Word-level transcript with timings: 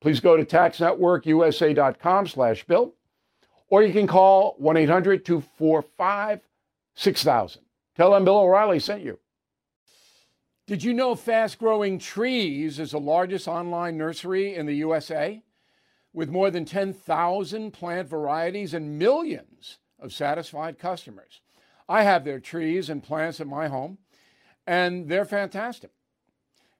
Please 0.00 0.20
go 0.20 0.36
to 0.36 0.44
taxnetworkusa.com 0.44 2.26
slash 2.26 2.64
bill, 2.64 2.94
or 3.68 3.82
you 3.82 3.92
can 3.92 4.06
call 4.06 4.56
1-800-245-6000. 4.60 7.58
Tell 7.96 8.10
them 8.10 8.24
Bill 8.24 8.38
O'Reilly 8.38 8.78
sent 8.78 9.02
you. 9.02 9.18
Did 10.66 10.82
you 10.82 10.92
know 10.92 11.14
Fast 11.14 11.58
Growing 11.58 11.98
Trees 11.98 12.78
is 12.78 12.90
the 12.90 13.00
largest 13.00 13.48
online 13.48 13.96
nursery 13.96 14.54
in 14.54 14.66
the 14.66 14.74
USA 14.74 15.42
with 16.12 16.28
more 16.28 16.50
than 16.50 16.64
10,000 16.64 17.70
plant 17.70 18.08
varieties 18.08 18.74
and 18.74 18.98
millions 18.98 19.78
of 19.98 20.12
satisfied 20.12 20.78
customers? 20.78 21.40
I 21.88 22.02
have 22.02 22.24
their 22.24 22.40
trees 22.40 22.90
and 22.90 23.02
plants 23.02 23.40
at 23.40 23.46
my 23.46 23.68
home, 23.68 23.98
and 24.66 25.08
they're 25.08 25.24
fantastic. 25.24 25.92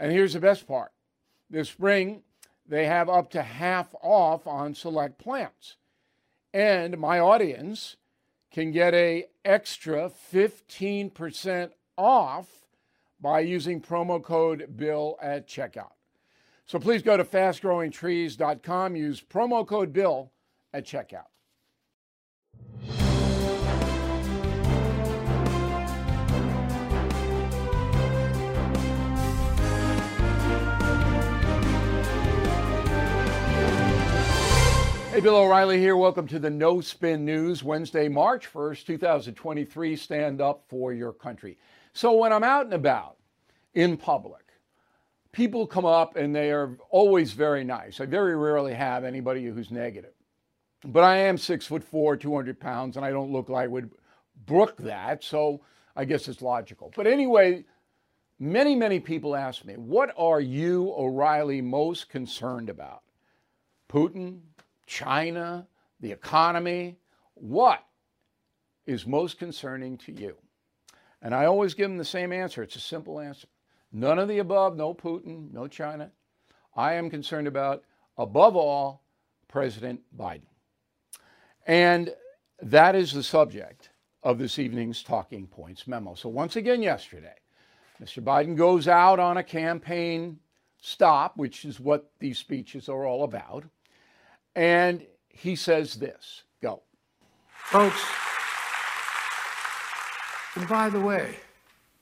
And 0.00 0.10
here's 0.10 0.32
the 0.32 0.40
best 0.40 0.66
part 0.66 0.90
this 1.50 1.68
spring, 1.68 2.22
they 2.66 2.86
have 2.86 3.08
up 3.08 3.30
to 3.32 3.42
half 3.42 3.94
off 4.02 4.46
on 4.46 4.74
select 4.74 5.18
plants. 5.18 5.76
And 6.54 6.98
my 6.98 7.20
audience 7.20 7.96
can 8.50 8.72
get 8.72 8.94
a 8.94 9.26
extra 9.44 10.10
15% 10.32 11.70
off 11.96 12.46
by 13.20 13.40
using 13.40 13.80
promo 13.80 14.22
code 14.22 14.76
BILL 14.76 15.18
at 15.20 15.46
checkout. 15.46 15.92
So 16.66 16.78
please 16.78 17.02
go 17.02 17.16
to 17.16 17.24
fastgrowingtrees.com, 17.24 18.96
use 18.96 19.20
promo 19.20 19.66
code 19.66 19.92
BILL 19.92 20.32
at 20.72 20.86
checkout. 20.86 21.26
Hey, 35.20 35.24
Bill 35.24 35.36
O'Reilly 35.36 35.78
here. 35.78 35.98
Welcome 35.98 36.26
to 36.28 36.38
the 36.38 36.48
No 36.48 36.80
Spin 36.80 37.26
News, 37.26 37.62
Wednesday, 37.62 38.08
March 38.08 38.50
1st, 38.50 38.86
2023. 38.86 39.94
Stand 39.94 40.40
up 40.40 40.64
for 40.66 40.94
your 40.94 41.12
country. 41.12 41.58
So 41.92 42.14
when 42.14 42.32
I'm 42.32 42.42
out 42.42 42.64
and 42.64 42.72
about 42.72 43.18
in 43.74 43.98
public, 43.98 44.46
people 45.30 45.66
come 45.66 45.84
up 45.84 46.16
and 46.16 46.34
they 46.34 46.50
are 46.50 46.78
always 46.88 47.34
very 47.34 47.64
nice. 47.64 48.00
I 48.00 48.06
very 48.06 48.34
rarely 48.34 48.72
have 48.72 49.04
anybody 49.04 49.44
who's 49.44 49.70
negative. 49.70 50.14
But 50.86 51.04
I 51.04 51.16
am 51.18 51.36
six 51.36 51.66
foot 51.66 51.84
four, 51.84 52.16
200 52.16 52.58
pounds, 52.58 52.96
and 52.96 53.04
I 53.04 53.10
don't 53.10 53.30
look 53.30 53.50
like 53.50 53.64
I 53.64 53.66
would 53.66 53.90
brook 54.46 54.78
that. 54.78 55.22
So 55.22 55.60
I 55.94 56.06
guess 56.06 56.28
it's 56.28 56.40
logical. 56.40 56.94
But 56.96 57.06
anyway, 57.06 57.66
many, 58.38 58.74
many 58.74 59.00
people 59.00 59.36
ask 59.36 59.66
me, 59.66 59.74
what 59.74 60.14
are 60.16 60.40
you, 60.40 60.94
O'Reilly, 60.96 61.60
most 61.60 62.08
concerned 62.08 62.70
about? 62.70 63.02
Putin, 63.90 64.38
China, 64.90 65.68
the 66.00 66.10
economy? 66.10 66.96
What 67.34 67.78
is 68.86 69.06
most 69.06 69.38
concerning 69.38 69.96
to 69.98 70.12
you? 70.12 70.34
And 71.22 71.32
I 71.32 71.44
always 71.44 71.74
give 71.74 71.88
them 71.88 71.96
the 71.96 72.04
same 72.04 72.32
answer. 72.32 72.60
It's 72.64 72.74
a 72.74 72.80
simple 72.80 73.20
answer. 73.20 73.46
None 73.92 74.18
of 74.18 74.26
the 74.26 74.40
above, 74.40 74.76
no 74.76 74.92
Putin, 74.92 75.52
no 75.52 75.68
China. 75.68 76.10
I 76.74 76.94
am 76.94 77.08
concerned 77.08 77.46
about, 77.46 77.84
above 78.18 78.56
all, 78.56 79.04
President 79.46 80.00
Biden. 80.18 80.42
And 81.68 82.12
that 82.60 82.96
is 82.96 83.12
the 83.12 83.22
subject 83.22 83.90
of 84.24 84.38
this 84.38 84.58
evening's 84.58 85.04
Talking 85.04 85.46
Points 85.46 85.86
memo. 85.86 86.14
So, 86.14 86.28
once 86.28 86.56
again, 86.56 86.82
yesterday, 86.82 87.36
Mr. 88.02 88.24
Biden 88.24 88.56
goes 88.56 88.88
out 88.88 89.20
on 89.20 89.36
a 89.36 89.44
campaign 89.44 90.40
stop, 90.80 91.36
which 91.36 91.64
is 91.64 91.78
what 91.78 92.10
these 92.18 92.38
speeches 92.38 92.88
are 92.88 93.06
all 93.06 93.22
about. 93.22 93.64
And 94.54 95.04
he 95.28 95.56
says 95.56 95.94
this 95.94 96.42
go. 96.62 96.82
Folks, 97.64 98.02
and 100.56 100.68
by 100.68 100.90
the 100.90 101.00
way, 101.00 101.36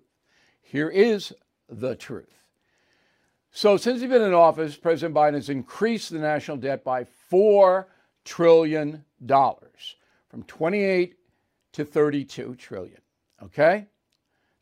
Here 0.62 0.90
is 0.90 1.34
the 1.70 1.96
truth. 1.96 2.30
So, 3.52 3.76
since 3.76 4.00
he's 4.00 4.10
been 4.10 4.22
in 4.22 4.34
office, 4.34 4.78
President 4.78 5.14
Biden 5.14 5.34
has 5.34 5.50
increased 5.50 6.12
the 6.12 6.20
national 6.20 6.58
debt 6.58 6.86
by 6.86 7.06
$4 7.30 7.86
trillion 8.24 9.04
from 9.28 10.44
28 10.48 11.16
to 11.74 11.86
32 11.86 12.56
trillion. 12.56 13.02
Okay? 13.42 13.88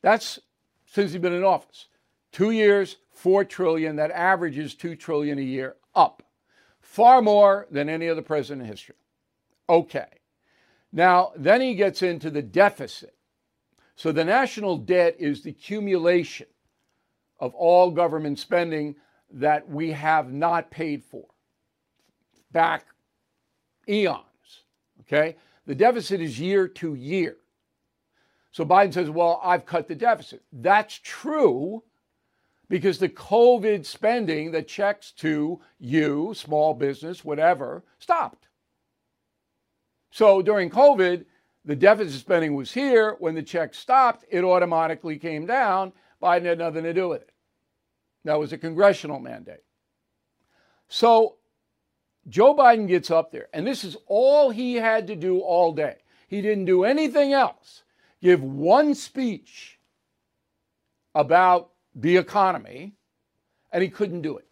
That's 0.02 0.40
since 0.86 1.12
he's 1.12 1.22
been 1.22 1.34
in 1.34 1.44
office. 1.44 1.88
Two 2.32 2.52
years, 2.52 2.98
four 3.12 3.44
trillion. 3.44 3.96
That 3.96 4.12
averages 4.12 4.76
two 4.76 4.96
trillion 4.96 5.38
a 5.40 5.44
year 5.44 5.76
up, 5.96 6.24
far 6.80 7.22
more 7.22 7.68
than 7.72 7.90
any 7.90 8.08
other 8.08 8.22
president 8.22 8.64
in 8.64 8.68
history. 8.68 8.96
Okay. 9.68 10.08
Now, 10.92 11.32
then 11.36 11.62
he 11.62 11.76
gets 11.76 12.02
into 12.02 12.32
the 12.32 12.42
deficit. 12.42 13.16
So 13.96 14.12
the 14.12 14.24
national 14.24 14.78
debt 14.78 15.16
is 15.20 15.44
the 15.44 15.52
accumulation 15.52 16.48
of 17.40 17.54
all 17.54 17.92
government 17.92 18.40
spending 18.40 18.96
that 19.32 19.70
we 19.70 19.92
have 19.92 20.32
not 20.32 20.72
paid 20.72 21.04
for 21.04 21.26
back 22.52 22.86
eons. 23.88 24.24
Okay? 25.02 25.36
The 25.70 25.76
deficit 25.76 26.20
is 26.20 26.40
year 26.40 26.68
to 26.68 26.96
year. 26.96 27.38
So 28.50 28.66
Biden 28.66 28.92
says, 28.92 29.12
well, 29.12 29.40
I've 29.44 29.68
cut 29.68 29.88
the 29.88 29.94
deficit. 29.94 30.42
That's 30.52 31.00
true 31.04 31.84
because 32.70 32.98
the 32.98 33.10
COVID 33.10 33.86
spending, 33.86 34.50
the 34.52 34.64
checks 34.64 35.12
to 35.18 35.62
you, 35.78 36.34
small 36.36 36.74
business, 36.74 37.24
whatever, 37.24 37.84
stopped. 38.00 38.48
So 40.10 40.42
during 40.42 40.72
COVID, 40.72 41.26
the 41.64 41.76
deficit 41.76 42.20
spending 42.20 42.56
was 42.56 42.74
here. 42.74 43.16
When 43.20 43.36
the 43.36 43.44
check 43.44 43.76
stopped, 43.76 44.26
it 44.32 44.44
automatically 44.44 45.20
came 45.20 45.46
down. 45.46 45.94
Biden 46.20 46.46
had 46.46 46.58
nothing 46.58 46.82
to 46.82 46.96
do 46.96 47.10
with 47.10 47.22
it. 47.22 47.32
That 48.26 48.40
was 48.40 48.54
a 48.54 48.58
congressional 48.58 49.20
mandate. 49.20 49.64
So 50.88 51.36
Joe 52.30 52.56
Biden 52.56 52.88
gets 52.88 53.10
up 53.10 53.32
there, 53.32 53.48
and 53.54 53.66
this 53.66 53.84
is 53.84 53.98
all 54.06 54.52
he 54.52 54.76
had 54.76 55.08
to 55.08 55.16
do 55.16 55.40
all 55.40 55.74
day. 55.74 55.98
He 56.28 56.42
didn't 56.42 56.66
do 56.66 56.84
anything 56.84 57.34
else. 57.34 57.84
Give 58.22 58.42
one 58.44 58.94
speech 58.94 59.80
about 61.16 61.72
the 61.96 62.18
economy, 62.18 62.94
and 63.72 63.82
he 63.82 63.90
couldn't 63.90 64.22
do 64.22 64.38
it. 64.38 64.48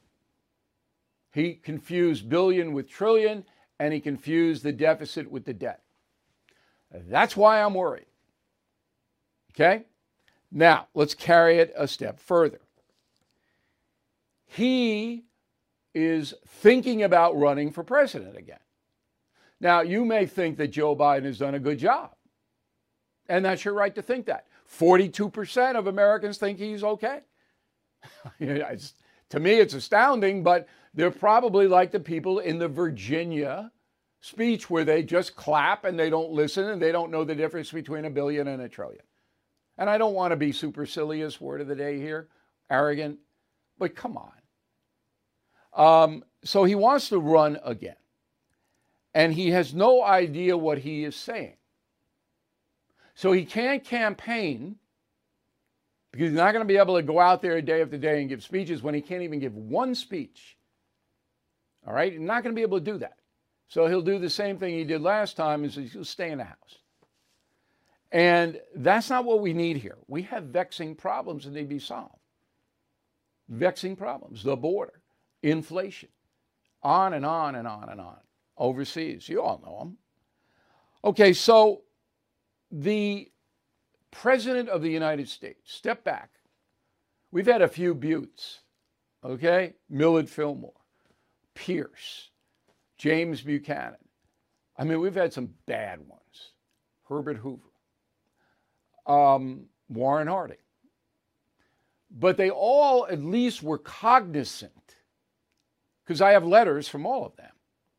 He 1.31 1.53
confused 1.53 2.27
billion 2.27 2.73
with 2.73 2.89
trillion, 2.89 3.45
and 3.79 3.93
he 3.93 3.99
confused 3.99 4.63
the 4.63 4.71
deficit 4.71 5.29
with 5.29 5.45
the 5.45 5.53
debt. 5.53 5.83
That's 6.91 7.37
why 7.37 7.61
I'm 7.61 7.75
worried. 7.75 8.07
Okay? 9.51 9.85
Now, 10.51 10.87
let's 10.95 11.13
carry 11.13 11.59
it 11.59 11.73
a 11.75 11.87
step 11.87 12.19
further. 12.19 12.61
He 14.47 15.25
is 15.97 16.35
thinking 16.45 17.01
about 17.01 17.35
running 17.35 17.71
for 17.71 17.83
president 17.83 18.37
again. 18.37 18.59
Now, 19.59 19.81
you 19.81 20.05
may 20.05 20.27
think 20.27 20.57
that 20.57 20.67
Joe 20.67 20.95
Biden 20.95 21.25
has 21.25 21.39
done 21.39 21.55
a 21.55 21.59
good 21.59 21.79
job, 21.79 22.13
and 23.27 23.43
that's 23.43 23.65
your 23.65 23.73
right 23.73 23.95
to 23.95 24.03
think 24.03 24.27
that. 24.27 24.45
42% 24.71 25.75
of 25.75 25.87
Americans 25.87 26.37
think 26.37 26.59
he's 26.59 26.83
okay. 26.83 27.21
to 28.39 29.39
me, 29.39 29.53
it's 29.53 29.73
astounding, 29.73 30.43
but 30.43 30.67
they're 30.93 31.09
probably 31.09 31.67
like 31.67 31.91
the 31.91 31.99
people 31.99 32.39
in 32.39 32.59
the 32.59 32.67
Virginia 32.67 33.71
speech 34.21 34.69
where 34.69 34.85
they 34.85 35.01
just 35.01 35.35
clap 35.35 35.83
and 35.83 35.97
they 35.97 36.11
don't 36.11 36.31
listen 36.31 36.69
and 36.69 36.79
they 36.79 36.91
don't 36.91 37.11
know 37.11 37.23
the 37.23 37.33
difference 37.33 37.71
between 37.71 38.05
a 38.05 38.09
billion 38.09 38.47
and 38.47 38.61
a 38.61 38.69
trillion. 38.69 39.03
And 39.79 39.89
I 39.89 39.97
don't 39.97 40.13
want 40.13 40.31
to 40.31 40.37
be 40.37 40.51
supercilious, 40.51 41.41
word 41.41 41.61
of 41.61 41.67
the 41.67 41.75
day 41.75 41.97
here, 41.99 42.27
arrogant, 42.69 43.17
but 43.79 43.95
come 43.95 44.15
on. 44.15 44.36
Um, 45.77 46.23
so 46.43 46.65
he 46.65 46.75
wants 46.75 47.09
to 47.09 47.19
run 47.19 47.59
again. 47.63 47.95
And 49.13 49.33
he 49.33 49.51
has 49.51 49.73
no 49.73 50.03
idea 50.03 50.57
what 50.57 50.79
he 50.79 51.03
is 51.03 51.15
saying. 51.15 51.55
So 53.15 53.31
he 53.31 53.45
can't 53.45 53.83
campaign 53.83 54.75
because 56.11 56.29
he's 56.29 56.37
not 56.37 56.51
going 56.51 56.63
to 56.63 56.67
be 56.67 56.77
able 56.77 56.95
to 56.95 57.03
go 57.03 57.19
out 57.19 57.41
there 57.41 57.61
day 57.61 57.81
after 57.81 57.97
day 57.97 58.19
and 58.19 58.29
give 58.29 58.43
speeches 58.43 58.81
when 58.81 58.93
he 58.93 59.01
can't 59.01 59.21
even 59.21 59.39
give 59.39 59.55
one 59.55 59.95
speech. 59.95 60.57
All 61.85 61.93
right? 61.93 62.11
He's 62.11 62.21
not 62.21 62.43
going 62.43 62.55
to 62.55 62.59
be 62.59 62.63
able 62.63 62.79
to 62.79 62.85
do 62.85 62.97
that. 62.99 63.17
So 63.69 63.87
he'll 63.87 64.01
do 64.01 64.17
the 64.17 64.29
same 64.29 64.57
thing 64.57 64.73
he 64.73 64.83
did 64.83 65.01
last 65.01 65.35
time 65.35 65.63
is 65.63 65.75
he'll 65.75 66.05
stay 66.05 66.31
in 66.31 66.39
the 66.39 66.45
house. 66.45 66.77
And 68.11 68.59
that's 68.75 69.09
not 69.09 69.25
what 69.25 69.41
we 69.41 69.53
need 69.53 69.77
here. 69.77 69.97
We 70.07 70.23
have 70.23 70.45
vexing 70.45 70.95
problems 70.95 71.43
that 71.45 71.51
need 71.51 71.63
to 71.63 71.67
be 71.67 71.79
solved. 71.79 72.15
Vexing 73.49 73.95
problems, 73.95 74.43
the 74.43 74.55
border, 74.55 75.01
inflation, 75.43 76.09
on 76.83 77.13
and 77.13 77.25
on 77.25 77.55
and 77.55 77.67
on 77.67 77.89
and 77.89 78.01
on. 78.01 78.17
Overseas, 78.57 79.29
you 79.29 79.41
all 79.41 79.61
know 79.63 79.79
them. 79.79 79.97
Okay, 81.03 81.33
so 81.33 81.83
the 82.71 83.31
President 84.11 84.69
of 84.69 84.81
the 84.81 84.89
United 84.89 85.29
States, 85.29 85.71
step 85.71 86.03
back. 86.03 86.31
We've 87.31 87.45
had 87.45 87.61
a 87.61 87.67
few 87.67 87.93
buttes, 87.93 88.61
okay? 89.23 89.73
Millard 89.89 90.29
Fillmore, 90.29 90.73
Pierce, 91.53 92.29
James 92.97 93.41
Buchanan. 93.41 93.97
I 94.77 94.83
mean, 94.85 94.99
we've 95.01 95.15
had 95.15 95.33
some 95.33 95.53
bad 95.65 95.99
ones. 95.99 96.51
Herbert 97.07 97.37
Hoover, 97.37 97.61
um, 99.05 99.65
Warren 99.89 100.27
Harding. 100.27 100.57
But 102.09 102.37
they 102.37 102.49
all 102.49 103.07
at 103.07 103.21
least 103.21 103.61
were 103.61 103.77
cognizant, 103.77 104.86
because 106.07 106.21
I 106.21 106.31
have 106.31 106.45
letters 106.45 106.87
from 106.87 107.05
all 107.05 107.25
of 107.25 107.35
them, 107.35 107.51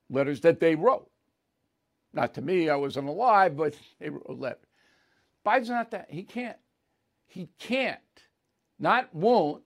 letters 0.08 0.40
that 0.40 0.60
they 0.60 0.74
wrote. 0.74 1.10
Not 2.14 2.34
to 2.34 2.40
me, 2.40 2.70
I 2.70 2.76
wasn't 2.76 3.08
alive, 3.08 3.54
but 3.56 3.76
they 4.00 4.08
wrote 4.08 4.38
letters. 4.38 4.64
Biden's 5.44 5.68
not 5.68 5.90
that. 5.90 6.06
He 6.10 6.22
can't. 6.22 6.56
He 7.26 7.50
can't. 7.58 8.00
Not 8.78 9.14
won't. 9.14 9.62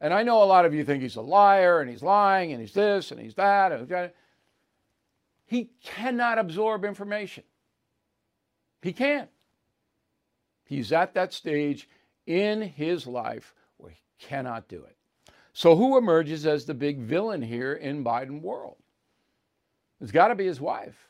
And 0.00 0.12
I 0.12 0.22
know 0.22 0.42
a 0.42 0.44
lot 0.44 0.66
of 0.66 0.74
you 0.74 0.84
think 0.84 1.02
he's 1.02 1.16
a 1.16 1.22
liar 1.22 1.80
and 1.80 1.88
he's 1.88 2.02
lying 2.02 2.52
and 2.52 2.60
he's 2.60 2.74
this 2.74 3.10
and 3.10 3.18
he's 3.18 3.34
that. 3.36 3.72
And 3.72 4.10
he 5.46 5.70
cannot 5.82 6.38
absorb 6.38 6.84
information. 6.84 7.44
He 8.82 8.92
can't. 8.92 9.30
He's 10.64 10.92
at 10.92 11.14
that 11.14 11.32
stage 11.32 11.88
in 12.26 12.60
his 12.60 13.06
life 13.06 13.54
where 13.78 13.92
he 13.92 14.00
cannot 14.18 14.68
do 14.68 14.82
it. 14.84 14.96
So, 15.54 15.74
who 15.76 15.96
emerges 15.96 16.46
as 16.46 16.66
the 16.66 16.74
big 16.74 16.98
villain 16.98 17.40
here 17.40 17.72
in 17.72 18.04
Biden 18.04 18.42
world? 18.42 18.76
It's 20.00 20.12
got 20.12 20.28
to 20.28 20.34
be 20.34 20.46
his 20.46 20.60
wife. 20.60 21.08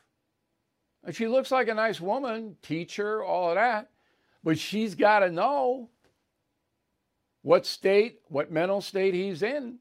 And 1.03 1.13
she 1.13 1.27
looks 1.27 1.51
like 1.51 1.67
a 1.67 1.73
nice 1.73 1.99
woman, 1.99 2.55
teacher, 2.61 3.23
all 3.23 3.49
of 3.49 3.55
that. 3.55 3.89
But 4.43 4.57
she's 4.57 4.95
got 4.95 5.19
to 5.19 5.29
know 5.29 5.89
what 7.41 7.65
state, 7.65 8.19
what 8.27 8.51
mental 8.51 8.81
state 8.81 9.13
he's 9.13 9.43
in. 9.43 9.79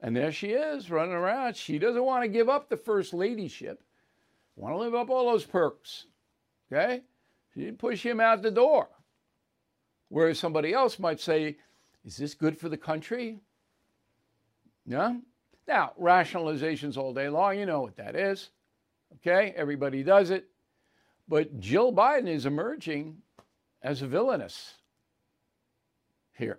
And 0.00 0.14
there 0.14 0.30
she 0.30 0.50
is 0.50 0.90
running 0.90 1.14
around. 1.14 1.56
She 1.56 1.78
doesn't 1.78 2.04
want 2.04 2.22
to 2.22 2.28
give 2.28 2.48
up 2.48 2.68
the 2.68 2.76
first 2.76 3.12
ladyship 3.12 3.82
want 4.56 4.74
to 4.74 4.78
live 4.78 4.94
up 4.94 5.10
all 5.10 5.30
those 5.30 5.44
perks. 5.44 6.06
Okay? 6.72 7.02
She 7.54 7.60
didn't 7.60 7.78
push 7.78 8.04
him 8.04 8.20
out 8.20 8.42
the 8.42 8.50
door. 8.50 8.88
Whereas 10.08 10.38
somebody 10.38 10.72
else 10.72 10.98
might 10.98 11.20
say, 11.20 11.58
is 12.04 12.16
this 12.16 12.34
good 12.34 12.58
for 12.58 12.68
the 12.68 12.76
country? 12.76 13.40
Yeah? 14.86 15.14
Now, 15.66 15.92
rationalizations 16.00 16.96
all 16.96 17.12
day 17.12 17.28
long, 17.28 17.58
you 17.58 17.66
know 17.66 17.80
what 17.80 17.96
that 17.96 18.14
is. 18.14 18.50
Okay? 19.16 19.52
Everybody 19.56 20.02
does 20.02 20.30
it. 20.30 20.48
But 21.28 21.58
Jill 21.58 21.92
Biden 21.92 22.28
is 22.28 22.46
emerging 22.46 23.16
as 23.82 24.00
a 24.00 24.06
villainess 24.06 24.74
here, 26.38 26.58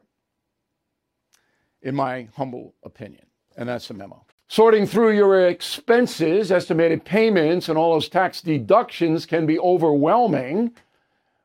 in 1.81 1.96
my 1.96 2.27
humble 2.36 2.74
opinion. 2.84 3.25
And 3.55 3.69
that's 3.69 3.88
the 3.88 3.93
memo. 3.93 4.25
Sorting 4.50 4.86
through 4.86 5.12
your 5.12 5.48
expenses, 5.48 6.51
estimated 6.51 7.05
payments, 7.05 7.69
and 7.69 7.77
all 7.77 7.93
those 7.93 8.10
tax 8.10 8.41
deductions 8.41 9.25
can 9.25 9.46
be 9.46 9.60
overwhelming, 9.60 10.72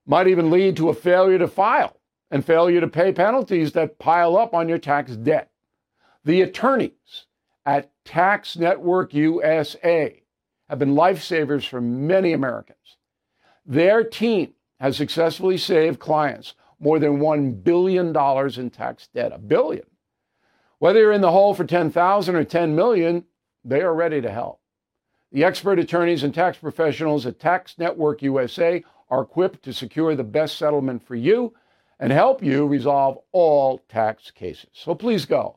might 0.06 0.26
even 0.26 0.50
lead 0.50 0.76
to 0.76 0.88
a 0.88 0.94
failure 0.94 1.38
to 1.38 1.48
file 1.48 1.96
and 2.30 2.44
failure 2.44 2.80
to 2.80 2.88
pay 2.88 3.12
penalties 3.12 3.72
that 3.72 3.98
pile 3.98 4.36
up 4.36 4.52
on 4.52 4.68
your 4.68 4.78
tax 4.78 5.12
debt. 5.16 5.51
The 6.24 6.42
attorneys 6.42 7.26
at 7.66 7.90
Tax 8.04 8.56
Network 8.56 9.12
USA 9.12 10.22
have 10.68 10.78
been 10.78 10.94
lifesavers 10.94 11.66
for 11.68 11.80
many 11.80 12.32
Americans. 12.32 12.96
Their 13.66 14.04
team 14.04 14.54
has 14.78 14.96
successfully 14.96 15.58
saved 15.58 15.98
clients 15.98 16.54
more 16.78 16.98
than 16.98 17.18
$1 17.18 17.62
billion 17.62 18.16
in 18.60 18.70
tax 18.70 19.08
debt. 19.14 19.32
A 19.32 19.38
billion. 19.38 19.84
Whether 20.78 21.00
you're 21.00 21.12
in 21.12 21.20
the 21.20 21.30
hole 21.30 21.54
for 21.54 21.64
10,000 21.64 22.34
or 22.34 22.44
10 22.44 22.74
million, 22.74 23.24
they 23.64 23.80
are 23.80 23.94
ready 23.94 24.20
to 24.20 24.30
help. 24.30 24.60
The 25.30 25.44
expert 25.44 25.78
attorneys 25.78 26.24
and 26.24 26.34
tax 26.34 26.58
professionals 26.58 27.24
at 27.26 27.38
Tax 27.38 27.78
Network 27.78 28.22
USA 28.22 28.84
are 29.08 29.22
equipped 29.22 29.62
to 29.64 29.72
secure 29.72 30.14
the 30.14 30.24
best 30.24 30.56
settlement 30.56 31.06
for 31.06 31.14
you 31.14 31.54
and 31.98 32.12
help 32.12 32.42
you 32.42 32.66
resolve 32.66 33.18
all 33.30 33.78
tax 33.88 34.30
cases. 34.30 34.70
So 34.72 34.94
please 34.94 35.24
go 35.24 35.56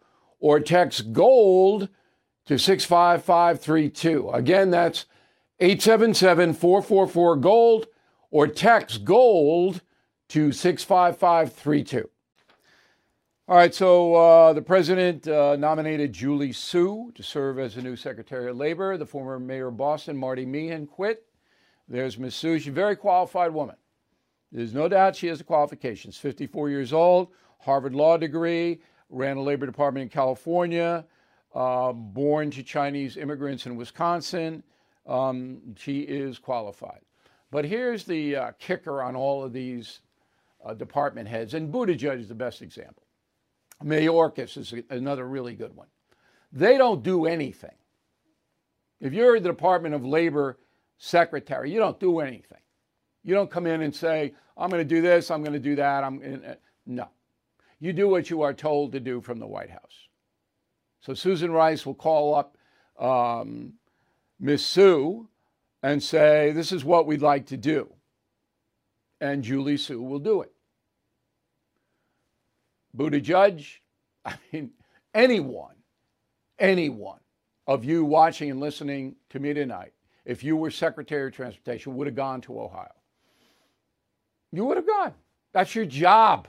or 0.41 0.59
text 0.59 1.13
GOLD 1.13 1.87
to 2.45 2.57
65532. 2.57 4.31
Again, 4.31 4.71
that's 4.71 5.05
877 5.61 6.53
444 6.55 7.35
GOLD, 7.37 7.87
or 8.31 8.47
text 8.47 9.05
GOLD 9.05 9.81
to 10.29 10.51
65532. 10.51 12.09
All 13.47 13.57
right, 13.57 13.73
so 13.75 14.15
uh, 14.15 14.53
the 14.53 14.61
president 14.61 15.27
uh, 15.27 15.55
nominated 15.57 16.13
Julie 16.13 16.53
Su 16.53 17.11
to 17.15 17.21
serve 17.21 17.59
as 17.59 17.75
the 17.75 17.81
new 17.81 17.95
Secretary 17.95 18.49
of 18.49 18.57
Labor. 18.57 18.97
The 18.97 19.05
former 19.05 19.39
mayor 19.39 19.67
of 19.67 19.77
Boston, 19.77 20.17
Marty 20.17 20.45
Meehan, 20.45 20.87
quit. 20.87 21.25
There's 21.87 22.17
Ms. 22.17 22.33
Su. 22.35 22.57
She's 22.57 22.69
a 22.69 22.71
very 22.71 22.95
qualified 22.95 23.53
woman. 23.53 23.75
There's 24.51 24.73
no 24.73 24.87
doubt 24.87 25.15
she 25.15 25.27
has 25.27 25.39
the 25.39 25.43
qualifications. 25.43 26.17
54 26.17 26.69
years 26.69 26.93
old, 26.93 27.29
Harvard 27.59 27.93
Law 27.93 28.17
degree, 28.17 28.81
ran 29.11 29.37
a 29.37 29.41
labor 29.41 29.65
department 29.65 30.03
in 30.03 30.09
California, 30.09 31.05
uh, 31.53 31.91
born 31.91 32.49
to 32.51 32.63
Chinese 32.63 33.17
immigrants 33.17 33.65
in 33.65 33.75
Wisconsin. 33.75 34.63
Um, 35.05 35.75
she 35.77 35.99
is 35.99 36.39
qualified. 36.39 37.01
But 37.51 37.65
here's 37.65 38.05
the 38.05 38.35
uh, 38.35 38.51
kicker 38.57 39.03
on 39.03 39.15
all 39.15 39.43
of 39.43 39.51
these 39.51 39.99
uh, 40.65 40.73
department 40.73 41.27
heads, 41.27 41.53
and 41.53 41.71
Buttigieg 41.71 42.19
is 42.19 42.27
the 42.27 42.35
best 42.35 42.61
example. 42.61 43.03
Mayorkas 43.83 44.57
is 44.57 44.73
another 44.89 45.27
really 45.27 45.55
good 45.55 45.75
one. 45.75 45.87
They 46.51 46.77
don't 46.77 47.03
do 47.03 47.25
anything. 47.25 47.75
If 48.99 49.13
you're 49.13 49.39
the 49.39 49.49
Department 49.49 49.95
of 49.95 50.05
Labor 50.05 50.59
secretary, 50.97 51.71
you 51.71 51.79
don't 51.79 51.99
do 51.99 52.19
anything. 52.19 52.59
You 53.23 53.33
don't 53.33 53.49
come 53.49 53.65
in 53.65 53.81
and 53.81 53.93
say, 53.93 54.33
I'm 54.55 54.69
going 54.69 54.81
to 54.81 54.95
do 54.95 55.01
this, 55.01 55.31
I'm 55.31 55.41
going 55.41 55.53
to 55.53 55.59
do 55.59 55.75
that. 55.75 56.03
I'm 56.03 56.41
uh, 56.47 56.53
no. 56.85 57.07
You 57.81 57.93
do 57.93 58.07
what 58.07 58.29
you 58.29 58.43
are 58.43 58.53
told 58.53 58.91
to 58.91 58.99
do 58.99 59.21
from 59.21 59.39
the 59.39 59.47
White 59.47 59.71
House. 59.71 60.07
So 61.01 61.15
Susan 61.15 61.51
Rice 61.51 61.83
will 61.83 61.95
call 61.95 62.35
up 62.35 62.55
um, 62.99 63.73
Miss 64.39 64.63
Su 64.63 65.27
and 65.81 66.01
say, 66.01 66.51
This 66.51 66.71
is 66.71 66.85
what 66.85 67.07
we'd 67.07 67.23
like 67.23 67.47
to 67.47 67.57
do. 67.57 67.91
And 69.19 69.43
Julie 69.43 69.77
Su 69.77 69.99
will 69.99 70.19
do 70.19 70.43
it. 70.43 70.51
Buttigieg, 72.95 73.65
I 74.25 74.35
mean, 74.53 74.71
anyone, 75.15 75.75
anyone 76.59 77.19
of 77.65 77.83
you 77.83 78.05
watching 78.05 78.51
and 78.51 78.59
listening 78.59 79.15
to 79.31 79.39
me 79.39 79.55
tonight, 79.55 79.93
if 80.23 80.43
you 80.43 80.55
were 80.55 80.69
Secretary 80.69 81.27
of 81.27 81.33
Transportation, 81.33 81.95
would 81.95 82.05
have 82.05 82.15
gone 82.15 82.41
to 82.41 82.61
Ohio. 82.61 82.93
You 84.51 84.65
would 84.65 84.77
have 84.77 84.87
gone. 84.87 85.15
That's 85.51 85.73
your 85.73 85.85
job. 85.85 86.47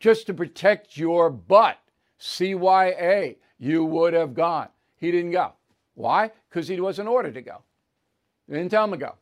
Just 0.00 0.26
to 0.26 0.34
protect 0.34 0.96
your 0.96 1.30
butt. 1.30 1.78
CYA, 2.18 3.36
you 3.58 3.84
would 3.84 4.12
have 4.12 4.34
gone. 4.34 4.68
He 4.96 5.10
didn't 5.10 5.30
go. 5.30 5.52
Why? 5.94 6.30
Because 6.48 6.68
he 6.68 6.80
wasn't 6.80 7.08
ordered 7.08 7.34
to 7.34 7.42
go. 7.42 7.62
They 8.48 8.56
didn't 8.56 8.70
tell 8.70 8.84
him 8.84 8.90
to 8.90 8.96
go. 8.96 9.14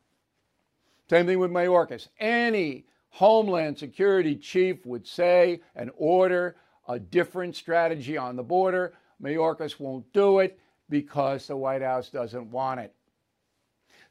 Same 1.09 1.25
thing 1.25 1.39
with 1.39 1.51
Mayorkas. 1.51 2.07
Any 2.19 2.85
Homeland 3.09 3.77
Security 3.77 4.35
chief 4.35 4.85
would 4.85 5.07
say 5.07 5.61
and 5.75 5.91
order 5.97 6.55
a 6.87 6.99
different 6.99 7.55
strategy 7.55 8.17
on 8.17 8.35
the 8.35 8.43
border. 8.43 8.93
Mayorkas 9.21 9.79
won't 9.79 10.11
do 10.13 10.39
it 10.39 10.59
because 10.89 11.47
the 11.47 11.55
White 11.55 11.81
House 11.81 12.09
doesn't 12.09 12.51
want 12.51 12.79
it. 12.79 12.93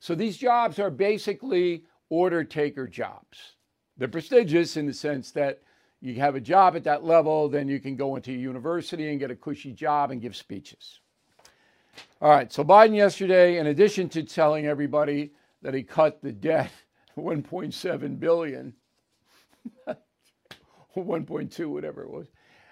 So 0.01 0.15
these 0.15 0.37
jobs 0.37 0.79
are 0.79 0.91
basically 0.91 1.85
order 2.09 2.45
taker 2.45 2.87
jobs. 2.87 3.55
They're 3.97 4.09
prestigious 4.09 4.77
in 4.77 4.87
the 4.87 4.93
sense 4.93 5.33
that 5.33 5.61
you 6.01 6.15
have 6.17 6.35
a 6.35 6.41
job 6.41 6.77
at 6.77 6.85
that 6.85 7.05
level, 7.05 7.49
then 7.49 7.69
you 7.69 7.81
can 7.81 7.97
go 7.97 8.17
into 8.17 8.31
a 8.31 8.35
university 8.35 9.11
and 9.11 9.19
get 9.19 9.31
a 9.31 9.37
cushy 9.37 9.73
job 9.73 10.11
and 10.11 10.21
give 10.21 10.37
speeches. 10.37 11.01
All 12.21 12.31
right, 12.31 12.53
so 12.53 12.63
Biden 12.65 12.95
yesterday, 12.95 13.59
in 13.59 13.67
addition 13.67 14.09
to 14.11 14.23
telling 14.23 14.67
everybody 14.67 15.33
that 15.63 15.75
he 15.75 15.83
cut 15.83 16.23
the 16.23 16.33
debt 16.33 16.71
1.7 17.19 18.21
billion, 18.21 18.73
1.2, 20.97 21.67
whatever 21.67 22.03
it 22.03 22.11
was. 22.11 22.29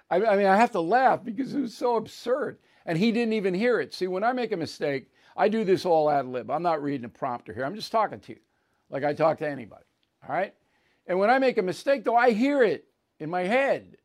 I, 0.09 0.25
I 0.25 0.37
mean, 0.37 0.47
I 0.47 0.57
have 0.57 0.71
to 0.73 0.81
laugh 0.81 1.25
because 1.25 1.53
it 1.55 1.61
was 1.61 1.75
so 1.75 1.97
absurd. 1.97 2.59
And 2.85 2.97
he 2.97 3.11
didn't 3.11 3.33
even 3.33 3.55
hear 3.55 3.81
it. 3.81 3.93
See, 3.93 4.07
when 4.07 4.23
I 4.23 4.33
make 4.33 4.53
a 4.53 4.57
mistake, 4.57 5.09
I 5.37 5.49
do 5.49 5.65
this 5.65 5.85
all 5.85 6.09
ad 6.09 6.27
lib. 6.27 6.51
I'm 6.51 6.63
not 6.63 6.83
reading 6.83 7.05
a 7.05 7.09
prompter 7.09 7.53
here. 7.53 7.65
I'm 7.65 7.75
just 7.75 7.91
talking 7.91 8.21
to 8.21 8.33
you 8.33 8.39
like 8.89 9.03
I 9.03 9.13
talk 9.13 9.39
to 9.39 9.49
anybody. 9.49 9.85
All 10.27 10.35
right? 10.35 10.55
And 11.09 11.19
when 11.19 11.31
I 11.31 11.41
make 11.41 11.59
a 11.59 11.63
mistake, 11.63 12.05
though, 12.05 12.17
I 12.17 12.31
hear 12.31 12.63
it 12.63 12.87
in 13.19 13.31
my 13.31 13.43
head 13.43 13.97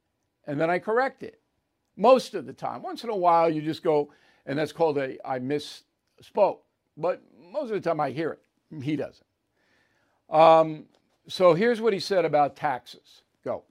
and 0.48 0.60
then 0.60 0.70
I 0.70 0.80
correct 0.80 1.24
it 1.24 1.40
most 1.96 2.34
of 2.34 2.46
the 2.46 2.54
time. 2.54 2.82
Once 2.82 3.04
in 3.04 3.10
a 3.10 3.16
while, 3.16 3.50
you 3.50 3.62
just 3.62 3.84
go, 3.84 4.12
and 4.46 4.58
that's 4.58 4.72
called 4.72 4.98
a 4.98 5.18
I 5.28 5.40
misspoke. 5.40 6.60
But 6.98 7.22
most 7.52 7.72
of 7.72 7.82
the 7.82 7.82
time, 7.82 8.00
I 8.00 8.12
hear 8.12 8.32
it. 8.32 8.84
He 8.84 8.96
doesn't. 8.96 9.26
Um, 10.30 10.86
so 11.28 11.54
here's 11.54 11.82
what 11.82 11.94
he 11.94 12.00
said 12.00 12.26
about 12.26 12.56
taxes. 12.56 13.22
Go. 13.44 13.64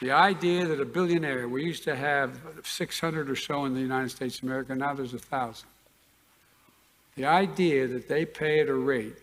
The 0.00 0.10
idea 0.10 0.66
that 0.66 0.80
a 0.80 0.84
billionaire, 0.84 1.48
we 1.48 1.64
used 1.64 1.84
to 1.84 1.94
have 1.94 2.38
600 2.64 3.30
or 3.30 3.36
so 3.36 3.64
in 3.64 3.74
the 3.74 3.80
United 3.80 4.10
States 4.10 4.38
of 4.38 4.44
America, 4.44 4.74
now 4.74 4.92
there's 4.92 5.14
a 5.14 5.18
thousand. 5.18 5.68
The 7.16 7.26
idea 7.26 7.86
that 7.86 8.08
they 8.08 8.24
pay 8.24 8.60
at 8.60 8.68
a 8.68 8.74
rate 8.74 9.18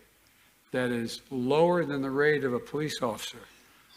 that 0.72 0.90
is 0.90 1.20
lower 1.30 1.84
than 1.84 2.00
the 2.00 2.10
rate 2.10 2.44
of 2.44 2.54
a 2.54 2.58
police 2.58 3.02
officer, 3.02 3.38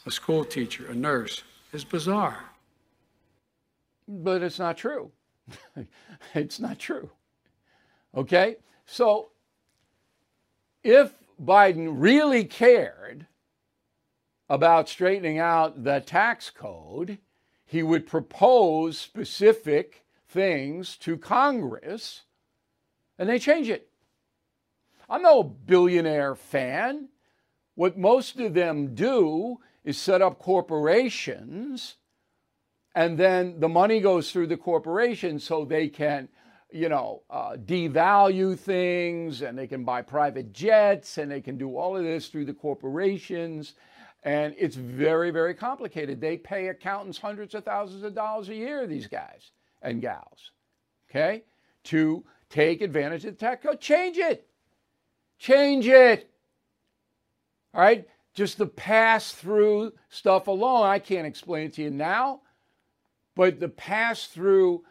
a 0.05 0.11
school 0.11 0.45
teacher, 0.45 0.87
a 0.87 0.95
nurse, 0.95 1.43
is 1.73 1.83
bizarre. 1.83 2.43
But 4.07 4.43
it's 4.43 4.59
not 4.59 4.77
true. 4.77 5.11
it's 6.33 6.59
not 6.59 6.79
true. 6.79 7.09
Okay? 8.15 8.57
So 8.85 9.29
if 10.83 11.13
Biden 11.43 11.95
really 11.99 12.45
cared 12.45 13.25
about 14.47 14.87
straightening 14.87 15.39
out 15.39 15.83
the 15.83 16.01
tax 16.01 16.51
code, 16.51 17.17
he 17.65 17.81
would 17.81 18.05
propose 18.05 18.99
specific 18.99 20.05
things 20.29 20.97
to 20.97 21.17
Congress 21.17 22.21
and 23.17 23.27
they 23.27 23.39
change 23.39 23.69
it. 23.69 23.89
I'm 25.09 25.21
no 25.21 25.43
billionaire 25.43 26.35
fan. 26.35 27.09
What 27.75 27.97
most 27.97 28.39
of 28.39 28.53
them 28.53 28.93
do 28.93 29.59
is 29.85 29.97
set 29.97 30.21
up 30.21 30.39
corporations 30.39 31.97
and 32.95 33.17
then 33.17 33.59
the 33.61 33.69
money 33.69 34.01
goes 34.01 34.31
through 34.31 34.47
the 34.47 34.57
corporation 34.57 35.39
so 35.39 35.65
they 35.65 35.89
can 35.89 36.29
you 36.71 36.89
know 36.89 37.23
uh, 37.31 37.55
devalue 37.57 38.57
things 38.59 39.41
and 39.43 39.57
they 39.57 39.67
can 39.67 39.85
buy 39.85 40.01
private 40.03 40.53
jets 40.53 41.17
and 41.19 41.31
they 41.31 41.41
can 41.41 41.57
do 41.57 41.77
all 41.77 41.97
of 41.97 42.03
this 42.03 42.27
through 42.29 42.45
the 42.45 42.53
corporations 42.53 43.75
And 44.23 44.55
it's 44.59 44.75
very, 44.77 45.31
very 45.31 45.55
complicated. 45.55 46.21
They 46.21 46.37
pay 46.37 46.69
accountants 46.69 47.19
hundreds 47.19 47.55
of 47.55 47.65
thousands 47.65 48.03
of 48.03 48.15
dollars 48.15 48.49
a 48.49 48.55
year, 48.55 48.87
these 48.87 49.07
guys 49.07 49.51
and 49.81 50.01
gals, 50.01 50.51
okay, 51.09 51.43
to 51.85 52.25
take 52.49 52.81
advantage 52.81 53.25
of 53.25 53.37
the 53.37 53.45
tax 53.45 53.63
code. 53.65 53.81
Change 53.81 54.17
it. 54.17 54.47
Change 55.39 55.87
it. 55.87 56.29
All 57.73 57.81
right? 57.81 58.07
Just 58.35 58.57
the 58.57 58.67
pass 58.67 59.31
through 59.31 59.93
stuff 60.09 60.47
alone, 60.47 60.85
I 60.85 60.99
can't 60.99 61.25
explain 61.25 61.67
it 61.67 61.73
to 61.73 61.83
you 61.83 61.89
now, 61.89 62.41
but 63.33 63.59
the 63.59 63.69
pass 63.69 64.27
through 64.27 64.83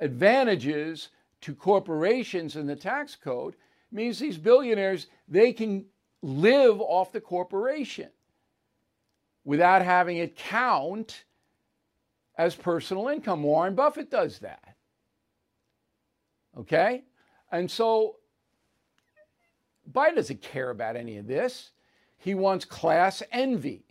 advantages 0.00 1.08
to 1.42 1.54
corporations 1.54 2.56
in 2.56 2.66
the 2.66 2.76
tax 2.76 3.14
code 3.14 3.54
means 3.92 4.18
these 4.18 4.36
billionaires 4.36 5.06
they 5.28 5.52
can 5.52 5.86
live 6.22 6.80
off 6.80 7.12
the 7.12 7.20
corporation 7.20 8.10
without 9.44 9.82
having 9.82 10.16
it 10.16 10.36
count 10.36 11.24
as 12.36 12.56
personal 12.56 13.08
income. 13.08 13.44
Warren 13.44 13.76
Buffett 13.76 14.10
does 14.10 14.40
that. 14.40 14.74
Okay? 16.58 17.04
And 17.52 17.70
so 17.70 18.16
Biden 19.90 20.16
doesn't 20.16 20.42
care 20.42 20.70
about 20.70 20.96
any 20.96 21.16
of 21.18 21.26
this. 21.28 21.70
He 22.18 22.34
wants 22.34 22.64
class 22.64 23.22
envy 23.32 23.84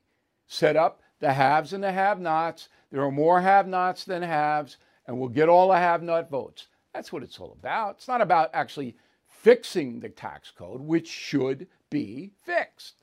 set 0.47 0.75
up 0.75 1.01
the 1.19 1.33
haves 1.33 1.73
and 1.73 1.83
the 1.83 1.91
have 1.91 2.19
nots. 2.19 2.69
There 2.91 3.01
are 3.01 3.11
more 3.11 3.41
have 3.41 3.67
nots 3.67 4.03
than 4.03 4.21
haves, 4.21 4.77
and 5.05 5.17
we'll 5.17 5.29
get 5.29 5.49
all 5.49 5.69
the 5.69 5.77
have 5.77 6.03
not 6.03 6.29
votes. 6.29 6.67
That's 6.93 7.11
what 7.11 7.23
it's 7.23 7.39
all 7.39 7.55
about. 7.59 7.95
It's 7.97 8.07
not 8.07 8.21
about 8.21 8.49
actually 8.53 8.95
fixing 9.27 9.99
the 9.99 10.09
tax 10.09 10.51
code, 10.51 10.81
which 10.81 11.07
should 11.07 11.67
be 11.89 12.31
fixed. 12.43 12.95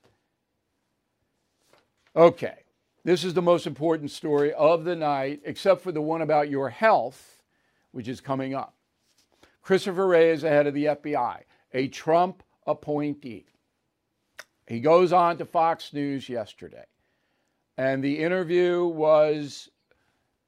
Okay, 2.17 2.59
this 3.05 3.25
is 3.25 3.35
the 3.35 3.43
most 3.43 3.67
important 3.67 4.11
story 4.11 4.53
of 4.53 4.85
the 4.85 4.97
night, 4.97 5.41
except 5.45 5.81
for 5.81 5.93
the 5.93 6.01
one 6.01 6.23
about 6.23 6.51
your 6.51 6.71
health, 6.71 7.43
which 7.93 8.09
is 8.09 8.21
coming 8.21 8.55
up. 8.55 8.75
Christopher 9.63 10.07
Wray 10.07 10.31
is 10.31 10.43
the 10.43 10.49
head 10.49 10.67
of 10.67 10.75
the 10.75 10.87
FBI, 10.87 11.41
a 11.73 11.89
Trump 11.89 12.43
appointee. 12.67 13.47
He 14.67 14.81
goes 14.81 15.13
on 15.13 15.37
to 15.39 15.45
Fox 15.45 15.93
News 15.93 16.29
yesterday, 16.29 16.87
and 17.77 18.03
the 18.03 18.19
interview 18.19 18.85
was 18.85 19.69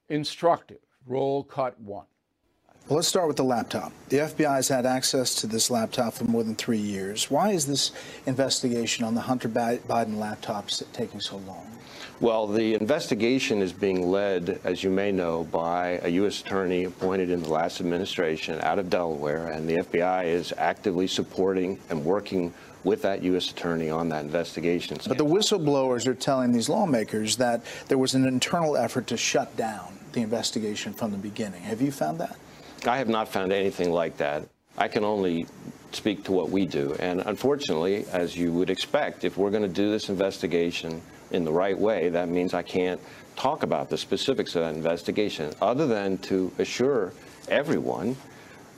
instructive. 0.08 0.78
Roll 1.06 1.44
cut 1.44 1.78
one. 1.80 2.06
Well, 2.88 2.96
let's 2.96 3.08
start 3.08 3.26
with 3.26 3.36
the 3.36 3.44
laptop. 3.44 3.92
The 4.10 4.18
FBI 4.18 4.54
has 4.54 4.68
had 4.68 4.86
access 4.86 5.34
to 5.40 5.48
this 5.48 5.70
laptop 5.70 6.14
for 6.14 6.24
more 6.24 6.44
than 6.44 6.54
three 6.54 6.78
years. 6.78 7.28
Why 7.30 7.50
is 7.50 7.66
this 7.66 7.90
investigation 8.26 9.04
on 9.04 9.14
the 9.14 9.20
Hunter 9.20 9.48
Biden 9.48 9.80
laptops 9.86 10.84
taking 10.92 11.18
so 11.18 11.38
long? 11.38 11.66
Well, 12.20 12.46
the 12.46 12.74
investigation 12.74 13.60
is 13.60 13.72
being 13.72 14.08
led, 14.08 14.60
as 14.64 14.82
you 14.82 14.90
may 14.90 15.12
know, 15.12 15.44
by 15.44 16.00
a 16.02 16.08
U.S. 16.08 16.40
attorney 16.40 16.84
appointed 16.84 17.28
in 17.28 17.42
the 17.42 17.50
last 17.50 17.80
administration 17.80 18.60
out 18.62 18.78
of 18.78 18.88
Delaware, 18.88 19.48
and 19.48 19.68
the 19.68 19.78
FBI 19.78 20.24
is 20.24 20.54
actively 20.56 21.08
supporting 21.08 21.78
and 21.90 22.04
working 22.04 22.54
with 22.86 23.02
that 23.02 23.20
U.S. 23.24 23.50
attorney 23.50 23.90
on 23.90 24.08
that 24.10 24.24
investigation. 24.24 24.96
But 25.08 25.18
the 25.18 25.26
whistleblowers 25.26 26.06
are 26.06 26.14
telling 26.14 26.52
these 26.52 26.68
lawmakers 26.68 27.36
that 27.36 27.64
there 27.88 27.98
was 27.98 28.14
an 28.14 28.24
internal 28.26 28.76
effort 28.76 29.08
to 29.08 29.16
shut 29.16 29.54
down 29.56 29.98
the 30.12 30.22
investigation 30.22 30.92
from 30.92 31.10
the 31.10 31.18
beginning. 31.18 31.62
Have 31.62 31.82
you 31.82 31.90
found 31.90 32.20
that? 32.20 32.36
I 32.86 32.96
have 32.98 33.08
not 33.08 33.28
found 33.28 33.52
anything 33.52 33.90
like 33.90 34.16
that. 34.18 34.48
I 34.78 34.86
can 34.86 35.02
only 35.02 35.46
speak 35.90 36.22
to 36.24 36.32
what 36.32 36.50
we 36.50 36.64
do. 36.64 36.94
And 37.00 37.22
unfortunately, 37.26 38.06
as 38.12 38.36
you 38.36 38.52
would 38.52 38.70
expect, 38.70 39.24
if 39.24 39.36
we're 39.36 39.50
going 39.50 39.62
to 39.64 39.68
do 39.68 39.90
this 39.90 40.08
investigation 40.08 41.02
in 41.32 41.44
the 41.44 41.52
right 41.52 41.76
way, 41.76 42.08
that 42.10 42.28
means 42.28 42.54
I 42.54 42.62
can't 42.62 43.00
talk 43.34 43.64
about 43.64 43.90
the 43.90 43.98
specifics 43.98 44.54
of 44.54 44.62
that 44.62 44.76
investigation 44.76 45.52
other 45.60 45.88
than 45.88 46.18
to 46.18 46.52
assure 46.58 47.12
everyone 47.48 48.16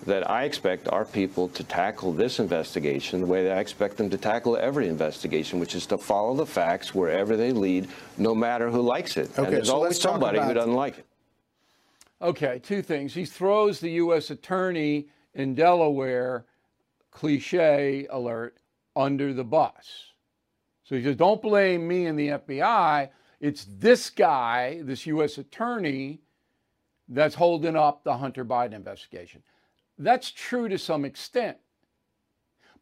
that 0.07 0.29
I 0.31 0.45
expect 0.45 0.89
our 0.89 1.05
people 1.05 1.49
to 1.49 1.65
tackle 1.65 2.13
this 2.13 2.39
investigation 2.39 3.21
the 3.21 3.27
way 3.27 3.45
that 3.45 3.57
I 3.57 3.61
expect 3.61 3.97
them 3.97 4.09
to 4.11 4.19
tackle 4.19 4.57
every 4.57 4.89
investigation, 4.89 5.59
which 5.59 5.75
is 5.75 5.87
to 5.87 5.99
follow 5.99 6.35
the 6.35 6.47
facts 6.47 6.95
wherever 6.95 7.37
they 7.37 7.53
lead, 7.53 7.89
no 8.17 8.35
matter 8.35 8.71
who 8.71 8.81
likes 8.81 9.17
it. 9.17 9.31
Okay, 9.33 9.45
and 9.45 9.53
there's 9.53 9.69
so 9.69 9.75
always 9.75 10.01
somebody 10.01 10.39
who 10.39 10.55
doesn't 10.55 10.75
like 10.75 10.99
it. 10.99 11.07
Okay, 12.21 12.59
two 12.61 12.83
things. 12.83 13.15
He 13.15 13.25
throws 13.25 13.81
the 13.81 13.91
U.S. 13.93 14.31
attorney 14.31 15.09
in 15.35 15.55
Delaware, 15.55 16.47
cliche 17.11 18.07
alert, 18.11 18.57
under 18.97 19.33
the 19.33 19.45
bus. 19.45 20.13
So 20.85 20.97
he 20.97 21.03
says, 21.03 21.17
don't 21.17 21.43
blame 21.43 21.87
me 21.87 22.07
and 22.07 22.19
the 22.19 22.29
FBI. 22.29 23.11
It's 23.41 23.67
this 23.79 24.11
guy, 24.11 24.81
this 24.83 25.07
U.S. 25.07 25.39
attorney, 25.39 26.21
that's 27.09 27.35
holding 27.35 27.77
up 27.77 28.05
the 28.05 28.17
Hunter 28.17 28.45
Biden 28.45 28.73
investigation. 28.73 29.43
That's 29.99 30.31
true 30.31 30.69
to 30.69 30.79
some 30.79 31.05
extent. 31.05 31.59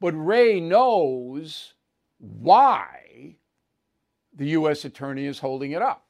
But 0.00 0.12
Wray 0.12 0.60
knows 0.60 1.74
why 2.18 3.36
the 4.34 4.48
U.S. 4.48 4.84
attorney 4.84 5.24
is 5.24 5.38
holding 5.38 5.72
it 5.72 5.80
up. 5.80 6.06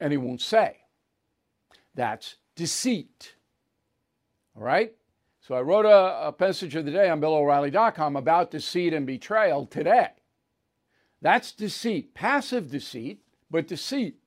And 0.00 0.12
he 0.12 0.16
won't 0.16 0.40
say. 0.40 0.78
That's 1.94 2.36
deceit. 2.54 3.34
All 4.56 4.62
right? 4.62 4.94
So 5.40 5.54
I 5.54 5.62
wrote 5.62 5.86
a, 5.86 6.28
a 6.28 6.32
passage 6.32 6.74
of 6.74 6.84
the 6.84 6.90
day 6.90 7.08
on 7.08 7.20
BillO'Reilly.com 7.20 8.16
about 8.16 8.50
deceit 8.50 8.94
and 8.94 9.06
betrayal 9.06 9.66
today. 9.66 10.10
That's 11.20 11.52
deceit, 11.52 12.14
passive 12.14 12.70
deceit, 12.70 13.22
but 13.50 13.66
deceit. 13.66 14.18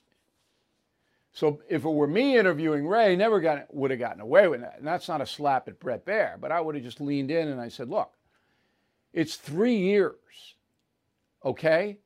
So 1.34 1.62
if 1.70 1.86
it 1.86 1.90
were 1.90 2.08
me 2.08 2.38
interviewing 2.38 2.86
Wray, 2.88 3.16
never 3.16 3.40
got, 3.40 3.74
would 3.74 3.92
have 3.92 4.00
gotten 4.00 4.22
away 4.22 4.48
with 4.48 4.62
that. 4.62 4.76
And 4.78 4.88
that's 4.88 5.08
not 5.08 5.22
a 5.22 5.26
slap 5.26 5.68
at 5.68 5.80
Bret 5.80 6.06
Baier, 6.06 6.40
but 6.40 6.52
I 6.52 6.60
would 6.60 6.76
have 6.76 6.84
just 6.84 7.00
leaned 7.00 7.32
in 7.32 7.48
and 7.48 7.62
I 7.62 7.70
said, 7.70 7.90
look, 7.90 8.14
it's 9.14 9.36
three 9.36 9.78
years, 9.78 10.56
okay? 11.44 12.00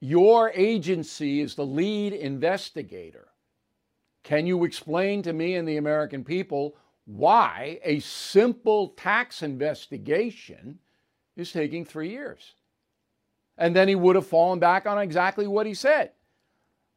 Your 0.00 0.50
agency 0.50 1.40
is 1.40 1.54
the 1.54 1.64
lead 1.64 2.12
investigator. 2.12 3.28
Can 4.22 4.46
you 4.46 4.64
explain 4.64 5.22
to 5.22 5.32
me 5.32 5.54
and 5.54 5.66
the 5.66 5.78
American 5.78 6.24
people 6.24 6.76
why 7.06 7.78
a 7.82 8.00
simple 8.00 8.88
tax 8.90 9.42
investigation 9.42 10.78
is 11.36 11.52
taking 11.52 11.84
three 11.84 12.10
years? 12.10 12.54
And 13.56 13.74
then 13.74 13.88
he 13.88 13.94
would 13.94 14.16
have 14.16 14.26
fallen 14.26 14.58
back 14.58 14.86
on 14.86 14.98
exactly 14.98 15.46
what 15.46 15.66
he 15.66 15.74
said. 15.74 16.10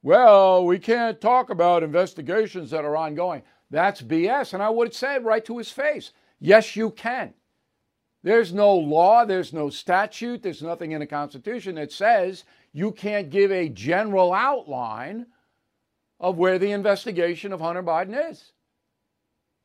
Well, 0.07 0.63
we 0.63 0.79
can't 0.79 1.19
talk 1.19 1.49
about 1.49 1.83
investigations 1.83 2.71
that 2.71 2.85
are 2.85 2.95
ongoing. 2.95 3.41
That's 3.69 4.01
BS. 4.01 4.53
And 4.53 4.63
I 4.63 4.69
would 4.69 4.93
said 4.93 5.25
right 5.25 5.43
to 5.43 5.57
his 5.57 5.69
face, 5.69 6.13
yes, 6.39 6.77
you 6.77 6.91
can. 6.91 7.33
There's 8.23 8.53
no 8.53 8.73
law, 8.73 9.25
there's 9.25 9.51
no 9.51 9.69
statute, 9.69 10.41
there's 10.41 10.61
nothing 10.61 10.93
in 10.93 11.01
the 11.01 11.07
Constitution 11.07 11.75
that 11.75 11.91
says 11.91 12.45
you 12.71 12.93
can't 12.93 13.29
give 13.29 13.51
a 13.51 13.67
general 13.67 14.31
outline 14.31 15.25
of 16.21 16.37
where 16.37 16.57
the 16.57 16.71
investigation 16.71 17.51
of 17.51 17.59
Hunter 17.59 17.83
Biden 17.83 18.31
is. 18.31 18.53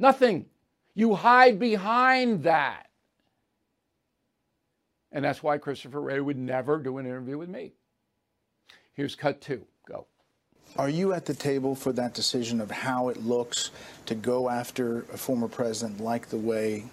Nothing. 0.01 0.47
You 0.93 1.15
hide 1.15 1.61
behind 1.61 2.43
that. 2.43 2.89
And 5.13 5.25
that's 5.25 5.41
why 5.45 5.59
Christopher 5.59 6.01
Wray 6.01 6.19
would 6.19 6.37
never 6.37 6.79
do 6.79 6.99
an 6.99 7.07
interview 7.07 7.39
with 7.39 7.49
me. 7.49 7.75
Here's 8.93 9.15
cut 9.15 9.41
two. 9.41 9.67
Are 10.79 10.89
you 10.89 11.13
at 11.13 11.27
the 11.27 11.35
table 11.35 11.75
for 11.75 11.93
that 11.93 12.15
decision 12.15 12.61
of 12.61 12.71
how 12.71 13.11
it 13.11 13.23
looks 13.23 13.71
to 14.07 14.15
go 14.15 14.49
after 14.49 15.01
a 15.13 15.19
former 15.19 15.49
president 15.49 16.01
like 16.01 16.29
the 16.29 16.39
way 16.39 16.85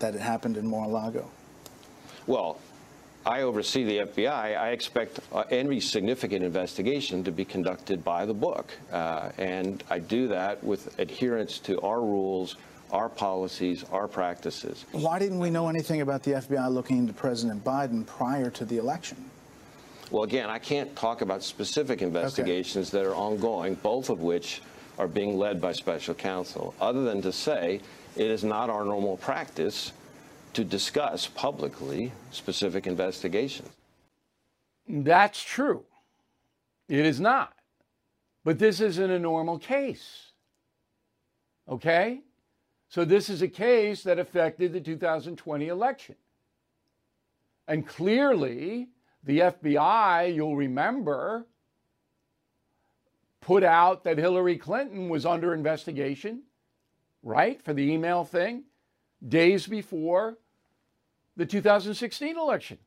that 0.00 0.16
it 0.16 0.20
happened 0.20 0.56
in 0.56 0.66
Mar-a-Lago? 0.66 1.30
Well, 2.26 2.58
I 3.24 3.42
oversee 3.42 3.84
the 3.84 3.98
FBI. 3.98 4.58
I 4.58 4.70
expect 4.70 5.20
uh, 5.32 5.44
any 5.50 5.78
significant 5.78 6.42
investigation 6.44 7.22
to 7.22 7.30
be 7.30 7.44
conducted 7.44 8.02
by 8.02 8.26
the 8.26 8.34
book. 8.34 8.72
Uh, 8.90 9.30
and 9.38 9.84
I 9.88 10.00
do 10.00 10.26
that 10.28 10.62
with 10.64 10.98
adherence 10.98 11.60
to 11.60 11.80
our 11.82 12.00
rules, 12.00 12.56
our 12.90 13.08
policies, 13.08 13.84
our 13.92 14.08
practices. 14.08 14.84
Why 14.90 15.20
didn't 15.20 15.38
we 15.38 15.50
know 15.50 15.68
anything 15.68 16.00
about 16.00 16.24
the 16.24 16.32
FBI 16.32 16.68
looking 16.72 16.98
into 16.98 17.12
President 17.12 17.62
Biden 17.62 18.04
prior 18.04 18.50
to 18.50 18.64
the 18.64 18.78
election? 18.78 19.30
Well, 20.12 20.24
again, 20.24 20.50
I 20.50 20.58
can't 20.58 20.94
talk 20.94 21.22
about 21.22 21.42
specific 21.42 22.02
investigations 22.02 22.94
okay. 22.94 23.02
that 23.02 23.10
are 23.10 23.14
ongoing, 23.14 23.76
both 23.76 24.10
of 24.10 24.20
which 24.20 24.60
are 24.98 25.08
being 25.08 25.38
led 25.38 25.58
by 25.58 25.72
special 25.72 26.14
counsel, 26.14 26.74
other 26.82 27.02
than 27.02 27.22
to 27.22 27.32
say 27.32 27.80
it 28.14 28.26
is 28.26 28.44
not 28.44 28.68
our 28.68 28.84
normal 28.84 29.16
practice 29.16 29.92
to 30.52 30.64
discuss 30.64 31.28
publicly 31.28 32.12
specific 32.30 32.86
investigations. 32.86 33.70
That's 34.86 35.42
true. 35.42 35.82
It 36.90 37.06
is 37.06 37.18
not. 37.18 37.54
But 38.44 38.58
this 38.58 38.80
isn't 38.80 39.10
a 39.10 39.18
normal 39.18 39.58
case. 39.58 40.32
Okay? 41.66 42.20
So 42.90 43.06
this 43.06 43.30
is 43.30 43.40
a 43.40 43.48
case 43.48 44.02
that 44.02 44.18
affected 44.18 44.74
the 44.74 44.80
2020 44.82 45.68
election. 45.68 46.16
And 47.66 47.86
clearly, 47.86 48.88
The 49.24 49.38
FBI, 49.38 50.34
you'll 50.34 50.56
remember, 50.56 51.46
put 53.40 53.62
out 53.62 54.04
that 54.04 54.18
Hillary 54.18 54.56
Clinton 54.56 55.08
was 55.08 55.24
under 55.24 55.54
investigation, 55.54 56.42
right, 57.22 57.62
for 57.62 57.72
the 57.72 57.82
email 57.92 58.24
thing, 58.24 58.64
days 59.26 59.66
before 59.66 60.38
the 61.36 61.46
2016 61.46 62.36
election. 62.36 62.78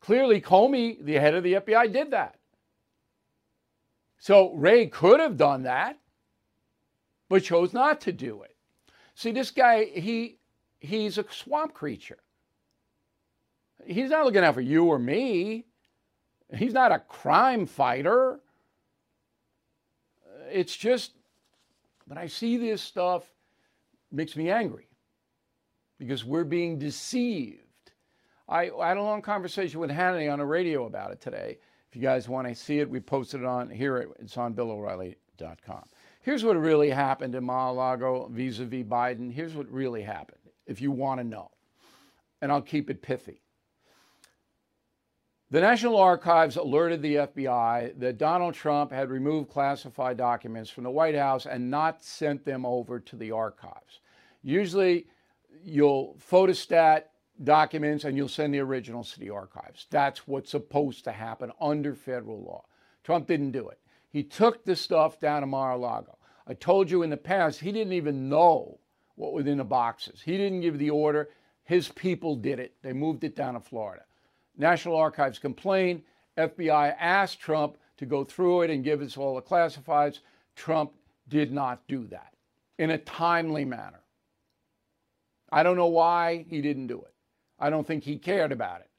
Clearly, 0.00 0.40
Comey, 0.40 1.04
the 1.04 1.14
head 1.14 1.34
of 1.34 1.42
the 1.42 1.54
FBI, 1.54 1.92
did 1.92 2.10
that. 2.10 2.38
So 4.18 4.52
Wray 4.54 4.86
could 4.86 5.20
have 5.20 5.36
done 5.36 5.64
that, 5.64 5.98
but 7.28 7.44
chose 7.44 7.72
not 7.72 8.00
to 8.02 8.12
do 8.12 8.42
it. 8.42 8.56
See, 9.14 9.32
this 9.32 9.50
guy, 9.50 9.84
he 9.84 10.38
he's 10.80 11.18
a 11.18 11.24
swamp 11.30 11.74
creature. 11.74 12.18
He's 13.86 14.10
not 14.10 14.24
looking 14.24 14.42
out 14.42 14.54
for 14.54 14.60
you 14.60 14.86
or 14.86 14.98
me. 14.98 15.66
He's 16.54 16.72
not 16.72 16.92
a 16.92 16.98
crime 16.98 17.66
fighter. 17.66 18.40
It's 20.50 20.76
just 20.76 21.12
when 22.06 22.18
I 22.18 22.26
see 22.26 22.56
this 22.56 22.82
stuff, 22.82 23.24
makes 24.12 24.36
me 24.36 24.50
angry 24.50 24.88
because 25.98 26.24
we're 26.24 26.44
being 26.44 26.78
deceived. 26.78 27.62
I, 28.48 28.70
I 28.70 28.88
had 28.88 28.96
a 28.96 29.02
long 29.02 29.22
conversation 29.22 29.80
with 29.80 29.90
Hannity 29.90 30.32
on 30.32 30.38
the 30.38 30.44
radio 30.44 30.86
about 30.86 31.10
it 31.10 31.20
today. 31.20 31.58
If 31.88 31.96
you 31.96 32.02
guys 32.02 32.28
want 32.28 32.46
to 32.46 32.54
see 32.54 32.78
it, 32.78 32.88
we 32.88 33.00
posted 33.00 33.40
it 33.40 33.46
on 33.46 33.68
here. 33.70 34.08
It's 34.20 34.36
on 34.36 34.54
BillO'Reilly.com. 34.54 35.82
Here's 36.22 36.44
what 36.44 36.56
really 36.56 36.90
happened 36.90 37.34
in 37.34 37.44
Mar-a-Lago 37.44 38.28
vis-a-vis 38.32 38.84
Biden. 38.84 39.32
Here's 39.32 39.54
what 39.54 39.70
really 39.70 40.02
happened, 40.02 40.40
if 40.66 40.80
you 40.80 40.90
want 40.90 41.20
to 41.20 41.24
know. 41.24 41.50
And 42.40 42.52
I'll 42.52 42.62
keep 42.62 42.90
it 42.90 43.02
pithy. 43.02 43.42
The 45.48 45.60
National 45.60 45.96
Archives 45.96 46.56
alerted 46.56 47.02
the 47.02 47.14
FBI 47.14 48.00
that 48.00 48.18
Donald 48.18 48.54
Trump 48.54 48.90
had 48.90 49.10
removed 49.10 49.48
classified 49.48 50.16
documents 50.16 50.70
from 50.70 50.82
the 50.82 50.90
White 50.90 51.14
House 51.14 51.46
and 51.46 51.70
not 51.70 52.02
sent 52.02 52.44
them 52.44 52.66
over 52.66 52.98
to 52.98 53.14
the 53.14 53.30
archives. 53.30 54.00
Usually, 54.42 55.06
you'll 55.62 56.16
photostat 56.18 57.04
documents 57.44 58.02
and 58.02 58.16
you'll 58.16 58.28
send 58.28 58.54
the 58.54 58.58
originals 58.58 59.12
to 59.12 59.20
the 59.20 59.30
archives. 59.30 59.86
That's 59.88 60.26
what's 60.26 60.50
supposed 60.50 61.04
to 61.04 61.12
happen 61.12 61.52
under 61.60 61.94
federal 61.94 62.42
law. 62.42 62.64
Trump 63.04 63.28
didn't 63.28 63.52
do 63.52 63.68
it. 63.68 63.78
He 64.10 64.24
took 64.24 64.64
the 64.64 64.74
stuff 64.74 65.20
down 65.20 65.42
to 65.42 65.46
Mar 65.46 65.72
a 65.72 65.76
Lago. 65.76 66.18
I 66.48 66.54
told 66.54 66.90
you 66.90 67.04
in 67.04 67.10
the 67.10 67.16
past, 67.16 67.60
he 67.60 67.70
didn't 67.70 67.92
even 67.92 68.28
know 68.28 68.80
what 69.14 69.32
was 69.32 69.46
in 69.46 69.58
the 69.58 69.64
boxes. 69.64 70.22
He 70.24 70.36
didn't 70.36 70.62
give 70.62 70.76
the 70.76 70.90
order. 70.90 71.28
His 71.62 71.88
people 71.88 72.34
did 72.34 72.58
it. 72.58 72.74
They 72.82 72.92
moved 72.92 73.22
it 73.22 73.36
down 73.36 73.54
to 73.54 73.60
Florida. 73.60 74.05
National 74.56 74.96
Archives 74.96 75.38
complained. 75.38 76.02
FBI 76.36 76.94
asked 76.98 77.40
Trump 77.40 77.76
to 77.96 78.06
go 78.06 78.24
through 78.24 78.62
it 78.62 78.70
and 78.70 78.84
give 78.84 79.00
us 79.00 79.16
all 79.16 79.34
the 79.34 79.42
classifieds. 79.42 80.20
Trump 80.54 80.92
did 81.28 81.52
not 81.52 81.86
do 81.88 82.06
that 82.08 82.34
in 82.78 82.90
a 82.90 82.98
timely 82.98 83.64
manner. 83.64 84.00
I 85.50 85.62
don't 85.62 85.76
know 85.76 85.86
why 85.86 86.44
he 86.48 86.60
didn't 86.60 86.88
do 86.88 86.98
it. 87.02 87.14
I 87.58 87.70
don't 87.70 87.86
think 87.86 88.04
he 88.04 88.18
cared 88.18 88.52
about 88.52 88.80
it. 88.80 88.90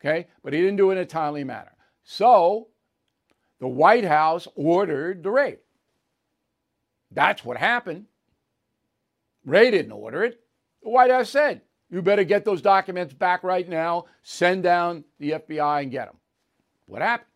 Okay? 0.00 0.28
But 0.42 0.52
he 0.52 0.60
didn't 0.60 0.76
do 0.76 0.90
it 0.90 0.94
in 0.94 0.98
a 0.98 1.06
timely 1.06 1.44
manner. 1.44 1.72
So 2.04 2.68
the 3.60 3.68
White 3.68 4.04
House 4.04 4.46
ordered 4.54 5.22
the 5.22 5.30
raid. 5.30 5.58
That's 7.10 7.44
what 7.44 7.56
happened. 7.56 8.06
Wray 9.44 9.70
didn't 9.70 9.92
order 9.92 10.24
it. 10.24 10.40
The 10.82 10.90
White 10.90 11.10
House 11.10 11.30
said, 11.30 11.62
you 11.94 12.02
better 12.02 12.24
get 12.24 12.44
those 12.44 12.60
documents 12.60 13.14
back 13.14 13.44
right 13.44 13.68
now, 13.68 14.06
send 14.24 14.64
down 14.64 15.04
the 15.20 15.30
FBI 15.30 15.82
and 15.82 15.92
get 15.92 16.06
them. 16.06 16.16
What 16.86 17.02
happened? 17.02 17.28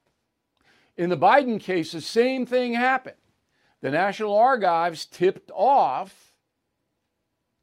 In 0.97 1.11
the 1.11 1.16
Biden 1.16 1.61
case, 1.61 1.92
the 1.92 2.01
same 2.01 2.44
thing 2.44 2.75
happened. 2.75 3.14
The 3.83 3.92
National 3.92 4.37
Archives 4.37 5.07
tipped 5.07 5.53
off 5.55 6.33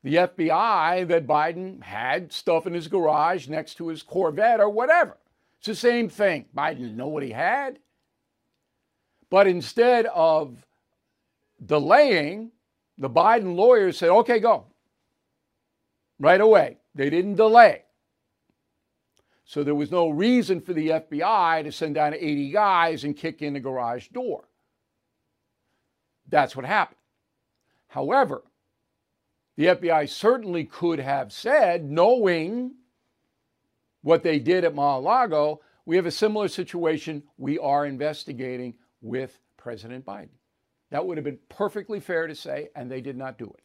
the 0.03 0.15
FBI 0.15 1.05
that 1.09 1.27
Biden 1.27 1.83
had 1.83 2.31
stuff 2.31 2.65
in 2.65 2.73
his 2.73 2.87
garage 2.87 3.49
next 3.49 3.75
to 3.75 3.89
his 3.89 4.01
Corvette 4.01 4.61
or 4.61 4.69
whatever. 4.69 5.17
It's 5.57 5.67
the 5.67 5.75
same 5.75 6.07
thing. 6.07 6.45
Biden 6.55 6.77
didn't 6.77 6.95
know 6.95 7.09
what 7.09 7.23
he 7.23 7.31
had. 7.31 7.77
But 9.29 9.47
instead 9.47 10.05
of 10.05 10.65
delaying, 11.65 12.51
the 12.97 13.09
Biden 13.09 13.57
lawyers 13.57 13.97
said, 13.97 14.11
okay, 14.11 14.39
go. 14.39 14.67
Right 16.19 16.39
away. 16.39 16.77
They 16.95 17.09
didn't 17.09 17.35
delay. 17.35 17.83
So 19.43 19.63
there 19.63 19.75
was 19.75 19.91
no 19.91 20.09
reason 20.09 20.59
for 20.59 20.73
the 20.73 20.89
FBI 20.89 21.63
to 21.63 21.71
send 21.71 21.95
down 21.95 22.15
80 22.15 22.51
guys 22.51 23.03
and 23.03 23.15
kick 23.15 23.41
in 23.41 23.53
the 23.53 23.59
garage 23.59 24.07
door. 24.07 24.45
That's 26.27 26.55
what 26.55 26.65
happened. 26.65 26.97
However, 27.87 28.43
the 29.55 29.67
FBI 29.67 30.09
certainly 30.09 30.63
could 30.63 30.99
have 30.99 31.31
said, 31.31 31.89
knowing 31.89 32.73
what 34.01 34.23
they 34.23 34.39
did 34.39 34.63
at 34.63 34.73
Mar 34.73 34.97
a 34.97 34.99
Lago, 34.99 35.61
we 35.85 35.95
have 35.95 36.07
a 36.07 36.11
similar 36.11 36.47
situation 36.47 37.23
we 37.37 37.59
are 37.59 37.85
investigating 37.85 38.73
with 39.01 39.39
President 39.57 40.05
Biden. 40.05 40.29
That 40.89 41.05
would 41.05 41.17
have 41.17 41.23
been 41.23 41.39
perfectly 41.49 41.99
fair 41.99 42.25
to 42.25 42.35
say, 42.35 42.69
and 42.75 42.89
they 42.89 43.01
did 43.01 43.17
not 43.17 43.37
do 43.37 43.45
it. 43.45 43.64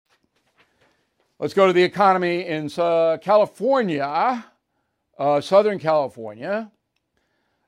Let's 1.41 1.55
go 1.55 1.65
to 1.65 1.73
the 1.73 1.81
economy 1.81 2.45
in 2.45 2.69
uh, 2.77 3.17
California, 3.19 4.45
uh, 5.17 5.41
Southern 5.41 5.79
California. 5.79 6.71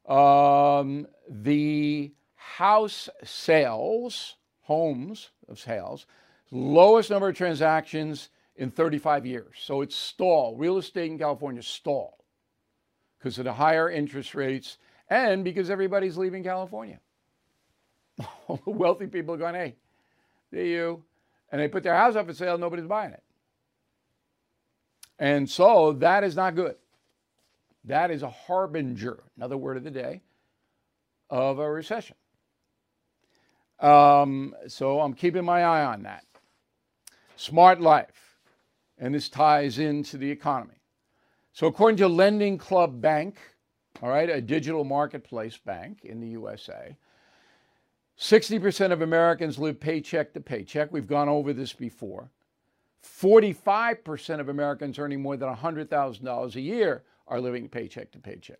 Um, 0.08 1.08
the 1.28 2.14
house 2.36 3.10
sales, 3.24 4.36
homes 4.62 5.32
of 5.50 5.58
sales, 5.58 6.06
lowest 6.52 7.10
number 7.10 7.30
of 7.30 7.36
transactions 7.36 8.30
in 8.58 8.70
35 8.70 9.26
years. 9.26 9.56
So 9.58 9.82
it's 9.82 9.96
stalled. 9.96 10.60
Real 10.60 10.78
estate 10.78 11.10
in 11.10 11.18
California 11.18 11.64
stalled 11.64 12.22
because 13.18 13.40
of 13.40 13.46
the 13.46 13.54
higher 13.54 13.90
interest 13.90 14.36
rates 14.36 14.78
and 15.10 15.44
because 15.44 15.72
everybody's 15.72 16.16
leaving 16.16 16.44
California. 16.44 17.00
All 18.48 18.62
the 18.66 18.70
wealthy 18.70 19.08
people 19.08 19.34
are 19.34 19.40
going, 19.40 19.56
hey, 19.56 19.78
there 20.52 20.64
you. 20.64 21.04
And 21.52 21.60
they 21.60 21.68
put 21.68 21.82
their 21.82 21.96
house 21.96 22.16
up 22.16 22.28
for 22.28 22.36
sale, 22.36 22.60
nobody's 22.60 22.86
buying 22.86 23.14
it. 23.14 23.23
And 25.20 25.50
so 25.50 25.94
that 25.94 26.24
is 26.24 26.36
not 26.36 26.56
good. 26.56 26.76
That 27.86 28.12
is 28.12 28.24
a 28.24 28.30
harbinger, 28.30 29.24
another 29.38 29.58
word 29.58 29.78
of 29.78 29.84
the 29.84 29.92
day, 29.92 30.22
of 31.30 31.60
a 31.60 31.70
recession. 31.70 32.16
Um, 33.80 34.56
so 34.68 35.02
I'm 35.02 35.14
keeping 35.14 35.44
my 35.44 35.64
eye 35.64 35.86
on 35.86 36.04
that. 36.04 36.26
Smart 37.36 37.82
life. 37.82 38.38
And 38.98 39.14
this 39.14 39.28
ties 39.28 39.80
into 39.80 40.18
the 40.18 40.30
economy. 40.30 40.76
So, 41.52 41.68
according 41.68 41.98
to 41.98 42.08
Lending 42.08 42.58
Club 42.58 43.02
Bank, 43.02 43.38
all 44.02 44.10
right, 44.10 44.30
a 44.30 44.42
digital 44.42 44.84
marketplace 44.84 45.58
bank 45.58 46.00
in 46.04 46.20
the 46.20 46.28
USA, 46.30 46.96
60% 48.18 48.92
of 48.92 49.02
Americans 49.02 49.60
live 49.60 49.80
paycheck 49.80 50.34
to 50.34 50.40
paycheck. 50.40 50.92
We've 50.92 51.08
gone 51.08 51.30
over 51.30 51.54
this 51.54 51.74
before. 51.74 52.30
45% 53.04 54.40
of 54.40 54.50
Americans 54.50 54.98
earning 54.98 55.22
more 55.22 55.38
than 55.38 55.54
$100,000 55.54 56.56
a 56.56 56.62
year 56.62 57.04
are 57.28 57.42
living 57.42 57.68
paycheck 57.68 58.12
to 58.12 58.20
paycheck. 58.20 58.60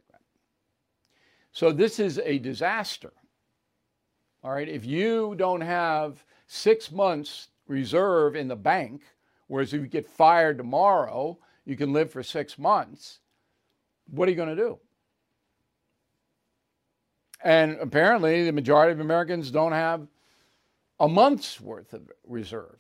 So 1.54 1.72
this 1.72 2.00
is 2.00 2.20
a 2.20 2.40
disaster. 2.40 3.14
All 4.44 4.52
right, 4.52 4.68
if 4.68 4.86
you 4.86 5.36
don't 5.38 5.62
have 5.62 6.26
six 6.48 6.92
months 6.92 7.50
reserve 7.68 8.36
in 8.36 8.48
the 8.48 8.56
bank, 8.56 9.04
whereas 9.48 9.74
if 9.74 9.82
you 9.82 9.88
get 9.88 10.10
fired 10.10 10.58
tomorrow, 10.58 11.38
you 11.64 11.78
can 11.78 11.94
live 11.94 12.12
for 12.12 12.24
six 12.24 12.58
months, 12.58 13.20
what 14.10 14.28
are 14.28 14.32
you 14.32 14.36
going 14.36 14.54
to 14.54 14.62
do? 14.62 14.80
And 17.44 17.78
apparently, 17.80 18.46
the 18.46 18.52
majority 18.52 18.92
of 18.92 19.00
Americans 19.00 19.52
don't 19.52 19.72
have 19.74 20.08
a 21.00 21.08
month's 21.08 21.62
worth 21.62 21.94
of 21.94 22.10
reserve. 22.26 22.78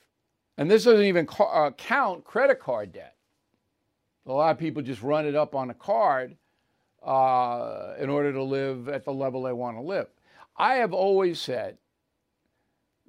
And 0.58 0.70
this 0.70 0.84
doesn't 0.84 1.06
even 1.06 1.28
uh, 1.40 1.72
count 1.72 2.24
credit 2.24 2.60
card 2.60 2.94
debt. 2.94 3.16
A 4.26 4.32
lot 4.32 4.52
of 4.52 4.58
people 4.58 4.82
just 4.82 5.02
run 5.02 5.26
it 5.26 5.36
up 5.36 5.56
on 5.56 5.70
a 5.70 5.74
card 5.74 6.38
uh, 7.04 7.94
in 8.00 8.10
order 8.10 8.32
to 8.32 8.44
live 8.44 8.88
at 8.88 9.04
the 9.04 9.14
level 9.14 9.44
they 9.44 9.54
want 9.54 9.78
to 9.78 9.82
live. 9.82 10.08
I 10.56 10.76
have 10.76 10.94
always 10.94 11.40
said 11.40 11.78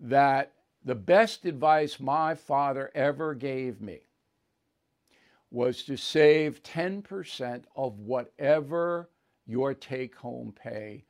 that 0.00 0.52
the 0.84 0.94
best 0.94 1.44
advice 1.44 2.00
my 2.00 2.34
father 2.34 2.90
ever 2.94 3.34
gave 3.34 3.80
me 3.80 4.00
was 5.50 5.84
to 5.84 5.96
save 5.96 6.62
10% 6.62 7.64
of 7.76 8.00
whatever 8.00 9.08
your 9.46 9.72
take 9.72 10.16
home 10.16 10.52
pay 10.52 11.04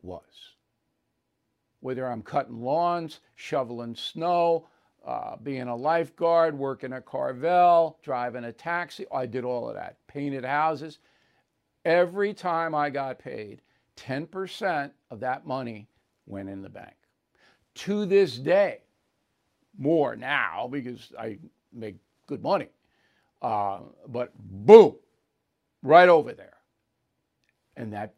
was. 0.00 0.54
Whether 1.80 2.06
I'm 2.06 2.22
cutting 2.22 2.62
lawns, 2.62 3.20
shoveling 3.34 3.94
snow, 3.94 4.68
uh, 5.06 5.36
being 5.42 5.68
a 5.68 5.76
lifeguard, 5.76 6.58
working 6.58 6.92
at 6.92 7.04
Carvel, 7.04 7.98
driving 8.02 8.44
a 8.44 8.52
taxi, 8.52 9.06
I 9.12 9.26
did 9.26 9.44
all 9.44 9.68
of 9.68 9.74
that, 9.74 9.98
painted 10.06 10.44
houses. 10.44 10.98
Every 11.84 12.32
time 12.32 12.74
I 12.74 12.90
got 12.90 13.18
paid, 13.18 13.60
10% 13.96 14.90
of 15.10 15.20
that 15.20 15.46
money 15.46 15.88
went 16.26 16.48
in 16.48 16.62
the 16.62 16.70
bank. 16.70 16.94
To 17.74 18.06
this 18.06 18.38
day, 18.38 18.80
more 19.78 20.16
now 20.16 20.68
because 20.70 21.12
I 21.18 21.38
make 21.72 21.96
good 22.26 22.42
money. 22.42 22.68
Uh, 23.42 23.80
but 24.08 24.32
boom, 24.38 24.96
right 25.82 26.08
over 26.08 26.32
there. 26.32 26.56
And 27.76 27.92
that 27.92 28.14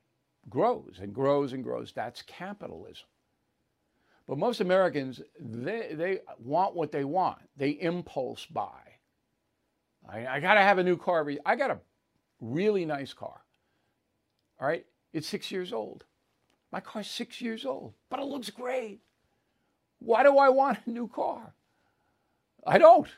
grows 0.49 0.99
and 1.01 1.13
grows 1.13 1.53
and 1.53 1.65
grows. 1.65 1.93
That's 1.93 2.23
capitalism. 2.23 3.07
But 4.27 4.39
most 4.39 4.61
Americans, 4.61 5.21
they, 5.39 5.91
they 5.93 6.21
want 6.39 6.75
what 6.75 6.91
they 6.91 7.05
want. 7.05 7.39
They 7.57 7.71
impulse 7.71 8.45
buy. 8.47 8.81
I, 10.09 10.27
I 10.27 10.41
got 10.41 10.55
to 10.55 10.61
have 10.61 10.79
a 10.79 10.85
new 10.85 10.97
car. 10.97 11.27
I 11.45 11.57
got 11.57 11.71
a 11.71 11.79
really 12.41 12.85
nice 12.85 13.13
car. 13.13 13.41
All 14.61 14.67
right. 14.67 14.85
It's 15.13 15.29
six 15.29 15.51
years 15.51 15.73
old. 15.73 16.05
My 16.73 16.81
car's 16.81 17.09
six 17.09 17.41
years 17.41 17.65
old, 17.65 17.95
but 18.11 18.19
it 18.19 18.25
looks 18.27 18.51
great. 18.51 19.01
Why 19.99 20.23
do 20.23 20.37
I 20.37 20.49
want 20.49 20.79
a 20.85 20.91
new 20.91 21.09
car? 21.09 21.55
I 22.67 22.79
don't. 22.79 23.09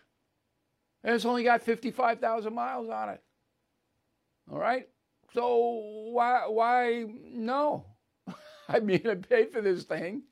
And 1.03 1.15
it's 1.15 1.25
only 1.25 1.43
got 1.43 1.63
55,000 1.63 2.55
miles 2.55 2.89
on 2.91 3.09
it. 3.09 3.23
All 4.51 4.59
right? 4.59 4.89
So 5.35 6.11
why 6.13 6.47
why 6.49 7.07
no? 7.25 7.85
I 8.69 8.81
mean, 8.81 9.03
I 9.07 9.15
paid 9.15 9.51
for 9.51 9.61
this 9.61 9.85
thing. 9.85 10.23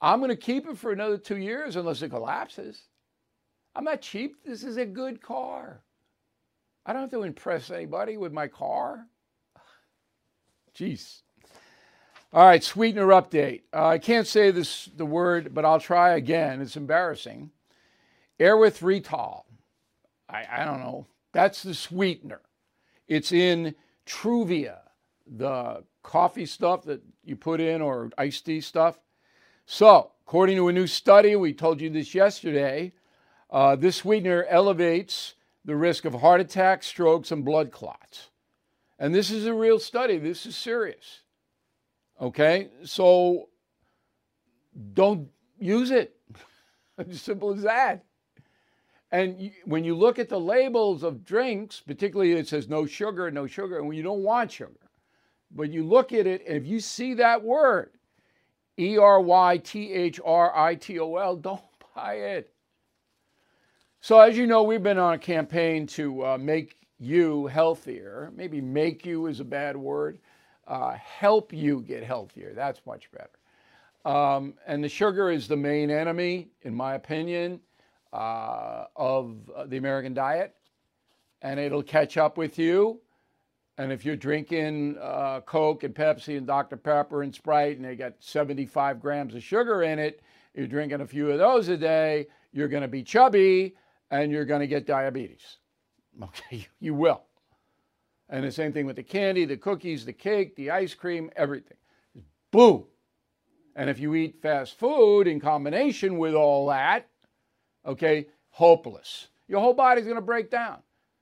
I'm 0.00 0.18
going 0.20 0.30
to 0.30 0.36
keep 0.36 0.66
it 0.68 0.78
for 0.78 0.92
another 0.92 1.18
2 1.18 1.36
years 1.36 1.76
unless 1.76 2.02
it 2.02 2.10
collapses. 2.10 2.82
I'm 3.74 3.84
not 3.84 4.02
cheap. 4.02 4.36
This 4.44 4.62
is 4.62 4.76
a 4.76 4.86
good 4.86 5.22
car. 5.22 5.82
I 6.86 6.92
don't 6.92 7.02
have 7.02 7.10
to 7.12 7.22
impress 7.22 7.70
anybody 7.70 8.16
with 8.16 8.32
my 8.32 8.46
car. 8.46 9.06
Jeez. 10.76 11.22
All 12.32 12.44
right, 12.44 12.62
sweetener 12.62 13.06
update. 13.06 13.62
Uh, 13.72 13.86
I 13.86 13.98
can't 13.98 14.26
say 14.26 14.50
this 14.50 14.86
the 14.96 15.06
word, 15.06 15.54
but 15.54 15.64
I'll 15.64 15.80
try 15.80 16.16
again. 16.16 16.60
It's 16.60 16.76
embarrassing. 16.76 17.50
Erythritol. 18.40 19.44
I, 20.28 20.44
I 20.50 20.64
don't 20.64 20.80
know. 20.80 21.06
That's 21.32 21.62
the 21.62 21.74
sweetener. 21.74 22.40
It's 23.06 23.30
in 23.30 23.74
Truvia, 24.06 24.78
the 25.26 25.84
coffee 26.02 26.46
stuff 26.46 26.82
that 26.84 27.02
you 27.22 27.36
put 27.36 27.60
in 27.60 27.80
or 27.80 28.10
iced 28.18 28.46
tea 28.46 28.60
stuff. 28.60 28.98
So, 29.66 30.12
according 30.26 30.56
to 30.56 30.68
a 30.68 30.72
new 30.72 30.86
study, 30.86 31.36
we 31.36 31.54
told 31.54 31.80
you 31.80 31.90
this 31.90 32.14
yesterday, 32.14 32.92
uh, 33.50 33.76
this 33.76 33.96
sweetener 33.96 34.44
elevates 34.44 35.34
the 35.64 35.76
risk 35.76 36.04
of 36.04 36.14
heart 36.14 36.40
attacks, 36.40 36.86
strokes, 36.86 37.30
and 37.30 37.44
blood 37.44 37.70
clots. 37.70 38.30
And 38.98 39.14
this 39.14 39.30
is 39.30 39.46
a 39.46 39.54
real 39.54 39.78
study. 39.78 40.18
This 40.18 40.46
is 40.46 40.56
serious. 40.56 41.20
Okay? 42.20 42.68
So 42.84 43.48
don't 44.92 45.28
use 45.58 45.90
it. 45.90 46.16
simple 47.12 47.54
as 47.54 47.62
that. 47.62 48.04
And 49.10 49.52
when 49.64 49.84
you 49.84 49.94
look 49.94 50.18
at 50.18 50.28
the 50.28 50.40
labels 50.40 51.02
of 51.02 51.24
drinks, 51.24 51.80
particularly 51.80 52.32
it 52.32 52.48
says 52.48 52.68
no 52.68 52.84
sugar, 52.84 53.30
no 53.30 53.46
sugar, 53.46 53.78
and 53.78 53.94
you 53.94 54.02
don't 54.02 54.22
want 54.22 54.50
sugar. 54.50 54.90
But 55.50 55.70
you 55.70 55.84
look 55.84 56.12
at 56.12 56.26
it, 56.26 56.42
and 56.46 56.56
if 56.56 56.66
you 56.66 56.80
see 56.80 57.14
that 57.14 57.42
word, 57.42 57.90
E 58.78 58.98
R 58.98 59.20
Y 59.20 59.58
T 59.58 59.92
H 59.92 60.20
R 60.24 60.56
I 60.56 60.74
T 60.74 60.98
O 60.98 61.16
L, 61.16 61.36
don't 61.36 61.62
buy 61.94 62.14
it. 62.14 62.52
So, 64.00 64.20
as 64.20 64.36
you 64.36 64.46
know, 64.46 64.62
we've 64.62 64.82
been 64.82 64.98
on 64.98 65.14
a 65.14 65.18
campaign 65.18 65.86
to 65.88 66.24
uh, 66.26 66.38
make 66.38 66.76
you 66.98 67.46
healthier. 67.46 68.30
Maybe 68.36 68.60
make 68.60 69.06
you 69.06 69.26
is 69.26 69.40
a 69.40 69.44
bad 69.44 69.76
word. 69.76 70.18
Uh, 70.66 70.92
help 70.94 71.52
you 71.52 71.80
get 71.80 72.02
healthier. 72.02 72.52
That's 72.54 72.80
much 72.86 73.10
better. 73.12 73.30
Um, 74.04 74.54
and 74.66 74.84
the 74.84 74.88
sugar 74.88 75.30
is 75.30 75.48
the 75.48 75.56
main 75.56 75.90
enemy, 75.90 76.48
in 76.62 76.74
my 76.74 76.94
opinion, 76.94 77.60
uh, 78.12 78.84
of 78.96 79.50
the 79.66 79.76
American 79.76 80.14
diet. 80.14 80.54
And 81.42 81.58
it'll 81.60 81.82
catch 81.82 82.16
up 82.16 82.36
with 82.36 82.58
you. 82.58 83.00
And 83.76 83.90
if 83.90 84.04
you're 84.04 84.16
drinking 84.16 84.96
uh, 85.00 85.40
Coke 85.40 85.82
and 85.82 85.94
Pepsi 85.94 86.36
and 86.36 86.46
Dr. 86.46 86.76
Pepper 86.76 87.22
and 87.22 87.34
Sprite 87.34 87.76
and 87.76 87.84
they 87.84 87.96
got 87.96 88.14
75 88.20 89.00
grams 89.00 89.34
of 89.34 89.42
sugar 89.42 89.82
in 89.82 89.98
it, 89.98 90.20
you're 90.54 90.68
drinking 90.68 91.00
a 91.00 91.06
few 91.06 91.30
of 91.30 91.38
those 91.38 91.68
a 91.68 91.76
day, 91.76 92.28
you're 92.52 92.68
going 92.68 92.82
to 92.82 92.88
be 92.88 93.02
chubby 93.02 93.74
and 94.10 94.30
you're 94.30 94.44
going 94.44 94.60
to 94.60 94.66
get 94.66 94.86
diabetes. 94.86 95.58
Okay, 96.22 96.68
you 96.78 96.94
will. 96.94 97.22
And 98.28 98.44
the 98.44 98.52
same 98.52 98.72
thing 98.72 98.86
with 98.86 98.94
the 98.94 99.02
candy, 99.02 99.44
the 99.46 99.56
cookies, 99.56 100.04
the 100.04 100.12
cake, 100.12 100.54
the 100.54 100.70
ice 100.70 100.94
cream, 100.94 101.28
everything. 101.34 101.76
Boom. 102.52 102.84
And 103.74 103.90
if 103.90 103.98
you 103.98 104.14
eat 104.14 104.40
fast 104.40 104.78
food 104.78 105.26
in 105.26 105.40
combination 105.40 106.16
with 106.18 106.34
all 106.34 106.68
that, 106.68 107.08
okay, 107.84 108.28
hopeless. 108.50 109.26
Your 109.48 109.58
whole 109.58 109.74
body's 109.74 110.04
going 110.04 110.14
to 110.14 110.22
break 110.22 110.52
down 110.52 110.78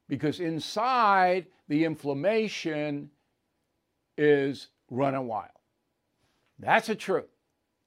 because 0.09 0.41
inside 0.41 1.47
the 1.69 1.85
inflammation 1.85 3.11
is 4.19 4.69
running 4.91 5.27
wild. 5.27 5.51
That's 6.59 6.87
the 6.87 6.95
truth. 6.95 7.31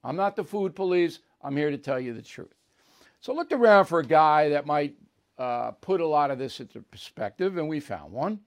I'm 0.03 0.15
not 0.15 0.35
the 0.35 0.43
food 0.43 0.75
police. 0.75 1.19
I'm 1.41 1.55
here 1.55 1.71
to 1.71 1.77
tell 1.77 1.99
you 1.99 2.13
the 2.13 2.21
truth. 2.21 2.53
So 3.21 3.33
I 3.33 3.35
looked 3.35 3.53
around 3.53 3.85
for 3.85 3.99
a 3.99 4.05
guy 4.05 4.49
that 4.49 4.65
might 4.65 4.95
uh, 5.37 5.71
put 5.71 6.01
a 6.01 6.07
lot 6.07 6.31
of 6.31 6.37
this 6.37 6.59
into 6.59 6.81
perspective, 6.81 7.57
and 7.57 7.67
we 7.67 7.79
found 7.79 8.11
one. 8.11 8.39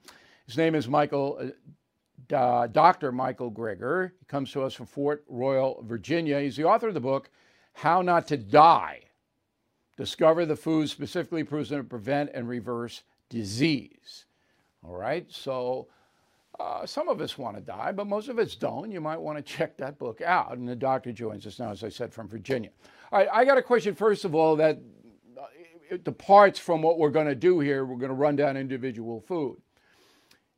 His 0.45 0.57
name 0.57 0.73
is 0.73 0.87
Michael, 0.87 1.51
uh, 2.33 2.67
Dr. 2.67 3.11
Michael 3.11 3.51
Greger. 3.51 4.11
He 4.19 4.25
comes 4.25 4.51
to 4.51 4.63
us 4.63 4.73
from 4.73 4.85
Front 4.85 5.21
Royal, 5.27 5.83
Virginia. 5.87 6.39
He's 6.39 6.55
the 6.55 6.63
author 6.63 6.87
of 6.87 6.93
the 6.93 6.99
book, 6.99 7.29
How 7.73 8.01
Not 8.01 8.27
to 8.29 8.37
Die 8.37 9.01
Discover 9.97 10.45
the 10.45 10.55
Foods 10.55 10.91
Specifically 10.91 11.43
Proven 11.43 11.77
to 11.77 11.83
Prevent 11.83 12.31
and 12.33 12.47
Reverse 12.47 13.03
Disease. 13.29 14.25
All 14.83 14.95
right, 14.95 15.25
so 15.29 15.87
uh, 16.59 16.85
some 16.85 17.07
of 17.07 17.21
us 17.21 17.37
want 17.37 17.55
to 17.55 17.61
die, 17.61 17.91
but 17.91 18.07
most 18.07 18.27
of 18.27 18.39
us 18.39 18.55
don't. 18.55 18.91
You 18.91 19.01
might 19.01 19.19
want 19.19 19.37
to 19.37 19.41
check 19.41 19.77
that 19.77 19.97
book 19.97 20.21
out. 20.21 20.57
And 20.57 20.67
the 20.67 20.75
doctor 20.75 21.11
joins 21.11 21.45
us 21.45 21.59
now, 21.59 21.71
as 21.71 21.83
I 21.83 21.89
said, 21.89 22.13
from 22.13 22.27
Virginia. 22.27 22.71
All 23.11 23.19
right, 23.19 23.29
I 23.31 23.45
got 23.45 23.57
a 23.57 23.61
question, 23.61 23.95
first 23.95 24.25
of 24.25 24.35
all, 24.35 24.55
that 24.57 24.79
it 25.89 26.03
departs 26.03 26.59
from 26.59 26.81
what 26.81 26.99
we're 26.99 27.09
going 27.09 27.27
to 27.27 27.35
do 27.35 27.59
here. 27.59 27.85
We're 27.85 27.97
going 27.97 28.09
to 28.09 28.15
run 28.15 28.35
down 28.35 28.57
individual 28.57 29.21
food. 29.21 29.57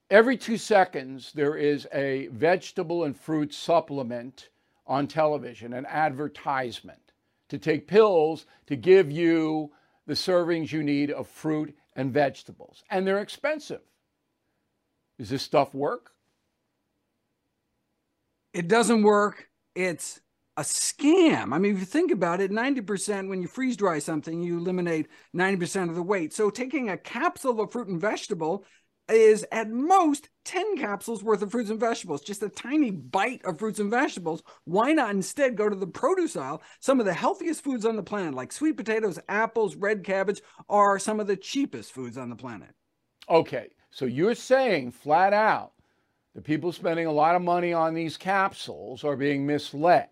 Every 0.09 0.37
two 0.37 0.57
seconds, 0.57 1.31
there 1.33 1.55
is 1.55 1.87
a 1.93 2.27
vegetable 2.27 3.05
and 3.05 3.17
fruit 3.17 3.53
supplement 3.53 4.49
on 4.85 5.07
television, 5.07 5.73
an 5.73 5.85
advertisement 5.85 7.13
to 7.47 7.57
take 7.57 7.87
pills 7.87 8.45
to 8.65 8.75
give 8.75 9.09
you 9.09 9.71
the 10.07 10.13
servings 10.13 10.71
you 10.71 10.83
need 10.83 11.11
of 11.11 11.27
fruit 11.27 11.73
and 11.95 12.13
vegetables. 12.13 12.83
And 12.89 13.05
they're 13.05 13.21
expensive. 13.21 13.81
Does 15.19 15.29
this 15.29 15.43
stuff 15.43 15.73
work? 15.73 16.11
It 18.53 18.67
doesn't 18.67 19.03
work. 19.03 19.47
It's 19.75 20.19
a 20.57 20.61
scam. 20.61 21.53
I 21.53 21.57
mean, 21.57 21.73
if 21.73 21.79
you 21.79 21.85
think 21.85 22.11
about 22.11 22.41
it, 22.41 22.51
90% 22.51 23.29
when 23.29 23.41
you 23.41 23.47
freeze 23.47 23.77
dry 23.77 23.99
something, 23.99 24.41
you 24.41 24.57
eliminate 24.57 25.07
90% 25.35 25.89
of 25.89 25.95
the 25.95 26.03
weight. 26.03 26.33
So 26.33 26.49
taking 26.49 26.89
a 26.89 26.97
capsule 26.97 27.61
of 27.61 27.71
fruit 27.71 27.87
and 27.87 28.01
vegetable 28.01 28.65
is 29.09 29.45
at 29.51 29.69
most 29.69 30.29
10 30.45 30.77
capsules 30.77 31.23
worth 31.23 31.41
of 31.41 31.51
fruits 31.51 31.69
and 31.69 31.79
vegetables, 31.79 32.21
just 32.21 32.43
a 32.43 32.49
tiny 32.49 32.91
bite 32.91 33.43
of 33.45 33.59
fruits 33.59 33.79
and 33.79 33.91
vegetables. 33.91 34.43
Why 34.65 34.93
not 34.93 35.11
instead 35.11 35.55
go 35.55 35.69
to 35.69 35.75
the 35.75 35.87
produce 35.87 36.35
aisle? 36.35 36.61
Some 36.79 36.99
of 36.99 37.05
the 37.05 37.13
healthiest 37.13 37.63
foods 37.63 37.85
on 37.85 37.95
the 37.95 38.03
planet, 38.03 38.33
like 38.33 38.51
sweet 38.51 38.77
potatoes, 38.77 39.19
apples, 39.29 39.75
red 39.75 40.03
cabbage, 40.03 40.41
are 40.69 40.99
some 40.99 41.19
of 41.19 41.27
the 41.27 41.37
cheapest 41.37 41.91
foods 41.91 42.17
on 42.17 42.29
the 42.29 42.35
planet. 42.35 42.69
Okay, 43.29 43.69
so 43.91 44.05
you're 44.05 44.35
saying 44.35 44.91
flat 44.91 45.33
out 45.33 45.73
the 46.33 46.41
people 46.41 46.71
spending 46.71 47.07
a 47.07 47.11
lot 47.11 47.35
of 47.35 47.41
money 47.41 47.73
on 47.73 47.93
these 47.93 48.15
capsules 48.17 49.03
are 49.03 49.17
being 49.17 49.45
misled 49.45 50.07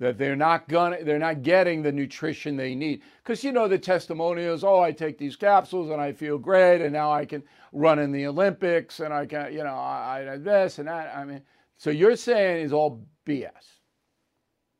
that 0.00 0.16
they're 0.16 0.34
not 0.34 0.66
gonna 0.66 0.96
they're 1.04 1.18
not 1.18 1.42
getting 1.42 1.82
the 1.82 1.92
nutrition 1.92 2.56
they 2.56 2.74
need. 2.74 3.02
Because 3.22 3.44
you 3.44 3.52
know 3.52 3.68
the 3.68 3.78
testimonials 3.78 4.64
oh 4.64 4.80
i 4.80 4.90
take 4.90 5.18
these 5.18 5.36
capsules 5.36 5.90
and 5.90 6.00
i 6.00 6.10
feel 6.10 6.38
great 6.38 6.80
and 6.80 6.92
now 6.92 7.12
i 7.12 7.24
can 7.24 7.42
run 7.72 8.00
in 8.00 8.10
the 8.10 8.26
olympics 8.26 9.00
and 9.00 9.14
i 9.14 9.24
can 9.24 9.52
you 9.52 9.62
know 9.62 9.74
i, 9.74 10.26
I 10.32 10.36
this 10.38 10.78
and 10.78 10.88
that. 10.88 11.14
I 11.14 11.24
mean 11.24 11.42
so 11.76 11.90
you're 11.90 12.16
saying 12.16 12.64
is 12.64 12.72
all 12.72 13.06
bs 13.26 13.50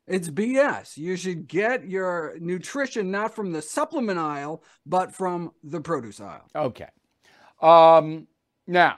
it's 0.07 0.27
bs 0.27 0.97
you 0.97 1.15
should 1.15 1.47
get 1.47 1.87
your 1.87 2.35
nutrition 2.39 3.11
not 3.11 3.33
from 3.33 3.51
the 3.51 3.61
supplement 3.61 4.19
aisle 4.19 4.63
but 4.85 5.13
from 5.13 5.51
the 5.63 5.79
produce 5.79 6.19
aisle. 6.19 6.49
Okay. 6.55 6.89
Um, 7.61 8.27
now 8.65 8.97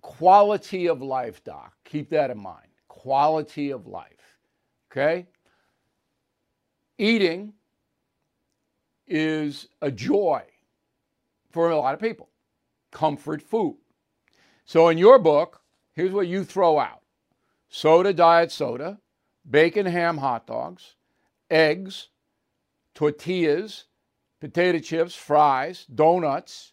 quality 0.00 0.86
of 0.88 1.02
life 1.02 1.44
doc 1.44 1.74
keep 1.84 2.08
that 2.08 2.30
in 2.30 2.38
mind 2.38 2.67
quality 2.98 3.70
of 3.70 3.86
life. 3.86 4.36
Okay? 4.90 5.26
Eating 6.98 7.52
is 9.06 9.68
a 9.80 9.90
joy 9.90 10.42
for 11.52 11.70
a 11.70 11.76
lot 11.76 11.94
of 11.94 12.00
people, 12.00 12.28
comfort 12.90 13.40
food. 13.40 13.76
So, 14.64 14.88
in 14.88 14.98
your 14.98 15.20
book, 15.20 15.60
here's 15.92 16.12
what 16.12 16.26
you 16.26 16.42
throw 16.42 16.78
out 16.78 17.02
soda, 17.68 18.12
diet 18.12 18.50
soda, 18.50 18.98
bacon, 19.48 19.86
ham, 19.86 20.18
hot 20.18 20.48
dogs, 20.48 20.96
eggs, 21.48 22.08
tortillas, 22.94 23.84
potato 24.40 24.80
chips, 24.80 25.14
fries, 25.14 25.86
donuts, 25.86 26.72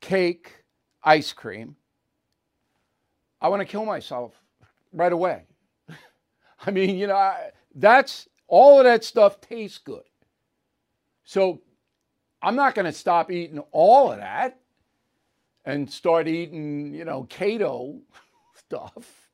cake, 0.00 0.64
ice 1.02 1.34
cream. 1.34 1.76
I 3.42 3.48
want 3.48 3.60
to 3.60 3.66
kill 3.66 3.84
myself 3.84 4.32
right 4.94 5.12
away. 5.12 5.44
I 6.66 6.70
mean, 6.70 6.96
you 6.96 7.06
know, 7.06 7.34
that's 7.74 8.28
all 8.48 8.78
of 8.78 8.84
that 8.84 9.04
stuff 9.04 9.40
tastes 9.40 9.78
good. 9.78 10.02
So 11.24 11.62
I'm 12.42 12.56
not 12.56 12.74
going 12.74 12.86
to 12.86 12.92
stop 12.92 13.30
eating 13.30 13.58
all 13.72 14.12
of 14.12 14.18
that 14.18 14.60
and 15.64 15.90
start 15.90 16.28
eating, 16.28 16.92
you 16.92 17.04
know, 17.04 17.24
keto 17.24 18.00
stuff. 18.54 19.28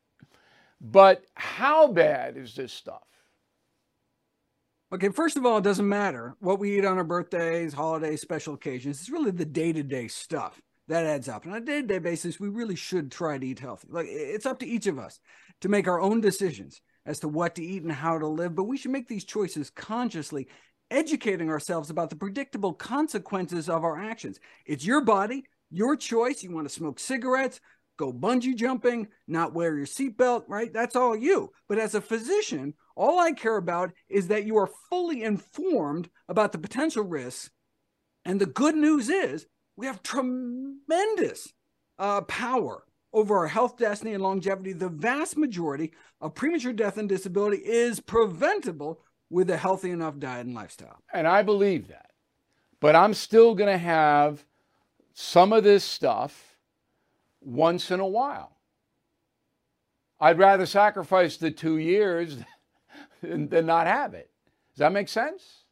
But 0.81 1.25
how 1.35 1.89
bad 1.89 2.37
is 2.37 2.55
this 2.55 2.73
stuff? 2.73 3.03
Okay, 4.93 5.11
first 5.11 5.37
of 5.37 5.47
all, 5.47 5.59
it 5.59 5.65
doesn't 5.65 5.89
matter 5.89 6.35
what 6.41 6.59
we 6.59 6.79
eat 6.79 6.85
on 6.85 6.99
our 6.99 7.05
birthdays, 7.05 7.75
holidays, 7.75 8.21
special 8.21 8.55
occasions. 8.55 9.01
It's 9.01 9.11
really 9.11 9.31
the 9.31 9.45
day 9.45 9.73
to 9.73 9.83
day 9.83 10.09
stuff 10.09 10.61
that 10.89 11.07
adds 11.07 11.29
up. 11.29 11.45
And 11.45 11.55
on 11.55 11.63
a 11.63 11.65
day 11.65 11.81
to 11.81 11.87
day 11.87 11.99
basis, 11.99 12.41
we 12.41 12.49
really 12.49 12.75
should 12.75 13.13
try 13.13 13.39
to 13.39 13.47
eat 13.47 13.61
healthy. 13.61 13.89
Like 13.91 14.07
it's 14.09 14.47
up 14.47 14.59
to 14.61 14.67
each 14.67 14.89
of 14.89 14.99
us 14.99 15.21
to 15.61 15.69
make 15.69 15.89
our 15.89 16.01
own 16.01 16.21
decisions 16.21 16.81
as 17.07 17.21
to 17.21 17.29
what 17.29 17.55
to 17.55 17.65
eat 17.65 17.83
and 17.83 17.93
how 17.93 18.19
to 18.19 18.27
live, 18.27 18.55
but 18.55 18.65
we 18.65 18.77
should 18.77 18.91
make 18.91 19.09
these 19.09 19.25
choices 19.25 19.71
consciously, 19.71 20.49
educating 20.91 21.51
ourselves 21.51 21.91
about 21.91 22.11
the 22.11 22.17
predictable 22.17 22.73
consequences 22.73 23.69
of 23.69 23.85
our 23.85 23.99
actions. 23.99 24.39
It's 24.67 24.85
your 24.85 25.01
body, 25.01 25.45
your 25.71 25.97
choice. 25.97 26.43
You 26.43 26.53
want 26.53 26.69
to 26.69 26.75
smoke 26.75 26.99
cigarettes, 26.99 27.61
go 27.97 28.13
bungee 28.13 28.57
jumping, 28.57 29.09
not 29.27 29.55
wear 29.55 29.77
your 29.77 29.87
seatbelt, 29.87 30.45
right? 30.49 30.73
That's 30.73 30.97
all 30.97 31.17
you. 31.17 31.53
But 31.69 31.79
as 31.79 31.95
a 31.95 32.01
physician, 32.01 32.75
all 32.97 33.19
I 33.19 33.33
care 33.33 33.57
about 33.57 33.93
is 34.09 34.29
that 34.29 34.45
you 34.45 34.57
are 34.59 34.71
fully 34.89 35.23
informed 35.23 36.09
about 36.29 36.53
the 36.53 36.59
potential 36.59 37.05
risks. 37.05 37.51
And 38.25 38.41
the 38.41 38.47
good 38.47 38.75
news 38.75 39.09
is 39.09 39.47
we 39.77 39.87
have 39.87 40.03
tremendous 40.03 41.53
uh, 41.99 42.23
power 42.23 42.85
over 43.13 43.39
our 43.39 43.49
health, 43.49 43.77
destiny, 43.77 44.15
and 44.15 44.23
longevity, 44.23 44.73
the 44.73 44.89
vast 44.89 45.37
majority 45.37 45.93
of 46.21 46.35
premature 46.35 46.73
death 46.73 46.97
and 46.97 47.09
disability 47.09 47.59
is 47.59 48.01
preventable 48.01 49.01
with 49.29 49.51
a 49.51 49.57
healthy 49.57 49.91
enough 49.91 50.19
diet 50.19 50.47
and 50.47 50.55
lifestyle. 50.55 51.03
And 51.13 51.27
I 51.27 51.43
believe 51.43 51.89
that. 51.89 52.11
But 52.81 52.97
I'm 52.97 53.15
still 53.15 53.55
going 53.55 53.71
to 53.71 53.79
have 53.79 54.45
some 55.13 55.53
of 55.53 55.65
this 55.65 55.85
stuff 55.85 56.57
once 57.41 57.91
in 57.91 58.01
a 58.01 58.07
while. 58.07 58.57
I'd 60.19 60.39
rather 60.39 60.67
sacrifice 60.67 61.37
the 61.37 61.51
two 61.51 61.79
years 61.79 62.37
than, 63.23 63.49
not 63.67 63.87
have 63.87 64.15
it. 64.15 64.31
Does 64.73 64.79
that 64.79 64.93
make 64.93 65.09
sense? 65.09 65.65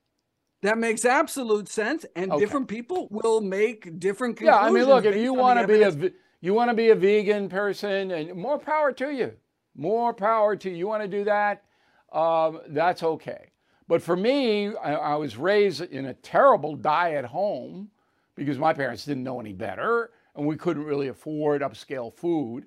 That 0.62 0.76
makes 0.76 1.04
absolute 1.04 1.68
sense, 1.68 2.04
and 2.16 2.32
okay. 2.32 2.40
different 2.40 2.66
people 2.66 3.06
will 3.10 3.40
make 3.40 4.00
different 4.00 4.36
conclusions. 4.38 4.60
Yeah, 4.60 4.68
I 4.68 4.72
mean, 4.72 4.86
look, 4.86 5.04
if 5.04 5.14
you 5.14 5.32
want 5.32 5.60
to 5.60 5.68
be 5.68 5.82
a 5.82 5.92
you 6.40 6.54
want 6.54 6.70
to 6.70 6.74
be 6.74 6.90
a 6.90 6.94
vegan 6.94 7.48
person, 7.48 8.10
and 8.10 8.34
more 8.34 8.58
power 8.58 8.92
to 8.92 9.10
you. 9.10 9.32
More 9.76 10.12
power 10.14 10.56
to 10.56 10.70
you. 10.70 10.76
You 10.76 10.86
want 10.86 11.02
to 11.02 11.08
do 11.08 11.24
that? 11.24 11.64
Um, 12.12 12.60
that's 12.68 13.02
okay. 13.02 13.50
But 13.86 14.02
for 14.02 14.16
me, 14.16 14.74
I, 14.76 14.94
I, 14.94 15.14
was 15.16 15.36
raised 15.36 15.80
in 15.80 16.06
a 16.06 16.14
terrible 16.14 16.76
diet 16.76 17.24
home 17.24 17.90
because 18.34 18.58
my 18.58 18.72
parents 18.72 19.04
didn't 19.04 19.24
know 19.24 19.40
any 19.40 19.52
better, 19.52 20.10
and 20.36 20.46
we 20.46 20.56
couldn't 20.56 20.84
really 20.84 21.08
afford 21.08 21.62
upscale 21.62 22.14
food. 22.14 22.66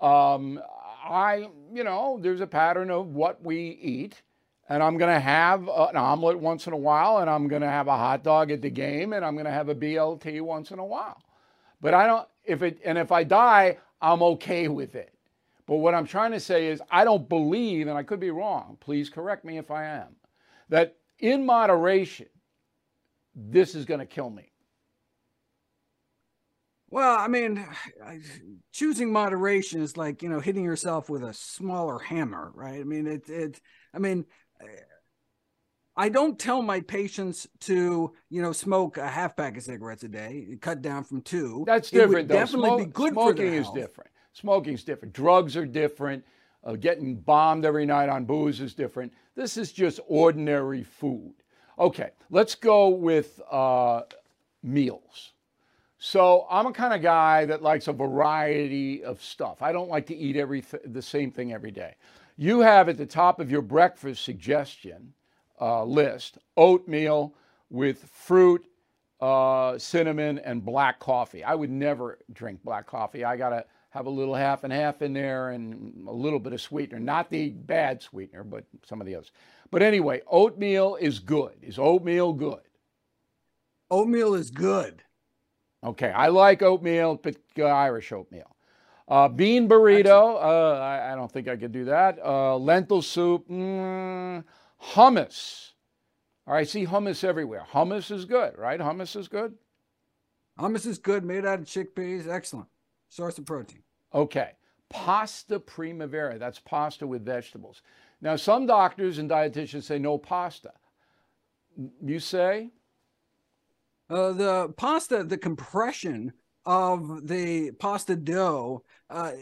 Um, 0.00 0.60
I, 1.04 1.48
you 1.72 1.84
know, 1.84 2.18
there's 2.20 2.40
a 2.40 2.46
pattern 2.46 2.90
of 2.90 3.08
what 3.08 3.42
we 3.44 3.78
eat, 3.80 4.22
and 4.68 4.82
I'm 4.82 4.96
going 4.96 5.14
to 5.14 5.20
have 5.20 5.68
an 5.68 5.96
omelet 5.96 6.38
once 6.38 6.66
in 6.66 6.72
a 6.72 6.78
while, 6.78 7.18
and 7.18 7.28
I'm 7.28 7.46
going 7.46 7.62
to 7.62 7.68
have 7.68 7.86
a 7.86 7.96
hot 7.96 8.24
dog 8.24 8.50
at 8.50 8.62
the 8.62 8.70
game, 8.70 9.12
and 9.12 9.24
I'm 9.24 9.34
going 9.34 9.44
to 9.44 9.50
have 9.50 9.68
a 9.68 9.74
BLT 9.74 10.40
once 10.40 10.70
in 10.70 10.78
a 10.78 10.84
while. 10.84 11.22
But 11.80 11.92
I 11.92 12.06
don't, 12.06 12.26
if 12.44 12.62
it, 12.62 12.80
and 12.84 12.98
if 12.98 13.12
I 13.12 13.24
die, 13.24 13.78
I'm 14.00 14.22
okay 14.22 14.68
with 14.68 14.94
it. 14.94 15.12
But 15.66 15.76
what 15.76 15.94
I'm 15.94 16.06
trying 16.06 16.32
to 16.32 16.40
say 16.40 16.68
is, 16.68 16.82
I 16.90 17.04
don't 17.04 17.28
believe, 17.28 17.86
and 17.88 17.96
I 17.96 18.02
could 18.02 18.20
be 18.20 18.30
wrong, 18.30 18.76
please 18.80 19.08
correct 19.08 19.44
me 19.44 19.56
if 19.58 19.70
I 19.70 19.84
am, 19.84 20.16
that 20.68 20.96
in 21.18 21.46
moderation, 21.46 22.26
this 23.34 23.74
is 23.74 23.84
going 23.84 24.00
to 24.00 24.06
kill 24.06 24.30
me. 24.30 24.52
Well, 26.90 27.18
I 27.18 27.26
mean, 27.26 27.66
choosing 28.72 29.12
moderation 29.12 29.82
is 29.82 29.96
like, 29.96 30.22
you 30.22 30.28
know, 30.28 30.38
hitting 30.38 30.64
yourself 30.64 31.08
with 31.08 31.24
a 31.24 31.34
smaller 31.34 31.98
hammer, 31.98 32.52
right? 32.54 32.78
I 32.78 32.84
mean, 32.84 33.06
it, 33.06 33.28
it, 33.28 33.60
I 33.92 33.98
mean, 33.98 34.26
I 35.96 36.08
don't 36.08 36.38
tell 36.38 36.60
my 36.60 36.80
patients 36.80 37.46
to, 37.60 38.12
you 38.28 38.42
know, 38.42 38.52
smoke 38.52 38.96
a 38.96 39.08
half 39.08 39.36
pack 39.36 39.56
of 39.56 39.62
cigarettes 39.62 40.02
a 40.02 40.08
day, 40.08 40.58
cut 40.60 40.82
down 40.82 41.04
from 41.04 41.22
two. 41.22 41.64
That's 41.66 41.90
different. 41.90 42.28
though. 42.28 42.34
Definitely 42.34 42.68
Smoke, 42.70 42.78
be 42.80 42.86
good 42.86 43.12
smoking 43.12 43.54
is 43.54 43.70
different. 43.70 44.10
Smoking 44.32 44.74
is 44.74 44.82
different. 44.82 45.14
Drugs 45.14 45.56
are 45.56 45.66
different. 45.66 46.24
Uh, 46.64 46.72
getting 46.72 47.16
bombed 47.16 47.64
every 47.64 47.86
night 47.86 48.08
on 48.08 48.24
booze 48.24 48.60
is 48.60 48.74
different. 48.74 49.12
This 49.36 49.56
is 49.56 49.70
just 49.70 50.00
ordinary 50.08 50.82
food. 50.82 51.34
Okay, 51.78 52.10
let's 52.30 52.54
go 52.54 52.88
with 52.88 53.40
uh, 53.50 54.02
meals. 54.62 55.32
So 55.98 56.46
I'm 56.50 56.66
a 56.66 56.72
kind 56.72 56.92
of 56.92 57.02
guy 57.02 57.44
that 57.46 57.62
likes 57.62 57.86
a 57.88 57.92
variety 57.92 59.04
of 59.04 59.22
stuff. 59.22 59.62
I 59.62 59.72
don't 59.72 59.88
like 59.88 60.06
to 60.06 60.16
eat 60.16 60.36
every 60.36 60.62
th- 60.62 60.82
the 60.86 61.02
same 61.02 61.30
thing 61.30 61.52
every 61.52 61.70
day. 61.70 61.94
You 62.36 62.60
have 62.60 62.88
at 62.88 62.96
the 62.96 63.06
top 63.06 63.40
of 63.40 63.50
your 63.50 63.62
breakfast 63.62 64.24
suggestion 64.24 65.14
uh, 65.60 65.84
list 65.84 66.38
oatmeal 66.56 67.34
with 67.70 68.04
fruit, 68.12 68.64
uh, 69.20 69.78
cinnamon, 69.78 70.38
and 70.40 70.64
black 70.64 70.98
coffee. 71.00 71.42
I 71.44 71.54
would 71.54 71.70
never 71.70 72.18
drink 72.32 72.62
black 72.62 72.86
coffee. 72.86 73.24
I 73.24 73.36
got 73.36 73.50
to 73.50 73.64
have 73.90 74.06
a 74.06 74.10
little 74.10 74.34
half 74.34 74.64
and 74.64 74.72
half 74.72 75.02
in 75.02 75.12
there 75.12 75.50
and 75.50 76.08
a 76.08 76.12
little 76.12 76.40
bit 76.40 76.52
of 76.52 76.60
sweetener, 76.60 76.98
not 76.98 77.30
the 77.30 77.50
bad 77.50 78.02
sweetener, 78.02 78.42
but 78.42 78.64
some 78.84 79.00
of 79.00 79.06
the 79.06 79.14
others. 79.14 79.30
But 79.70 79.82
anyway, 79.82 80.22
oatmeal 80.26 80.96
is 80.96 81.20
good. 81.20 81.54
Is 81.62 81.78
oatmeal 81.78 82.32
good? 82.32 82.60
Oatmeal 83.90 84.34
is 84.34 84.50
good. 84.50 85.02
Okay, 85.84 86.10
I 86.10 86.28
like 86.28 86.62
oatmeal, 86.62 87.16
but 87.16 87.36
Irish 87.58 88.10
oatmeal. 88.10 88.54
Uh, 89.06 89.28
bean 89.28 89.68
burrito, 89.68 90.36
uh, 90.42 90.80
I, 90.80 91.12
I, 91.12 91.14
don't 91.14 91.30
think 91.30 91.46
I 91.46 91.56
could 91.56 91.72
do 91.72 91.84
that. 91.84 92.18
Uh, 92.24 92.56
lentil 92.56 93.02
soup, 93.02 93.46
mm, 93.50 94.42
Hummus. 94.92 95.70
All 96.46 96.54
right, 96.54 96.68
see 96.68 96.86
hummus 96.86 97.24
everywhere. 97.24 97.66
Hummus 97.72 98.10
is 98.10 98.26
good, 98.26 98.58
right? 98.58 98.78
Hummus 98.78 99.16
is 99.16 99.28
good. 99.28 99.54
Hummus 100.58 100.86
is 100.86 100.98
good, 100.98 101.24
made 101.24 101.46
out 101.46 101.60
of 101.60 101.64
chickpeas. 101.64 102.28
Excellent 102.28 102.68
source 103.08 103.38
of 103.38 103.46
protein. 103.46 103.82
Okay. 104.12 104.52
pasta 104.90 105.58
primavera. 105.58 106.38
That's 106.38 106.60
pasta 106.60 107.06
with 107.06 107.24
vegetables. 107.24 107.82
Now, 108.20 108.36
some 108.36 108.66
doctors 108.66 109.18
and 109.18 109.28
dietitians 109.28 109.84
say 109.84 109.98
no 109.98 110.18
pasta. 110.18 110.72
You 112.04 112.20
say? 112.20 112.70
Uh, 114.08 114.32
the 114.32 114.68
pasta, 114.76 115.24
the 115.24 115.38
compression 115.38 116.32
of 116.66 117.26
the 117.26 117.70
pasta 117.72 118.16
dough 118.16 118.82
uh, 119.10 119.32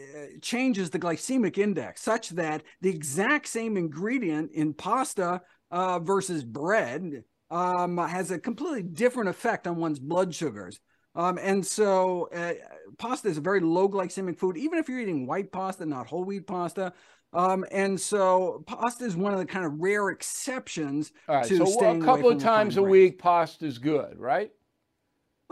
changes 0.41 0.89
the 0.89 0.99
glycemic 0.99 1.57
index 1.57 2.01
such 2.01 2.29
that 2.29 2.63
the 2.81 2.89
exact 2.89 3.47
same 3.47 3.77
ingredient 3.77 4.51
in 4.51 4.73
pasta 4.73 5.41
uh, 5.71 5.99
versus 5.99 6.43
bread 6.43 7.23
um, 7.49 7.97
has 7.97 8.31
a 8.31 8.39
completely 8.39 8.83
different 8.83 9.29
effect 9.29 9.67
on 9.67 9.77
one's 9.77 9.99
blood 9.99 10.33
sugars. 10.33 10.79
Um, 11.15 11.37
and 11.41 11.65
so, 11.65 12.29
uh, 12.33 12.53
pasta 12.97 13.27
is 13.27 13.37
a 13.37 13.41
very 13.41 13.59
low 13.59 13.87
glycemic 13.87 14.39
food, 14.39 14.57
even 14.57 14.79
if 14.79 14.89
you're 14.89 14.99
eating 14.99 15.27
white 15.27 15.51
pasta, 15.51 15.85
not 15.85 16.07
whole 16.07 16.23
wheat 16.23 16.47
pasta. 16.47 16.91
Um, 17.33 17.65
and 17.71 17.99
so, 17.99 18.63
pasta 18.65 19.05
is 19.05 19.15
one 19.15 19.33
of 19.33 19.39
the 19.39 19.45
kind 19.45 19.65
of 19.65 19.73
rare 19.79 20.09
exceptions 20.09 21.11
All 21.27 21.35
right, 21.35 21.45
to 21.45 21.65
so 21.65 21.91
a 21.91 21.99
couple 21.99 22.29
of 22.29 22.39
times 22.41 22.77
a 22.77 22.83
week, 22.83 23.19
pasta 23.19 23.65
is 23.65 23.77
good, 23.77 24.19
right? 24.19 24.51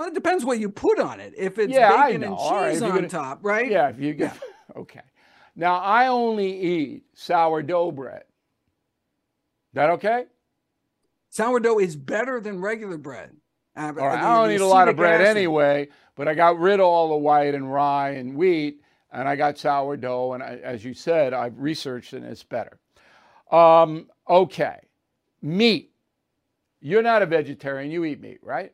Well, 0.01 0.09
it 0.09 0.15
depends 0.15 0.43
what 0.43 0.57
you 0.57 0.67
put 0.67 0.99
on 0.99 1.19
it. 1.19 1.35
If 1.37 1.59
it's 1.59 1.71
yeah, 1.71 2.07
bacon 2.07 2.23
and 2.23 2.35
cheese 2.35 2.81
you're 2.81 2.89
on 2.89 2.95
gonna- 2.95 3.07
top, 3.07 3.37
right? 3.43 3.69
Yeah, 3.69 3.87
if 3.89 3.99
you 3.99 4.15
get 4.15 4.35
okay. 4.75 5.01
Now 5.55 5.75
I 5.75 6.07
only 6.07 6.59
eat 6.59 7.03
sourdough 7.13 7.91
bread. 7.91 8.23
That 9.73 9.91
okay? 9.91 10.25
Sourdough 11.29 11.77
is 11.77 11.95
better 11.95 12.41
than 12.41 12.59
regular 12.61 12.97
bread. 12.97 13.35
Uh, 13.77 13.89
All 13.89 14.07
right, 14.07 14.17
I 14.17 14.35
don't 14.43 14.51
eat 14.55 14.61
a 14.61 14.65
lot 14.65 14.87
of 14.87 14.95
bread 14.95 15.21
acid- 15.21 15.37
anyway, 15.37 15.89
but 16.15 16.27
I 16.27 16.33
got 16.33 16.57
rid 16.57 16.79
of 16.79 16.87
all 16.87 17.09
the 17.09 17.17
white 17.17 17.53
and 17.53 17.71
rye 17.71 18.13
and 18.13 18.35
wheat, 18.35 18.81
and 19.11 19.29
I 19.29 19.35
got 19.35 19.59
sourdough. 19.59 20.33
And 20.33 20.41
I, 20.41 20.55
as 20.63 20.83
you 20.83 20.95
said, 20.95 21.31
I've 21.31 21.59
researched 21.59 22.13
and 22.13 22.25
it's 22.25 22.41
better. 22.41 22.79
Um, 23.51 24.09
okay, 24.27 24.79
meat. 25.43 25.91
You're 26.79 27.03
not 27.03 27.21
a 27.21 27.27
vegetarian. 27.27 27.91
You 27.91 28.03
eat 28.03 28.19
meat, 28.19 28.39
right? 28.41 28.73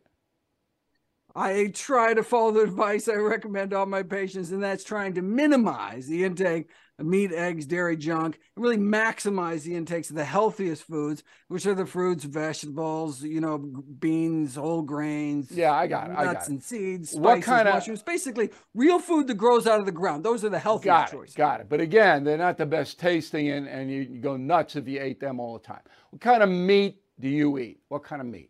I 1.37 1.67
try 1.67 2.15
to 2.15 2.23
follow 2.23 2.51
the 2.51 2.61
advice 2.61 3.07
I 3.07 3.13
recommend 3.13 3.71
all 3.71 3.85
my 3.85 4.01
patients, 4.01 4.51
and 4.51 4.63
that's 4.63 4.83
trying 4.83 5.13
to 5.13 5.21
minimize 5.21 6.07
the 6.07 6.23
intake 6.25 6.69
of 6.97 7.05
meat, 7.05 7.31
eggs, 7.31 7.67
dairy, 7.67 7.95
junk, 7.95 8.39
and 8.55 8.63
really 8.63 8.77
maximize 8.77 9.61
the 9.61 9.75
intakes 9.75 10.09
of 10.09 10.15
the 10.15 10.25
healthiest 10.25 10.81
foods, 10.85 11.23
which 11.47 11.67
are 11.67 11.75
the 11.75 11.85
fruits, 11.85 12.23
vegetables, 12.23 13.21
you 13.21 13.39
know, 13.39 13.59
beans, 13.59 14.55
whole 14.55 14.81
grains. 14.81 15.51
Yeah, 15.51 15.73
I 15.73 15.85
got 15.85 16.09
it, 16.09 16.13
I 16.17 16.23
got 16.25 16.33
Nuts 16.33 16.47
it. 16.47 16.51
and 16.53 16.63
seeds, 16.63 17.09
spices, 17.11 17.23
What 17.23 17.43
kinda- 17.43 17.71
mushrooms. 17.71 18.01
Basically, 18.01 18.49
real 18.73 18.97
food 18.97 19.27
that 19.27 19.35
grows 19.35 19.67
out 19.67 19.79
of 19.79 19.85
the 19.85 19.91
ground. 19.91 20.23
Those 20.25 20.43
are 20.43 20.49
the 20.49 20.57
healthiest 20.57 20.85
Got 20.85 21.11
choices. 21.11 21.35
it, 21.35 21.37
got 21.37 21.59
it. 21.61 21.69
But 21.69 21.81
again, 21.81 22.23
they're 22.23 22.39
not 22.39 22.57
the 22.57 22.65
best 22.65 22.99
tasting, 22.99 23.49
and, 23.49 23.67
and 23.67 23.91
you, 23.91 24.01
you 24.01 24.19
go 24.19 24.37
nuts 24.37 24.75
if 24.75 24.87
you 24.87 24.99
ate 24.99 25.19
them 25.19 25.39
all 25.39 25.53
the 25.53 25.63
time. 25.63 25.81
What 26.09 26.19
kind 26.19 26.41
of 26.41 26.49
meat 26.49 26.99
do 27.19 27.29
you 27.29 27.59
eat? 27.59 27.79
What 27.89 28.03
kind 28.03 28.21
of 28.23 28.27
meat? 28.27 28.49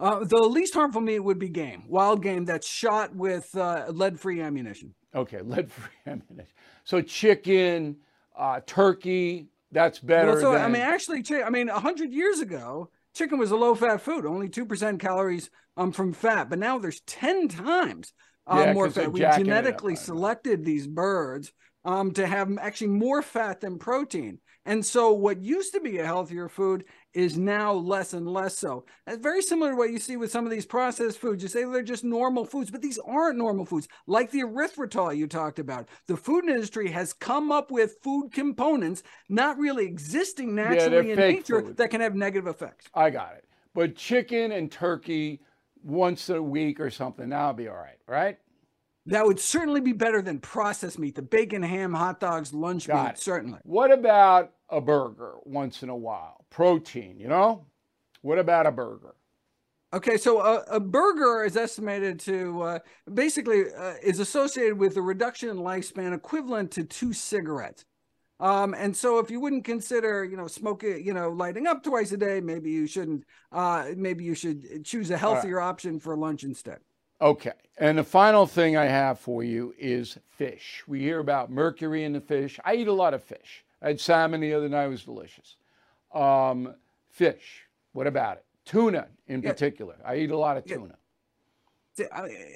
Uh, 0.00 0.24
the 0.24 0.38
least 0.38 0.74
harmful 0.74 1.00
meat 1.00 1.20
would 1.20 1.38
be 1.38 1.48
game, 1.48 1.84
wild 1.86 2.22
game 2.22 2.44
that's 2.44 2.66
shot 2.66 3.14
with 3.14 3.54
uh, 3.54 3.84
lead-free 3.88 4.40
ammunition. 4.40 4.94
Okay, 5.14 5.40
lead-free 5.44 5.90
ammunition. 6.06 6.52
So 6.84 7.02
chicken, 7.02 7.96
uh, 8.36 8.60
turkey, 8.66 9.48
that's 9.72 9.98
better. 9.98 10.32
Well, 10.32 10.40
so 10.40 10.52
than, 10.52 10.62
I 10.62 10.68
mean, 10.68 10.82
actually, 10.82 11.42
I 11.42 11.50
mean, 11.50 11.68
hundred 11.68 12.12
years 12.12 12.40
ago, 12.40 12.90
chicken 13.14 13.38
was 13.38 13.50
a 13.50 13.56
low-fat 13.56 14.00
food, 14.00 14.24
only 14.26 14.48
two 14.48 14.64
percent 14.64 15.00
calories 15.00 15.50
um 15.76 15.92
from 15.92 16.12
fat. 16.12 16.48
But 16.48 16.58
now 16.58 16.78
there's 16.78 17.00
ten 17.06 17.48
times 17.48 18.12
uh, 18.46 18.56
Yeah, 18.60 18.72
more 18.72 18.88
fat. 18.90 19.12
We 19.12 19.20
genetically 19.20 19.96
selected 19.96 20.64
these 20.64 20.86
birds 20.86 21.52
um 21.84 22.12
to 22.12 22.26
have 22.26 22.50
actually 22.58 22.88
more 22.88 23.22
fat 23.22 23.60
than 23.60 23.78
protein. 23.78 24.38
And 24.66 24.84
so, 24.84 25.12
what 25.12 25.42
used 25.42 25.72
to 25.74 25.80
be 25.80 25.98
a 25.98 26.04
healthier 26.06 26.48
food 26.48 26.84
is 27.12 27.36
now 27.36 27.72
less 27.72 28.12
and 28.12 28.26
less 28.28 28.56
so. 28.56 28.84
That's 29.06 29.18
very 29.22 29.42
similar 29.42 29.72
to 29.72 29.76
what 29.76 29.90
you 29.90 29.98
see 29.98 30.16
with 30.16 30.30
some 30.30 30.44
of 30.44 30.50
these 30.50 30.66
processed 30.66 31.18
foods. 31.18 31.42
You 31.42 31.48
say 31.48 31.64
they're 31.64 31.82
just 31.82 32.04
normal 32.04 32.44
foods, 32.44 32.70
but 32.70 32.82
these 32.82 32.98
aren't 32.98 33.38
normal 33.38 33.64
foods. 33.64 33.88
Like 34.06 34.30
the 34.30 34.40
erythritol 34.42 35.16
you 35.16 35.26
talked 35.26 35.58
about, 35.58 35.88
the 36.06 36.16
food 36.16 36.44
industry 36.48 36.90
has 36.90 37.12
come 37.12 37.50
up 37.50 37.70
with 37.70 37.96
food 38.02 38.32
components 38.32 39.02
not 39.28 39.58
really 39.58 39.86
existing 39.86 40.54
naturally 40.54 41.10
in 41.10 41.18
nature 41.18 41.62
food. 41.62 41.76
that 41.76 41.90
can 41.90 42.00
have 42.00 42.14
negative 42.14 42.46
effects. 42.46 42.86
I 42.94 43.10
got 43.10 43.34
it. 43.36 43.44
But 43.74 43.96
chicken 43.96 44.52
and 44.52 44.70
turkey 44.70 45.40
once 45.82 46.28
a 46.28 46.42
week 46.42 46.80
or 46.80 46.90
something, 46.90 47.28
that'll 47.30 47.52
be 47.54 47.68
all 47.68 47.76
right, 47.76 47.98
right? 48.06 48.38
That 49.06 49.24
would 49.26 49.40
certainly 49.40 49.80
be 49.80 49.92
better 49.92 50.22
than 50.22 50.38
processed 50.40 50.98
meat, 50.98 51.14
the 51.14 51.22
bacon, 51.22 51.62
ham, 51.62 51.94
hot 51.94 52.20
dogs, 52.20 52.52
lunch 52.52 52.86
Got 52.86 53.04
meat, 53.04 53.10
it. 53.12 53.18
certainly. 53.18 53.58
What 53.64 53.90
about 53.90 54.52
a 54.68 54.80
burger 54.80 55.36
once 55.44 55.82
in 55.82 55.88
a 55.88 55.96
while? 55.96 56.39
Protein, 56.50 57.18
you 57.18 57.28
know? 57.28 57.66
What 58.22 58.38
about 58.38 58.66
a 58.66 58.72
burger? 58.72 59.14
Okay, 59.92 60.16
so 60.16 60.40
a, 60.40 60.62
a 60.70 60.80
burger 60.80 61.44
is 61.44 61.56
estimated 61.56 62.20
to 62.20 62.62
uh, 62.62 62.78
basically 63.12 63.64
uh, 63.76 63.94
is 64.02 64.20
associated 64.20 64.78
with 64.78 64.96
a 64.96 65.02
reduction 65.02 65.48
in 65.48 65.56
lifespan 65.56 66.14
equivalent 66.14 66.70
to 66.72 66.84
two 66.84 67.12
cigarettes. 67.12 67.84
Um, 68.38 68.74
and 68.74 68.96
so 68.96 69.18
if 69.18 69.30
you 69.30 69.40
wouldn't 69.40 69.64
consider, 69.64 70.24
you 70.24 70.36
know, 70.36 70.46
smoking, 70.46 71.04
you 71.04 71.12
know, 71.12 71.30
lighting 71.30 71.66
up 71.66 71.82
twice 71.82 72.12
a 72.12 72.16
day, 72.16 72.40
maybe 72.40 72.70
you 72.70 72.86
shouldn't. 72.86 73.24
Uh, 73.52 73.88
maybe 73.96 74.24
you 74.24 74.34
should 74.34 74.84
choose 74.84 75.10
a 75.10 75.16
healthier 75.18 75.60
option 75.60 75.98
for 76.00 76.16
lunch 76.16 76.44
instead. 76.44 76.78
Okay. 77.20 77.52
And 77.76 77.98
the 77.98 78.04
final 78.04 78.46
thing 78.46 78.76
I 78.76 78.86
have 78.86 79.18
for 79.18 79.42
you 79.42 79.74
is 79.78 80.18
fish. 80.28 80.82
We 80.86 81.00
hear 81.00 81.18
about 81.18 81.50
mercury 81.50 82.04
in 82.04 82.12
the 82.14 82.20
fish. 82.20 82.58
I 82.64 82.76
eat 82.76 82.88
a 82.88 82.92
lot 82.92 83.12
of 83.12 83.22
fish. 83.22 83.64
I 83.82 83.88
had 83.88 84.00
salmon 84.00 84.40
the 84.40 84.54
other 84.54 84.68
night, 84.68 84.86
it 84.86 84.88
was 84.88 85.04
delicious. 85.04 85.56
Um, 86.12 86.74
fish, 87.08 87.66
what 87.92 88.06
about 88.06 88.38
it? 88.38 88.44
Tuna 88.64 89.08
in 89.26 89.42
Yeah. 89.42 89.50
particular. 89.52 89.96
I 90.04 90.16
eat 90.16 90.30
a 90.30 90.36
lot 90.36 90.56
of 90.56 90.64
Yeah. 90.66 90.76
tuna. 90.76 90.96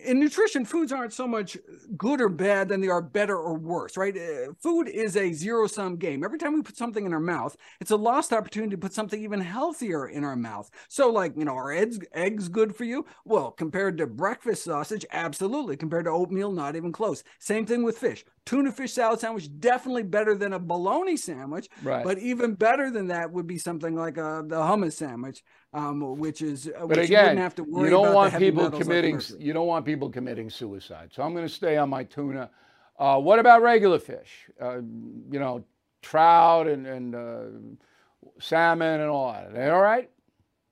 In 0.05 0.21
nutrition, 0.21 0.65
foods 0.65 0.93
aren't 0.93 1.13
so 1.13 1.27
much 1.27 1.57
good 1.97 2.21
or 2.21 2.29
bad 2.29 2.69
than 2.69 2.81
they 2.81 2.89
are 2.89 3.03
better 3.03 3.37
or 3.37 3.55
worse, 3.55 3.97
right? 3.97 4.17
Uh, 4.17 4.53
Food 4.61 4.89
is 4.89 5.17
a 5.17 5.33
zero 5.33 5.67
sum 5.67 5.97
game. 5.97 6.25
Every 6.25 6.39
time 6.39 6.55
we 6.55 6.63
put 6.63 6.77
something 6.77 7.05
in 7.05 7.13
our 7.13 7.21
mouth, 7.21 7.57
it's 7.81 7.91
a 7.91 7.97
lost 7.97 8.33
opportunity 8.33 8.71
to 8.71 8.79
put 8.79 8.93
something 8.93 9.21
even 9.23 9.41
healthier 9.41 10.09
in 10.09 10.25
our 10.25 10.37
mouth. 10.37 10.71
So, 10.89 11.11
like, 11.11 11.37
you 11.37 11.45
know, 11.45 11.57
are 11.57 11.73
eggs, 11.73 11.99
eggs 12.13 12.49
good 12.49 12.75
for 12.75 12.85
you? 12.85 13.05
Well, 13.25 13.51
compared 13.51 13.99
to 13.99 14.07
breakfast 14.07 14.65
sausage, 14.65 15.05
absolutely. 15.13 15.77
Compared 15.77 16.07
to 16.07 16.11
oatmeal, 16.11 16.53
not 16.53 16.77
even 16.77 16.93
close. 16.93 17.23
Same 17.39 17.67
thing 17.67 17.83
with 17.83 17.99
fish. 17.99 18.25
Tuna 18.47 18.73
fish 18.73 18.93
salad 18.93 19.21
sandwich, 19.21 19.49
definitely 19.59 20.03
better 20.03 20.35
than 20.35 20.53
a 20.53 20.59
bologna 20.59 21.17
sandwich. 21.17 21.69
Right. 21.83 22.05
But 22.05 22.19
even 22.19 22.55
better 22.55 22.91
than 22.91 23.09
that 23.09 23.33
would 23.33 23.47
be 23.47 23.59
something 23.59 23.95
like 23.95 24.19
uh, 24.19 24.43
the 24.43 24.57
hummus 24.57 24.93
sandwich, 24.93 25.43
um, 25.75 26.17
which 26.19 26.41
is, 26.41 26.69
uh, 26.69 26.87
But 26.87 26.97
which 26.97 27.07
again, 27.07 27.25
wouldn't 27.25 27.41
have 27.41 27.55
to 27.57 27.65
worry 27.65 27.85
you 27.85 27.91
don't 27.91 28.07
about 28.07 28.15
want 28.15 28.39
people 28.39 28.63
metals 28.63 28.73
like 28.73 28.83
committing 28.83 29.21
you 29.39 29.53
don't 29.53 29.67
want 29.67 29.85
people 29.85 30.09
committing 30.09 30.49
suicide. 30.49 31.11
So 31.13 31.23
I'm 31.23 31.35
going 31.35 31.47
to 31.47 31.53
stay 31.53 31.77
on 31.77 31.91
my 31.91 32.05
tuna. 32.05 32.49
Uh, 32.99 33.19
what 33.19 33.41
about 33.41 33.61
regular 33.61 33.99
fish? 33.99 34.47
Uh, 34.61 34.77
you 34.77 35.41
know, 35.41 35.65
trout 36.01 36.69
and, 36.69 36.87
and 36.87 37.15
uh, 37.15 37.45
salmon 38.39 39.01
and 39.01 39.11
all 39.11 39.33
that. 39.33 39.49
Are 39.49 39.53
they 39.53 39.69
all 39.69 39.83
right? 39.83 40.09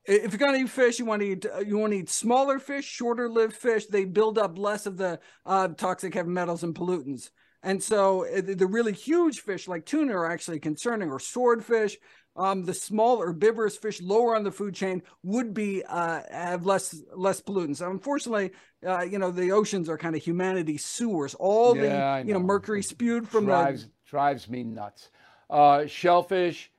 if 0.05 0.33
you're 0.33 0.39
gonna 0.39 0.59
eat 0.59 0.69
fish, 0.69 0.99
you 0.99 1.05
want 1.05 1.23
to 1.23 1.29
eat 1.29 1.47
uh, 1.47 1.61
you 1.61 1.79
want 1.79 1.93
to 1.93 1.99
eat 2.01 2.11
smaller 2.11 2.59
fish, 2.59 2.85
shorter 2.85 3.29
lived 3.29 3.55
fish. 3.55 3.87
They 3.87 4.05
build 4.05 4.39
up 4.39 4.59
less 4.59 4.87
of 4.87 4.97
the 4.97 5.21
uh, 5.47 5.69
toxic 5.69 6.15
heavy 6.15 6.31
metals 6.31 6.63
and 6.63 6.75
pollutants. 6.75 7.31
And 7.65 7.81
so 7.81 8.27
the 8.43 8.67
really 8.67 8.93
huge 8.93 9.39
fish 9.39 9.69
like 9.69 9.87
tuna 9.87 10.17
are 10.17 10.31
actually 10.31 10.59
concerning, 10.59 11.11
or 11.11 11.21
swordfish. 11.21 11.97
Um, 12.35 12.65
the 12.65 12.73
small 12.75 13.21
herbivorous 13.21 13.77
fish 13.77 14.01
lower 14.01 14.35
on 14.35 14.43
the 14.45 14.51
food 14.51 14.75
chain 14.75 15.03
would 15.23 15.53
be 15.53 15.85
uh, 15.85 16.23
have 16.31 16.65
less 16.65 17.03
less 17.15 17.41
pollutants. 17.43 17.87
Unfortunately, 17.87 18.53
uh, 18.87 19.03
you 19.03 19.19
know 19.19 19.31
the 19.31 19.53
oceans 19.53 19.89
are 19.89 19.99
kind 19.99 20.17
of 20.17 20.23
humanity's 20.23 20.85
sewers. 20.85 21.35
All 21.35 21.75
Yeah, 21.75 21.83
I 22.07 22.21
the 22.21 22.23
you 22.23 22.33
know 22.33 22.39
know. 22.39 22.41
mercury 22.41 22.83
spewed 22.83 23.29
from 23.29 23.47
drives 23.47 23.87
the 23.87 23.91
drives 24.07 24.49
me 24.49 24.65
nuts. 24.65 25.11
Uh, 25.51 25.87
shellfish, 25.87 26.71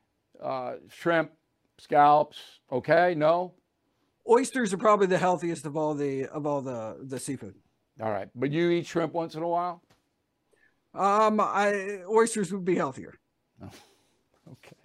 uh, 0.41 0.75
shrimp, 0.89 1.31
scallops. 1.77 2.39
Okay, 2.71 3.13
no. 3.15 3.53
oysters 4.29 4.73
are 4.73 4.77
probably 4.77 5.07
the 5.07 5.17
healthiest 5.17 5.65
of 5.65 5.77
all 5.77 5.93
the 5.93 6.25
of 6.27 6.45
all 6.45 6.61
the 6.61 6.97
the 7.01 7.19
seafood. 7.19 7.55
All 8.01 8.11
right, 8.11 8.29
but 8.35 8.51
you 8.51 8.69
eat 8.69 8.85
shrimp 8.85 9.13
once 9.13 9.33
in 9.35 9.41
a 9.43 9.47
while. 9.47 9.81
Um, 10.95 11.39
I 11.39 12.03
oysters 12.07 12.51
would 12.51 12.65
be 12.65 12.75
healthier. 12.75 13.19
Okay. 14.51 14.75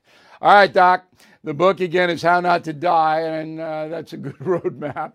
All 0.40 0.54
right, 0.54 0.72
Doc. 0.72 1.04
The 1.42 1.54
book 1.54 1.80
again 1.80 2.10
is 2.10 2.22
How 2.22 2.40
Not 2.40 2.64
to 2.64 2.72
Die, 2.72 3.20
and 3.20 3.60
uh, 3.60 3.88
that's 3.88 4.12
a 4.12 4.16
good 4.16 4.36
roadmap. 4.38 5.14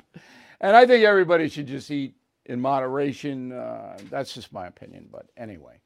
And 0.59 0.75
I 0.75 0.85
think 0.85 1.05
everybody 1.05 1.47
should 1.47 1.67
just 1.67 1.89
eat 1.91 2.15
in 2.45 2.59
moderation. 2.59 3.53
Uh, 3.53 3.97
that's 4.09 4.33
just 4.33 4.51
my 4.51 4.67
opinion, 4.67 5.07
but 5.11 5.27
anyway. 5.37 5.79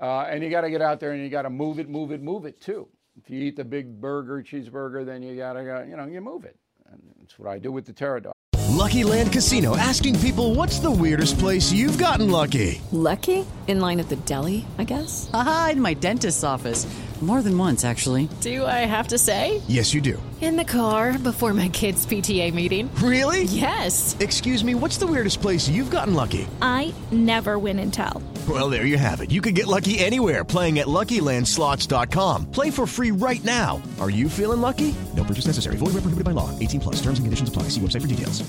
Uh, 0.00 0.20
and 0.22 0.42
you 0.42 0.48
got 0.48 0.62
to 0.62 0.70
get 0.70 0.80
out 0.80 0.98
there 0.98 1.12
and 1.12 1.22
you 1.22 1.28
got 1.28 1.42
to 1.42 1.50
move 1.50 1.78
it, 1.78 1.88
move 1.90 2.10
it, 2.10 2.22
move 2.22 2.46
it 2.46 2.58
too. 2.60 2.88
If 3.22 3.28
you 3.28 3.40
eat 3.42 3.56
the 3.56 3.64
big 3.64 4.00
burger, 4.00 4.42
cheeseburger, 4.42 5.04
then 5.04 5.22
you 5.22 5.36
got 5.36 5.54
to, 5.54 5.86
you 5.88 5.96
know, 5.96 6.06
you 6.06 6.22
move 6.22 6.44
it. 6.44 6.56
And 6.90 7.02
that's 7.20 7.38
what 7.38 7.50
I 7.50 7.58
do 7.58 7.70
with 7.70 7.84
the 7.84 7.92
pterodon. 7.92 8.32
Lucky 8.70 9.04
Land 9.04 9.32
Casino 9.32 9.76
asking 9.76 10.18
people 10.20 10.54
what's 10.54 10.78
the 10.78 10.90
weirdest 10.90 11.38
place 11.38 11.70
you've 11.70 11.98
gotten 11.98 12.30
lucky? 12.30 12.80
Lucky? 12.92 13.44
In 13.66 13.80
line 13.80 14.00
at 14.00 14.08
the 14.08 14.16
deli, 14.16 14.64
I 14.78 14.84
guess? 14.84 15.28
Aha, 15.34 15.70
in 15.72 15.82
my 15.82 15.92
dentist's 15.92 16.44
office. 16.44 16.86
More 17.20 17.42
than 17.42 17.58
once, 17.58 17.84
actually. 17.84 18.30
Do 18.40 18.64
I 18.64 18.86
have 18.86 19.08
to 19.08 19.18
say? 19.18 19.60
Yes, 19.68 19.92
you 19.92 20.00
do. 20.00 20.20
In 20.40 20.56
the 20.56 20.64
car 20.64 21.18
before 21.18 21.52
my 21.52 21.68
kids' 21.68 22.06
PTA 22.06 22.54
meeting. 22.54 22.90
Really? 22.94 23.42
Yes. 23.44 24.16
Excuse 24.20 24.64
me, 24.64 24.74
what's 24.74 24.96
the 24.96 25.06
weirdest 25.06 25.42
place 25.42 25.68
you've 25.68 25.90
gotten 25.90 26.14
lucky? 26.14 26.48
I 26.62 26.94
never 27.12 27.58
win 27.58 27.78
and 27.78 27.92
tell. 27.92 28.22
Well, 28.48 28.70
there 28.70 28.86
you 28.86 28.96
have 28.96 29.20
it. 29.20 29.30
You 29.30 29.42
can 29.42 29.52
get 29.52 29.66
lucky 29.66 29.98
anywhere 29.98 30.44
playing 30.44 30.78
at 30.78 30.86
LuckyLandSlots.com. 30.86 32.50
Play 32.52 32.70
for 32.70 32.86
free 32.86 33.10
right 33.10 33.44
now. 33.44 33.82
Are 34.00 34.08
you 34.10 34.30
feeling 34.30 34.62
lucky? 34.62 34.94
No 35.14 35.22
purchase 35.22 35.46
necessary. 35.46 35.76
Void 35.76 35.92
where 35.92 36.00
prohibited 36.00 36.24
by 36.24 36.30
law. 36.30 36.58
18 36.58 36.80
plus. 36.80 36.96
Terms 37.02 37.18
and 37.18 37.26
conditions 37.26 37.50
apply. 37.50 37.64
See 37.64 37.82
website 37.82 38.00
for 38.00 38.08
details. 38.08 38.42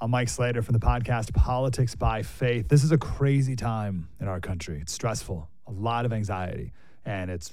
I'm 0.00 0.10
Mike 0.10 0.30
Slater 0.30 0.62
from 0.62 0.72
the 0.72 0.80
podcast 0.80 1.32
Politics 1.34 1.94
by 1.94 2.22
Faith. 2.22 2.68
This 2.68 2.82
is 2.82 2.90
a 2.90 2.98
crazy 2.98 3.54
time 3.54 4.08
in 4.18 4.26
our 4.28 4.40
country. 4.40 4.80
It's 4.80 4.92
stressful, 4.92 5.48
a 5.68 5.70
lot 5.70 6.06
of 6.06 6.12
anxiety, 6.12 6.72
and 7.04 7.30
it's 7.30 7.52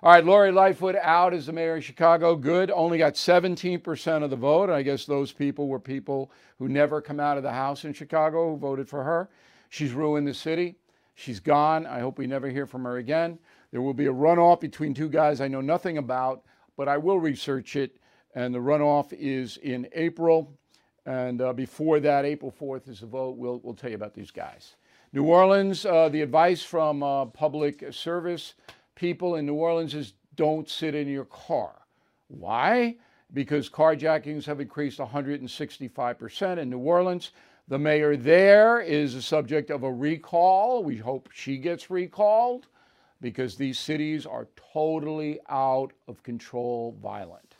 All 0.00 0.12
right, 0.12 0.24
Lori 0.24 0.52
Lightfoot 0.52 0.94
out 0.94 1.34
as 1.34 1.46
the 1.46 1.52
mayor 1.52 1.74
of 1.74 1.84
Chicago. 1.84 2.36
Good. 2.36 2.70
Only 2.70 2.98
got 2.98 3.14
17% 3.14 4.22
of 4.22 4.30
the 4.30 4.36
vote. 4.36 4.70
I 4.70 4.82
guess 4.82 5.04
those 5.04 5.32
people 5.32 5.66
were 5.66 5.80
people 5.80 6.30
who 6.60 6.68
never 6.68 7.00
come 7.00 7.18
out 7.18 7.36
of 7.36 7.42
the 7.42 7.50
house 7.50 7.84
in 7.84 7.92
Chicago 7.92 8.50
who 8.50 8.58
voted 8.58 8.88
for 8.88 9.02
her. 9.02 9.28
She's 9.70 9.92
ruined 9.92 10.28
the 10.28 10.34
city. 10.34 10.76
She's 11.16 11.40
gone. 11.40 11.84
I 11.84 11.98
hope 11.98 12.16
we 12.16 12.28
never 12.28 12.48
hear 12.48 12.64
from 12.64 12.84
her 12.84 12.98
again. 12.98 13.40
There 13.72 13.82
will 13.82 13.92
be 13.92 14.06
a 14.06 14.12
runoff 14.12 14.60
between 14.60 14.94
two 14.94 15.08
guys 15.08 15.40
I 15.40 15.48
know 15.48 15.60
nothing 15.60 15.98
about, 15.98 16.44
but 16.76 16.86
I 16.86 16.96
will 16.96 17.18
research 17.18 17.74
it. 17.74 17.96
And 18.36 18.54
the 18.54 18.60
runoff 18.60 19.12
is 19.12 19.56
in 19.56 19.88
April. 19.94 20.56
And 21.06 21.42
uh, 21.42 21.52
before 21.52 21.98
that, 21.98 22.24
April 22.24 22.54
4th 22.56 22.88
is 22.88 23.00
the 23.00 23.06
vote. 23.06 23.36
We'll, 23.36 23.58
we'll 23.64 23.74
tell 23.74 23.90
you 23.90 23.96
about 23.96 24.14
these 24.14 24.30
guys. 24.30 24.76
New 25.12 25.24
Orleans, 25.24 25.84
uh, 25.84 26.08
the 26.08 26.22
advice 26.22 26.62
from 26.62 27.02
uh, 27.02 27.24
public 27.24 27.92
service 27.92 28.54
people 28.98 29.36
in 29.36 29.46
New 29.46 29.54
Orleans 29.54 29.94
is 29.94 30.14
don't 30.34 30.68
sit 30.68 30.94
in 30.94 31.06
your 31.06 31.26
car. 31.26 31.72
Why? 32.26 32.96
Because 33.32 33.70
carjackings 33.70 34.44
have 34.44 34.60
increased 34.60 34.98
165% 34.98 36.58
in 36.58 36.68
New 36.68 36.78
Orleans. 36.78 37.30
The 37.68 37.78
mayor 37.78 38.16
there 38.16 38.80
is 38.80 39.14
the 39.14 39.22
subject 39.22 39.70
of 39.70 39.84
a 39.84 39.92
recall. 39.92 40.82
We 40.82 40.96
hope 40.96 41.28
she 41.32 41.58
gets 41.58 41.90
recalled 41.90 42.66
because 43.20 43.56
these 43.56 43.78
cities 43.78 44.26
are 44.26 44.48
totally 44.72 45.38
out 45.48 45.92
of 46.08 46.22
control 46.24 46.96
violent. 47.00 47.54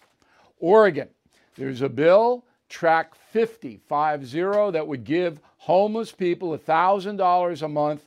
Oregon, 0.58 1.08
there's 1.56 1.82
a 1.82 1.88
bill, 1.88 2.44
track 2.68 3.14
50, 3.14 3.80
50, 3.88 4.72
that 4.72 4.86
would 4.86 5.04
give 5.04 5.40
homeless 5.58 6.10
people 6.10 6.56
$1,000 6.58 7.62
a 7.62 7.68
month 7.68 8.06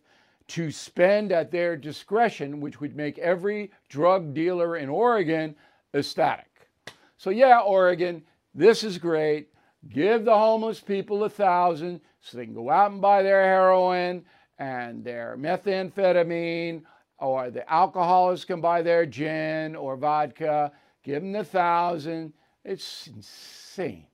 to 0.52 0.70
spend 0.70 1.32
at 1.32 1.49
their 1.49 1.78
discretion, 1.78 2.60
which 2.60 2.82
would 2.82 2.95
make 2.95 3.18
every 3.20 3.72
drug 3.88 4.34
dealer 4.34 4.76
in 4.76 4.89
Oregon 4.89 5.56
ecstatic. 5.93 6.70
So, 7.18 7.30
yeah, 7.30 7.60
Oregon, 7.60 8.24
this 8.54 8.84
is 8.84 8.97
great. 8.97 9.47
Give 9.89 10.26
the 10.26 10.38
homeless 10.38 10.80
people 10.80 11.24
a 11.24 11.30
thousand 11.30 12.02
so 12.20 12.38
they 12.38 12.45
can 12.45 12.54
go 12.54 12.70
out 12.70 12.91
and 12.91 13.02
buy 13.02 13.24
their 13.24 13.43
heroin 13.43 14.26
and 14.60 15.04
their 15.04 15.38
methamphetamine, 15.39 16.84
or 17.18 17.49
the 17.49 17.72
alcoholics 17.72 18.43
can 18.43 18.60
buy 18.62 18.82
their 18.82 19.06
gin 19.06 19.76
or 19.76 19.95
vodka. 19.95 20.72
Give 21.04 21.22
them 21.22 21.32
the 21.32 21.43
thousand. 21.43 22.34
It's 22.64 23.08
insane. 23.08 24.08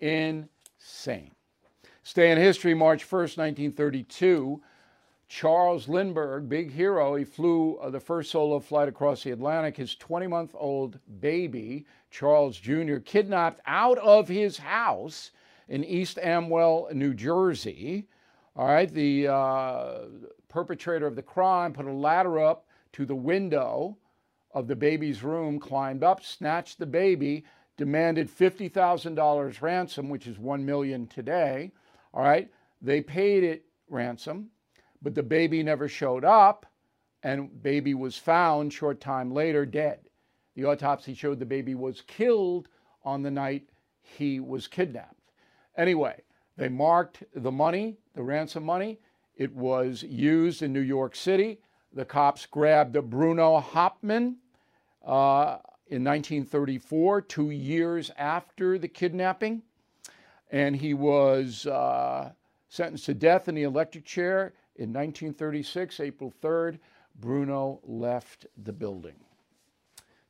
Insane. 0.00 1.30
Stay 2.02 2.32
in 2.32 2.38
history, 2.38 2.74
March 2.74 3.04
1st, 3.04 3.38
1932. 3.38 4.60
Charles 5.34 5.88
Lindbergh, 5.88 6.46
big 6.46 6.70
hero, 6.70 7.14
he 7.14 7.24
flew 7.24 7.76
uh, 7.76 7.88
the 7.88 7.98
first 7.98 8.30
solo 8.30 8.60
flight 8.60 8.86
across 8.86 9.22
the 9.22 9.30
Atlantic. 9.30 9.78
His 9.78 9.94
20 9.94 10.26
month 10.26 10.54
old 10.54 10.98
baby, 11.20 11.86
Charles 12.10 12.58
Jr., 12.58 12.96
kidnapped 12.98 13.62
out 13.66 13.96
of 13.96 14.28
his 14.28 14.58
house 14.58 15.30
in 15.68 15.84
East 15.84 16.18
Amwell, 16.18 16.88
New 16.92 17.14
Jersey. 17.14 18.08
All 18.56 18.66
right, 18.66 18.92
the 18.92 19.28
uh, 19.28 20.00
perpetrator 20.50 21.06
of 21.06 21.16
the 21.16 21.22
crime 21.22 21.72
put 21.72 21.86
a 21.86 21.92
ladder 21.92 22.38
up 22.38 22.66
to 22.92 23.06
the 23.06 23.16
window 23.16 23.96
of 24.52 24.68
the 24.68 24.76
baby's 24.76 25.22
room, 25.22 25.58
climbed 25.58 26.04
up, 26.04 26.22
snatched 26.22 26.78
the 26.78 26.84
baby, 26.84 27.46
demanded 27.78 28.28
$50,000 28.30 29.62
ransom, 29.62 30.10
which 30.10 30.26
is 30.26 30.38
1 30.38 30.62
million 30.62 31.06
today. 31.06 31.72
All 32.12 32.22
right, 32.22 32.50
they 32.82 33.00
paid 33.00 33.44
it 33.44 33.64
ransom 33.88 34.50
but 35.02 35.14
the 35.14 35.22
baby 35.22 35.62
never 35.62 35.88
showed 35.88 36.24
up, 36.24 36.66
and 37.22 37.62
baby 37.62 37.94
was 37.94 38.16
found 38.16 38.72
short 38.72 39.00
time 39.00 39.32
later 39.32 39.66
dead. 39.66 40.00
The 40.54 40.64
autopsy 40.64 41.14
showed 41.14 41.38
the 41.38 41.46
baby 41.46 41.74
was 41.74 42.02
killed 42.02 42.68
on 43.04 43.22
the 43.22 43.30
night 43.30 43.68
he 44.02 44.40
was 44.40 44.68
kidnapped. 44.68 45.32
Anyway, 45.76 46.20
they 46.56 46.68
marked 46.68 47.22
the 47.34 47.52
money, 47.52 47.96
the 48.14 48.22
ransom 48.22 48.64
money. 48.64 49.00
It 49.34 49.54
was 49.54 50.02
used 50.02 50.62
in 50.62 50.72
New 50.72 50.80
York 50.80 51.16
City. 51.16 51.60
The 51.92 52.04
cops 52.04 52.46
grabbed 52.46 52.92
Bruno 53.10 53.60
Hauptmann 53.60 54.36
uh, 55.04 55.58
in 55.86 56.04
1934, 56.04 57.22
two 57.22 57.50
years 57.50 58.10
after 58.16 58.78
the 58.78 58.88
kidnapping, 58.88 59.62
and 60.50 60.76
he 60.76 60.94
was 60.94 61.66
uh, 61.66 62.32
sentenced 62.68 63.06
to 63.06 63.14
death 63.14 63.48
in 63.48 63.54
the 63.54 63.62
electric 63.62 64.04
chair. 64.04 64.54
In 64.76 64.92
1936, 64.92 66.00
April 66.00 66.32
3rd, 66.42 66.78
Bruno 67.20 67.80
left 67.84 68.46
the 68.64 68.72
building. 68.72 69.16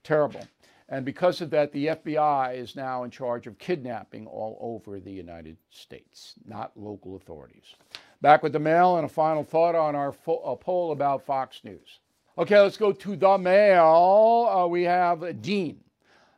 Terrible. 0.02 0.44
And 0.88 1.04
because 1.04 1.40
of 1.40 1.50
that, 1.50 1.72
the 1.72 1.86
FBI 1.86 2.56
is 2.56 2.76
now 2.76 3.04
in 3.04 3.10
charge 3.10 3.46
of 3.46 3.58
kidnapping 3.58 4.26
all 4.26 4.58
over 4.60 5.00
the 5.00 5.12
United 5.12 5.56
States, 5.70 6.34
not 6.44 6.72
local 6.76 7.16
authorities. 7.16 7.76
Back 8.20 8.42
with 8.42 8.52
the 8.52 8.58
mail 8.58 8.96
and 8.96 9.06
a 9.06 9.08
final 9.08 9.42
thought 9.42 9.74
on 9.74 9.94
our 9.94 10.12
fo- 10.12 10.56
poll 10.56 10.92
about 10.92 11.24
Fox 11.24 11.60
News. 11.64 12.00
Okay, 12.36 12.58
let's 12.60 12.76
go 12.76 12.92
to 12.92 13.16
the 13.16 13.38
mail. 13.38 14.48
Uh, 14.50 14.66
we 14.66 14.82
have 14.82 15.40
Dean. 15.40 15.80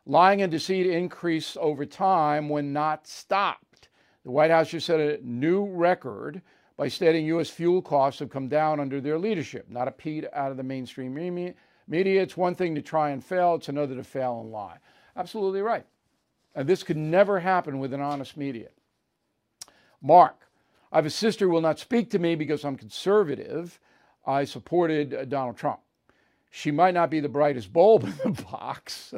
Lying 0.07 0.43
and 0.43 0.53
deceit 0.53 0.87
increase 0.87 1.57
over 1.61 1.87
time 1.87 2.49
when 2.49 2.73
not 2.73 3.07
stopped. 3.07 3.89
The 4.25 4.31
White 4.31 4.51
House 4.51 4.71
just 4.71 4.87
set 4.87 5.01
a 5.01 5.19
new 5.23 5.67
record 5.67 6.43
by 6.77 6.89
stating 6.89 7.27
U.S. 7.27 7.51
fuel 7.51 7.81
costs 7.81 8.19
have 8.21 8.31
come 8.31 8.49
down 8.49 8.81
under 8.81 9.01
their 9.01 9.19
leadership. 9.19 9.67
Not 9.69 9.89
a 9.89 9.93
peep 9.93 10.25
out 10.33 10.51
of 10.51 10.57
the 10.57 10.63
mainstream 10.63 11.15
media. 11.15 12.23
It's 12.23 12.37
one 12.37 12.55
thing 12.55 12.75
to 12.75 12.83
try 12.83 13.11
and 13.11 13.25
fail, 13.25 13.55
it's 13.55 13.69
another 13.69 13.95
to 13.95 14.05
fail 14.05 14.41
and 14.41 14.51
lie. 14.51 14.79
Absolutely 15.17 15.63
right. 15.63 15.87
And 16.55 16.69
this 16.69 16.83
could 16.83 16.97
never 16.97 17.41
happen 17.41 17.79
with 17.79 17.93
an 17.93 18.01
honest 18.01 18.37
media. 18.37 18.69
Mark, 20.03 20.49
I 20.93 20.99
have 20.99 21.07
a 21.07 21.11
sister 21.11 21.47
who 21.47 21.53
will 21.53 21.61
not 21.61 21.79
speak 21.79 22.11
to 22.11 22.19
me 22.19 22.35
because 22.35 22.65
I'm 22.65 22.77
conservative. 22.77 23.81
I 24.27 24.45
supported 24.45 25.15
uh, 25.15 25.25
Donald 25.25 25.57
Trump. 25.57 25.81
She 26.51 26.71
might 26.71 26.95
not 26.95 27.11
be 27.11 27.21
the 27.21 27.29
brightest 27.29 27.73
bulb 27.73 28.05
in 28.05 28.15
the 28.23 28.43
box. 28.51 29.13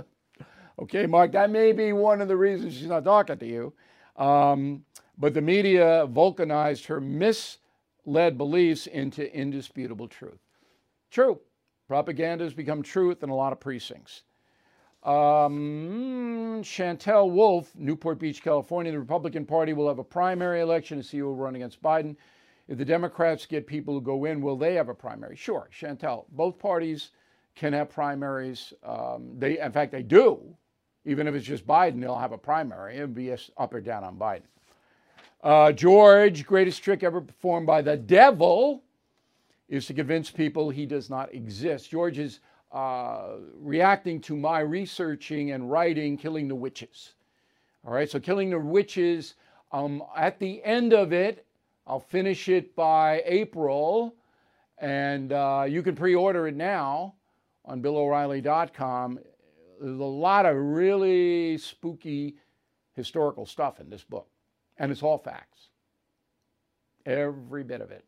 okay, 0.79 1.07
Mark, 1.07 1.33
that 1.33 1.51
may 1.51 1.73
be 1.73 1.93
one 1.93 2.21
of 2.21 2.29
the 2.29 2.37
reasons 2.37 2.75
she's 2.75 2.87
not 2.87 3.05
talking 3.05 3.37
to 3.39 3.47
you. 3.47 3.73
Um, 4.17 4.85
but 5.19 5.35
the 5.35 5.41
media 5.41 6.07
vulcanized 6.07 6.87
her 6.87 7.01
misled 7.01 8.37
beliefs 8.37 8.87
into 8.87 9.35
indisputable 9.35 10.09
truth. 10.09 10.41
True. 11.11 11.41
Propaganda 11.89 12.45
has 12.45 12.55
become 12.55 12.83
truth 12.83 13.23
in 13.23 13.31
a 13.31 13.35
lot 13.35 13.53
of 13.53 13.61
precincts. 13.61 14.23
Um, 15.05 16.62
Chantel 16.64 17.31
Wolf, 17.31 17.75
Newport 17.77 18.19
Beach, 18.19 18.43
California. 18.43 18.91
The 18.91 18.99
Republican 18.99 19.47
Party 19.47 19.73
will 19.73 19.87
have 19.87 20.01
a 20.01 20.05
primary 20.05 20.61
election 20.61 20.99
to 20.99 21.05
see 21.05 21.19
who 21.19 21.27
will 21.27 21.37
run 21.37 21.55
against 21.55 21.81
Biden. 21.81 22.17
If 22.67 22.79
the 22.79 22.85
Democrats 22.85 23.47
get 23.47 23.69
people 23.69 23.95
who 23.95 24.01
go 24.01 24.25
in, 24.25 24.41
will 24.41 24.57
they 24.57 24.75
have 24.75 24.89
a 24.89 24.95
primary? 24.95 25.37
Sure, 25.37 25.69
Chantel. 25.73 26.25
Both 26.31 26.59
parties 26.59 27.12
can 27.55 27.73
have 27.73 27.89
primaries. 27.89 28.73
Um, 28.83 29.39
they, 29.39 29.61
in 29.61 29.71
fact, 29.71 29.93
they 29.93 30.03
do. 30.03 30.57
Even 31.05 31.29
if 31.29 31.37
it's 31.37 31.47
just 31.47 31.64
Biden, 31.64 32.01
they'll 32.01 32.19
have 32.19 32.33
a 32.33 32.39
primary. 32.39 32.97
It'll 32.97 33.07
be 33.07 33.31
up 33.31 33.73
or 33.73 33.81
down 33.81 34.03
on 34.03 34.17
Biden. 34.17 34.43
Uh, 35.47 35.70
George, 35.70 36.44
greatest 36.44 36.82
trick 36.82 37.05
ever 37.05 37.20
performed 37.20 37.68
by 37.68 37.80
the 37.80 37.97
devil 37.97 38.82
is 39.68 39.86
to 39.86 39.94
convince 39.94 40.28
people 40.28 40.70
he 40.70 40.86
does 40.86 41.09
not 41.09 41.32
exist. 41.32 41.88
George 41.88 42.18
is 42.18 42.40
uh, 42.72 43.34
reacting 43.55 44.20
to 44.20 44.36
my 44.36 44.59
researching 44.59 45.53
and 45.53 45.70
writing 45.70 46.16
Killing 46.16 46.49
the 46.49 46.55
Witches. 46.57 47.12
All 47.86 47.92
right, 47.92 48.11
so 48.11 48.18
Killing 48.18 48.51
the 48.51 48.59
Witches, 48.59 49.34
um, 49.70 50.03
at 50.16 50.40
the 50.40 50.61
end 50.64 50.92
of 50.92 51.12
it, 51.12 51.47
I'll 51.86 52.01
finish 52.01 52.49
it 52.49 52.74
by 52.74 53.22
April, 53.24 54.16
and 54.78 55.32
uh, 55.32 55.64
you 55.68 55.80
can 55.80 55.94
pre 55.94 56.16
order 56.16 56.49
it 56.49 56.57
now 56.57 57.14
on 57.64 57.80
BillO'Reilly.com. 57.80 59.20
There's 59.80 60.01
a 60.01 60.03
lot 60.03 60.44
of 60.44 60.57
really 60.57 61.57
spooky 61.57 62.34
historical 62.94 63.47
stuff 63.47 63.78
in 63.78 63.88
this 63.88 64.03
book, 64.03 64.26
and 64.79 64.93
it's 64.93 65.03
all 65.03 65.18
facts. 65.18 65.68
Every 67.05 67.62
bit 67.62 67.81
of 67.81 67.91
it. 67.91 68.05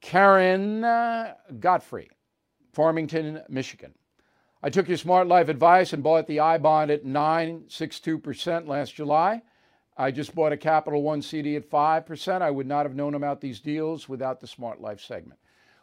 Karen 0.00 0.84
uh, 0.84 1.34
Godfrey, 1.60 2.10
Farmington, 2.72 3.42
Michigan. 3.48 3.94
I 4.62 4.70
took 4.70 4.88
your 4.88 4.96
smart 4.96 5.26
life 5.26 5.48
advice 5.48 5.92
and 5.92 6.02
bought 6.02 6.26
the 6.26 6.40
I 6.40 6.58
bond 6.58 6.90
at 6.90 7.04
9.62% 7.04 8.68
last 8.68 8.94
July. 8.94 9.42
I 9.96 10.10
just 10.10 10.34
bought 10.34 10.52
a 10.52 10.56
Capital 10.56 11.02
One 11.02 11.20
CD 11.20 11.56
at 11.56 11.68
5%. 11.68 12.42
I 12.42 12.50
would 12.50 12.66
not 12.66 12.86
have 12.86 12.94
known 12.94 13.14
about 13.14 13.40
these 13.40 13.60
deals 13.60 14.08
without 14.08 14.40
the 14.40 14.46
Smart 14.46 14.80
Life 14.80 15.00
segment. 15.00 15.38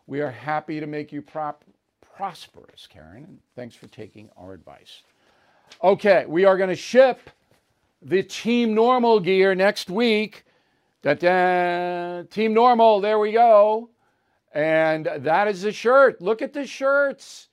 We 0.08 0.22
are 0.22 0.32
happy 0.32 0.80
to 0.80 0.88
make 0.88 1.12
you 1.12 1.22
prop- 1.22 1.66
prosperous, 2.02 2.88
Karen, 2.88 3.24
and 3.26 3.40
thanks 3.56 3.76
for 3.76 3.88
taking 3.88 4.30
our 4.36 4.54
advice. 4.54 5.04
Okay, 5.84 6.26
we 6.28 6.46
are 6.46 6.58
going 6.58 6.70
to 6.70 6.76
ship 6.76 7.30
the 8.02 8.24
Team 8.24 8.74
Normal 8.74 9.20
gear 9.20 9.56
next 9.56 9.90
week. 9.90 10.46
Da-da, 11.02 12.24
Team 12.24 12.54
Normal, 12.54 13.02
there 13.02 13.20
we 13.20 13.32
go. 13.32 13.90
And 14.54 15.10
that 15.18 15.48
is 15.48 15.62
the 15.62 15.72
shirt. 15.72 16.22
Look 16.22 16.42
at 16.42 16.54
the 16.54 16.66
shirts 16.66 17.50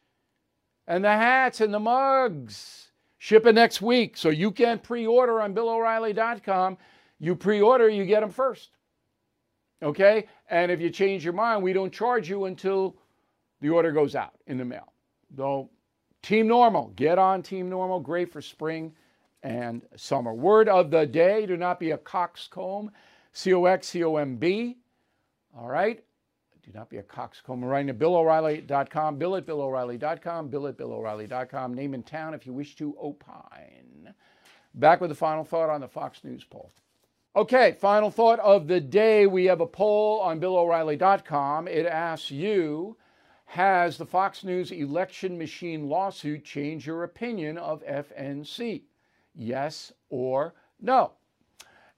and 0.87 1.05
the 1.05 1.11
hats 1.11 1.61
and 1.61 1.73
the 1.73 1.79
mugs. 1.79 2.91
Shipping 3.19 3.55
next 3.55 3.83
week. 3.83 4.17
So 4.17 4.29
you 4.29 4.51
can 4.51 4.79
pre 4.79 5.07
order 5.07 5.41
on 5.41 5.55
BillO'Reilly.com. 5.55 6.79
You 7.19 7.35
pre 7.35 7.61
order, 7.61 7.89
you 7.89 8.05
get 8.05 8.21
them 8.21 8.31
first. 8.31 8.71
Okay? 9.83 10.27
And 10.49 10.71
if 10.71 10.81
you 10.81 10.91
change 10.91 11.25
your 11.25 11.33
mind, 11.33 11.63
we 11.63 11.73
don't 11.73 11.93
charge 11.93 12.29
you 12.29 12.45
until 12.45 12.97
the 13.61 13.69
order 13.69 13.93
goes 13.93 14.15
out 14.15 14.35
in 14.47 14.59
the 14.59 14.65
mail. 14.65 14.93
So, 15.37 15.71
Team 16.23 16.47
Normal, 16.47 16.93
get 16.97 17.19
on 17.19 17.43
Team 17.43 17.69
Normal. 17.69 18.01
Great 18.01 18.33
for 18.33 18.41
spring 18.41 18.93
and 19.47 19.83
summer. 19.95 20.35
Word 20.35 20.69
of 20.69 20.91
the 20.91 21.07
day 21.07 21.47
do 21.47 21.57
not 21.57 21.79
be 21.79 21.93
a 21.93 21.99
coxcomb. 21.99 22.91
C 23.33 23.55
O 23.55 23.65
X 23.65 23.89
C 23.89 24.03
O 24.03 24.17
M 24.17 24.37
B. 24.37 24.79
All 25.57 25.69
right? 25.69 26.03
Do 26.65 26.73
not 26.75 26.91
be 26.91 26.97
a 26.97 27.03
coxcomb. 27.03 27.61
We're 27.61 27.69
writing 27.69 27.87
to 27.87 27.95
BillO'Reilly.com, 27.95 29.19
Bill 29.19 29.37
at 29.37 29.47
BillO'Reilly.com, 29.47 30.49
Bill 30.49 30.67
at 30.67 30.77
BillO'Reilly.com. 30.77 31.75
Name 31.75 31.95
and 31.95 32.05
town 32.05 32.35
if 32.35 32.45
you 32.45 32.53
wish 32.53 32.75
to 32.77 32.97
opine. 33.01 34.13
Back 34.75 35.01
with 35.01 35.11
the 35.11 35.15
final 35.15 35.45
thought 35.45 35.71
on 35.71 35.81
the 35.81 35.87
Fox 35.87 36.25
News 36.25 36.43
poll. 36.43 36.73
Okay, 37.37 37.77
final 37.81 38.11
thought 38.11 38.41
of 38.41 38.67
the 38.67 38.81
day. 38.81 39.29
We 39.29 39.45
have 39.45 39.61
a 39.61 39.67
poll 39.67 40.19
on 40.21 40.41
BillO'Reilly.com. 40.41 41.69
It 41.69 41.87
asks 41.87 42.33
you 42.33 42.97
Has 43.45 43.97
the 43.97 44.07
Fox 44.07 44.43
News 44.43 44.73
election 44.73 45.39
machine 45.39 45.89
lawsuit 45.89 46.45
changed 46.45 46.87
your 46.89 47.05
opinion 47.05 47.59
of 47.59 47.85
FNC? 47.85 48.83
Yes 49.37 49.93
or 50.09 50.55
no? 50.81 51.13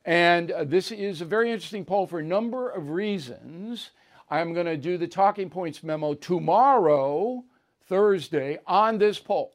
And 0.04 0.50
uh, 0.50 0.64
this 0.64 0.90
is 0.90 1.20
a 1.20 1.24
very 1.24 1.50
interesting 1.50 1.84
poll 1.84 2.06
for 2.06 2.18
a 2.18 2.24
number 2.24 2.70
of 2.70 2.90
reasons. 2.90 3.90
I'm 4.30 4.52
going 4.52 4.66
to 4.66 4.76
do 4.76 4.98
the 4.98 5.06
talking 5.06 5.50
points 5.50 5.82
memo 5.82 6.14
tomorrow, 6.14 7.44
Thursday, 7.86 8.58
on 8.66 8.98
this 8.98 9.18
poll. 9.18 9.54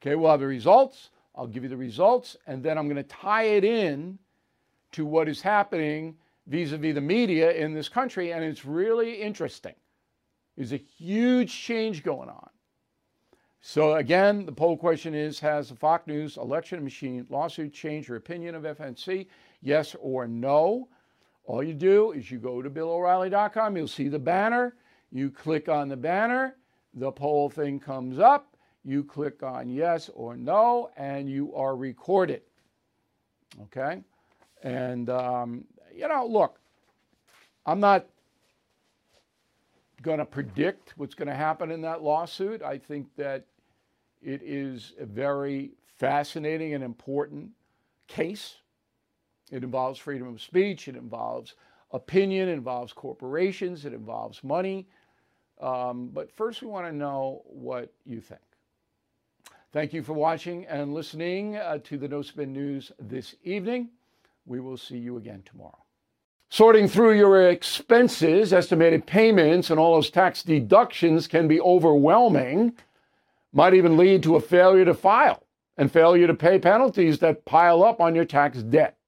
Okay, 0.00 0.14
we'll 0.14 0.30
have 0.30 0.40
the 0.40 0.46
results. 0.46 1.10
I'll 1.34 1.46
give 1.46 1.62
you 1.62 1.68
the 1.68 1.76
results, 1.76 2.36
and 2.46 2.62
then 2.62 2.78
I'm 2.78 2.86
going 2.86 2.96
to 2.96 3.02
tie 3.02 3.44
it 3.44 3.64
in 3.64 4.18
to 4.92 5.04
what 5.04 5.28
is 5.28 5.42
happening 5.42 6.16
vis 6.46 6.72
a 6.72 6.78
vis 6.78 6.94
the 6.94 7.00
media 7.00 7.52
in 7.52 7.74
this 7.74 7.88
country. 7.88 8.32
And 8.32 8.42
it's 8.42 8.64
really 8.64 9.20
interesting. 9.20 9.74
There's 10.56 10.72
a 10.72 10.76
huge 10.76 11.52
change 11.52 12.02
going 12.02 12.28
on. 12.28 12.48
So, 13.68 13.96
again, 13.96 14.46
the 14.46 14.52
poll 14.52 14.76
question 14.76 15.12
is 15.12 15.40
Has 15.40 15.70
the 15.70 15.74
Fox 15.74 16.06
News 16.06 16.36
election 16.36 16.84
machine 16.84 17.26
lawsuit 17.28 17.72
changed 17.72 18.06
your 18.06 18.16
opinion 18.16 18.54
of 18.54 18.62
FNC? 18.62 19.26
Yes 19.60 19.96
or 19.98 20.28
no? 20.28 20.88
All 21.46 21.64
you 21.64 21.74
do 21.74 22.12
is 22.12 22.30
you 22.30 22.38
go 22.38 22.62
to 22.62 22.70
BillO'Reilly.com, 22.70 23.76
you'll 23.76 23.88
see 23.88 24.06
the 24.06 24.20
banner, 24.20 24.76
you 25.10 25.32
click 25.32 25.68
on 25.68 25.88
the 25.88 25.96
banner, 25.96 26.54
the 26.94 27.10
poll 27.10 27.50
thing 27.50 27.80
comes 27.80 28.20
up, 28.20 28.56
you 28.84 29.02
click 29.02 29.42
on 29.42 29.68
yes 29.68 30.10
or 30.14 30.36
no, 30.36 30.90
and 30.96 31.28
you 31.28 31.52
are 31.52 31.74
recorded. 31.74 32.42
Okay? 33.62 34.00
And, 34.62 35.10
um, 35.10 35.64
you 35.92 36.06
know, 36.06 36.24
look, 36.24 36.60
I'm 37.66 37.80
not 37.80 38.06
going 40.02 40.18
to 40.18 40.24
predict 40.24 40.94
what's 40.96 41.16
going 41.16 41.26
to 41.26 41.34
happen 41.34 41.72
in 41.72 41.82
that 41.82 42.00
lawsuit. 42.00 42.62
I 42.62 42.78
think 42.78 43.08
that 43.16 43.44
it 44.26 44.42
is 44.42 44.92
a 44.98 45.06
very 45.06 45.70
fascinating 45.98 46.74
and 46.74 46.82
important 46.82 47.48
case. 48.08 48.56
It 49.52 49.62
involves 49.62 50.00
freedom 50.00 50.26
of 50.26 50.42
speech, 50.42 50.88
it 50.88 50.96
involves 50.96 51.54
opinion, 51.92 52.48
it 52.48 52.52
involves 52.52 52.92
corporations, 52.92 53.84
it 53.84 53.92
involves 53.92 54.42
money. 54.42 54.88
Um, 55.60 56.10
but 56.12 56.30
first, 56.32 56.60
we 56.60 56.66
want 56.66 56.86
to 56.86 56.92
know 56.92 57.42
what 57.46 57.92
you 58.04 58.20
think. 58.20 58.40
Thank 59.72 59.92
you 59.92 60.02
for 60.02 60.12
watching 60.12 60.66
and 60.66 60.92
listening 60.92 61.56
uh, 61.56 61.78
to 61.84 61.96
the 61.96 62.08
No 62.08 62.20
Spin 62.22 62.52
News 62.52 62.90
this 62.98 63.36
evening. 63.44 63.90
We 64.44 64.58
will 64.58 64.76
see 64.76 64.98
you 64.98 65.18
again 65.18 65.44
tomorrow. 65.44 65.78
Sorting 66.48 66.88
through 66.88 67.16
your 67.16 67.48
expenses, 67.48 68.52
estimated 68.52 69.06
payments, 69.06 69.70
and 69.70 69.78
all 69.78 69.94
those 69.94 70.10
tax 70.10 70.42
deductions 70.42 71.28
can 71.28 71.46
be 71.46 71.60
overwhelming, 71.60 72.76
might 73.56 73.72
even 73.72 73.96
lead 73.96 74.22
to 74.22 74.36
a 74.36 74.40
failure 74.40 74.84
to 74.84 74.92
file 74.92 75.42
and 75.78 75.90
failure 75.90 76.26
to 76.26 76.34
pay 76.34 76.58
penalties 76.58 77.20
that 77.20 77.46
pile 77.46 77.82
up 77.82 78.02
on 78.02 78.14
your 78.14 78.26
tax 78.26 78.62
debt. 78.62 78.98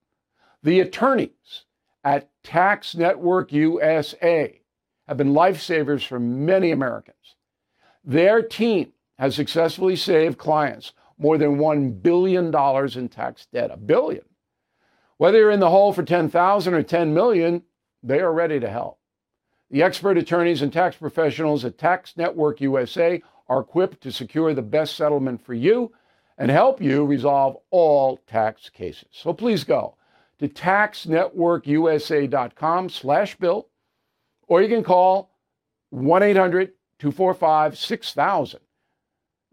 The 0.62 0.80
attorneys 0.80 1.66
at 2.02 2.30
Tax 2.42 2.94
Network 2.94 3.52
USA 3.52 4.60
have 5.06 5.18
been 5.18 5.34
lifesavers 5.34 6.06
for 6.06 6.18
many 6.18 6.70
Americans. 6.70 7.36
Their 8.02 8.40
team 8.40 8.94
has 9.18 9.34
successfully 9.34 9.96
saved 9.96 10.38
clients 10.38 10.94
more 11.18 11.36
than 11.36 11.58
$1 11.58 12.02
billion 12.02 12.46
in 12.96 13.08
tax 13.10 13.46
debt. 13.52 13.70
A 13.70 13.76
billion. 13.76 14.24
Whether 15.18 15.38
you're 15.38 15.50
in 15.50 15.60
the 15.60 15.68
hole 15.68 15.92
for 15.92 16.02
10,000 16.02 16.72
or 16.72 16.82
10 16.82 17.12
million, 17.12 17.64
they 18.02 18.20
are 18.20 18.32
ready 18.32 18.60
to 18.60 18.70
help. 18.70 18.98
The 19.70 19.82
expert 19.82 20.16
attorneys 20.16 20.62
and 20.62 20.72
tax 20.72 20.96
professionals 20.96 21.66
at 21.66 21.76
Tax 21.76 22.16
Network 22.16 22.62
USA 22.62 23.20
are 23.48 23.60
equipped 23.60 24.00
to 24.02 24.12
secure 24.12 24.54
the 24.54 24.62
best 24.62 24.96
settlement 24.96 25.44
for 25.44 25.54
you 25.54 25.92
and 26.36 26.50
help 26.50 26.80
you 26.80 27.04
resolve 27.04 27.56
all 27.70 28.16
tax 28.26 28.70
cases. 28.70 29.08
So 29.10 29.32
please 29.32 29.64
go 29.64 29.96
to 30.38 30.48
taxnetworkusa.com 30.48 32.88
slash 32.90 33.34
bill, 33.36 33.66
or 34.46 34.62
you 34.62 34.68
can 34.68 34.84
call 34.84 35.32
1-800-245-6000. 35.92 38.56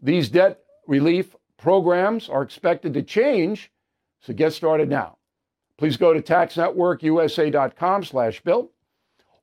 These 0.00 0.28
debt 0.28 0.60
relief 0.86 1.34
programs 1.56 2.28
are 2.28 2.42
expected 2.42 2.94
to 2.94 3.02
change, 3.02 3.72
so 4.20 4.32
get 4.32 4.52
started 4.52 4.88
now. 4.88 5.18
Please 5.78 5.96
go 5.96 6.14
to 6.14 6.22
taxnetworkusa.com 6.22 8.04
slash 8.04 8.40
bill, 8.42 8.70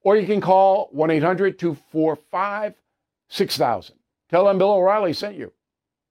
or 0.04 0.16
you 0.16 0.26
can 0.26 0.40
call 0.40 0.90
1-800-245-6000. 0.96 3.92
Tell 4.34 4.46
them 4.46 4.58
Bill 4.58 4.72
O'Reilly 4.72 5.14
sent 5.14 5.38
you. 5.38 5.54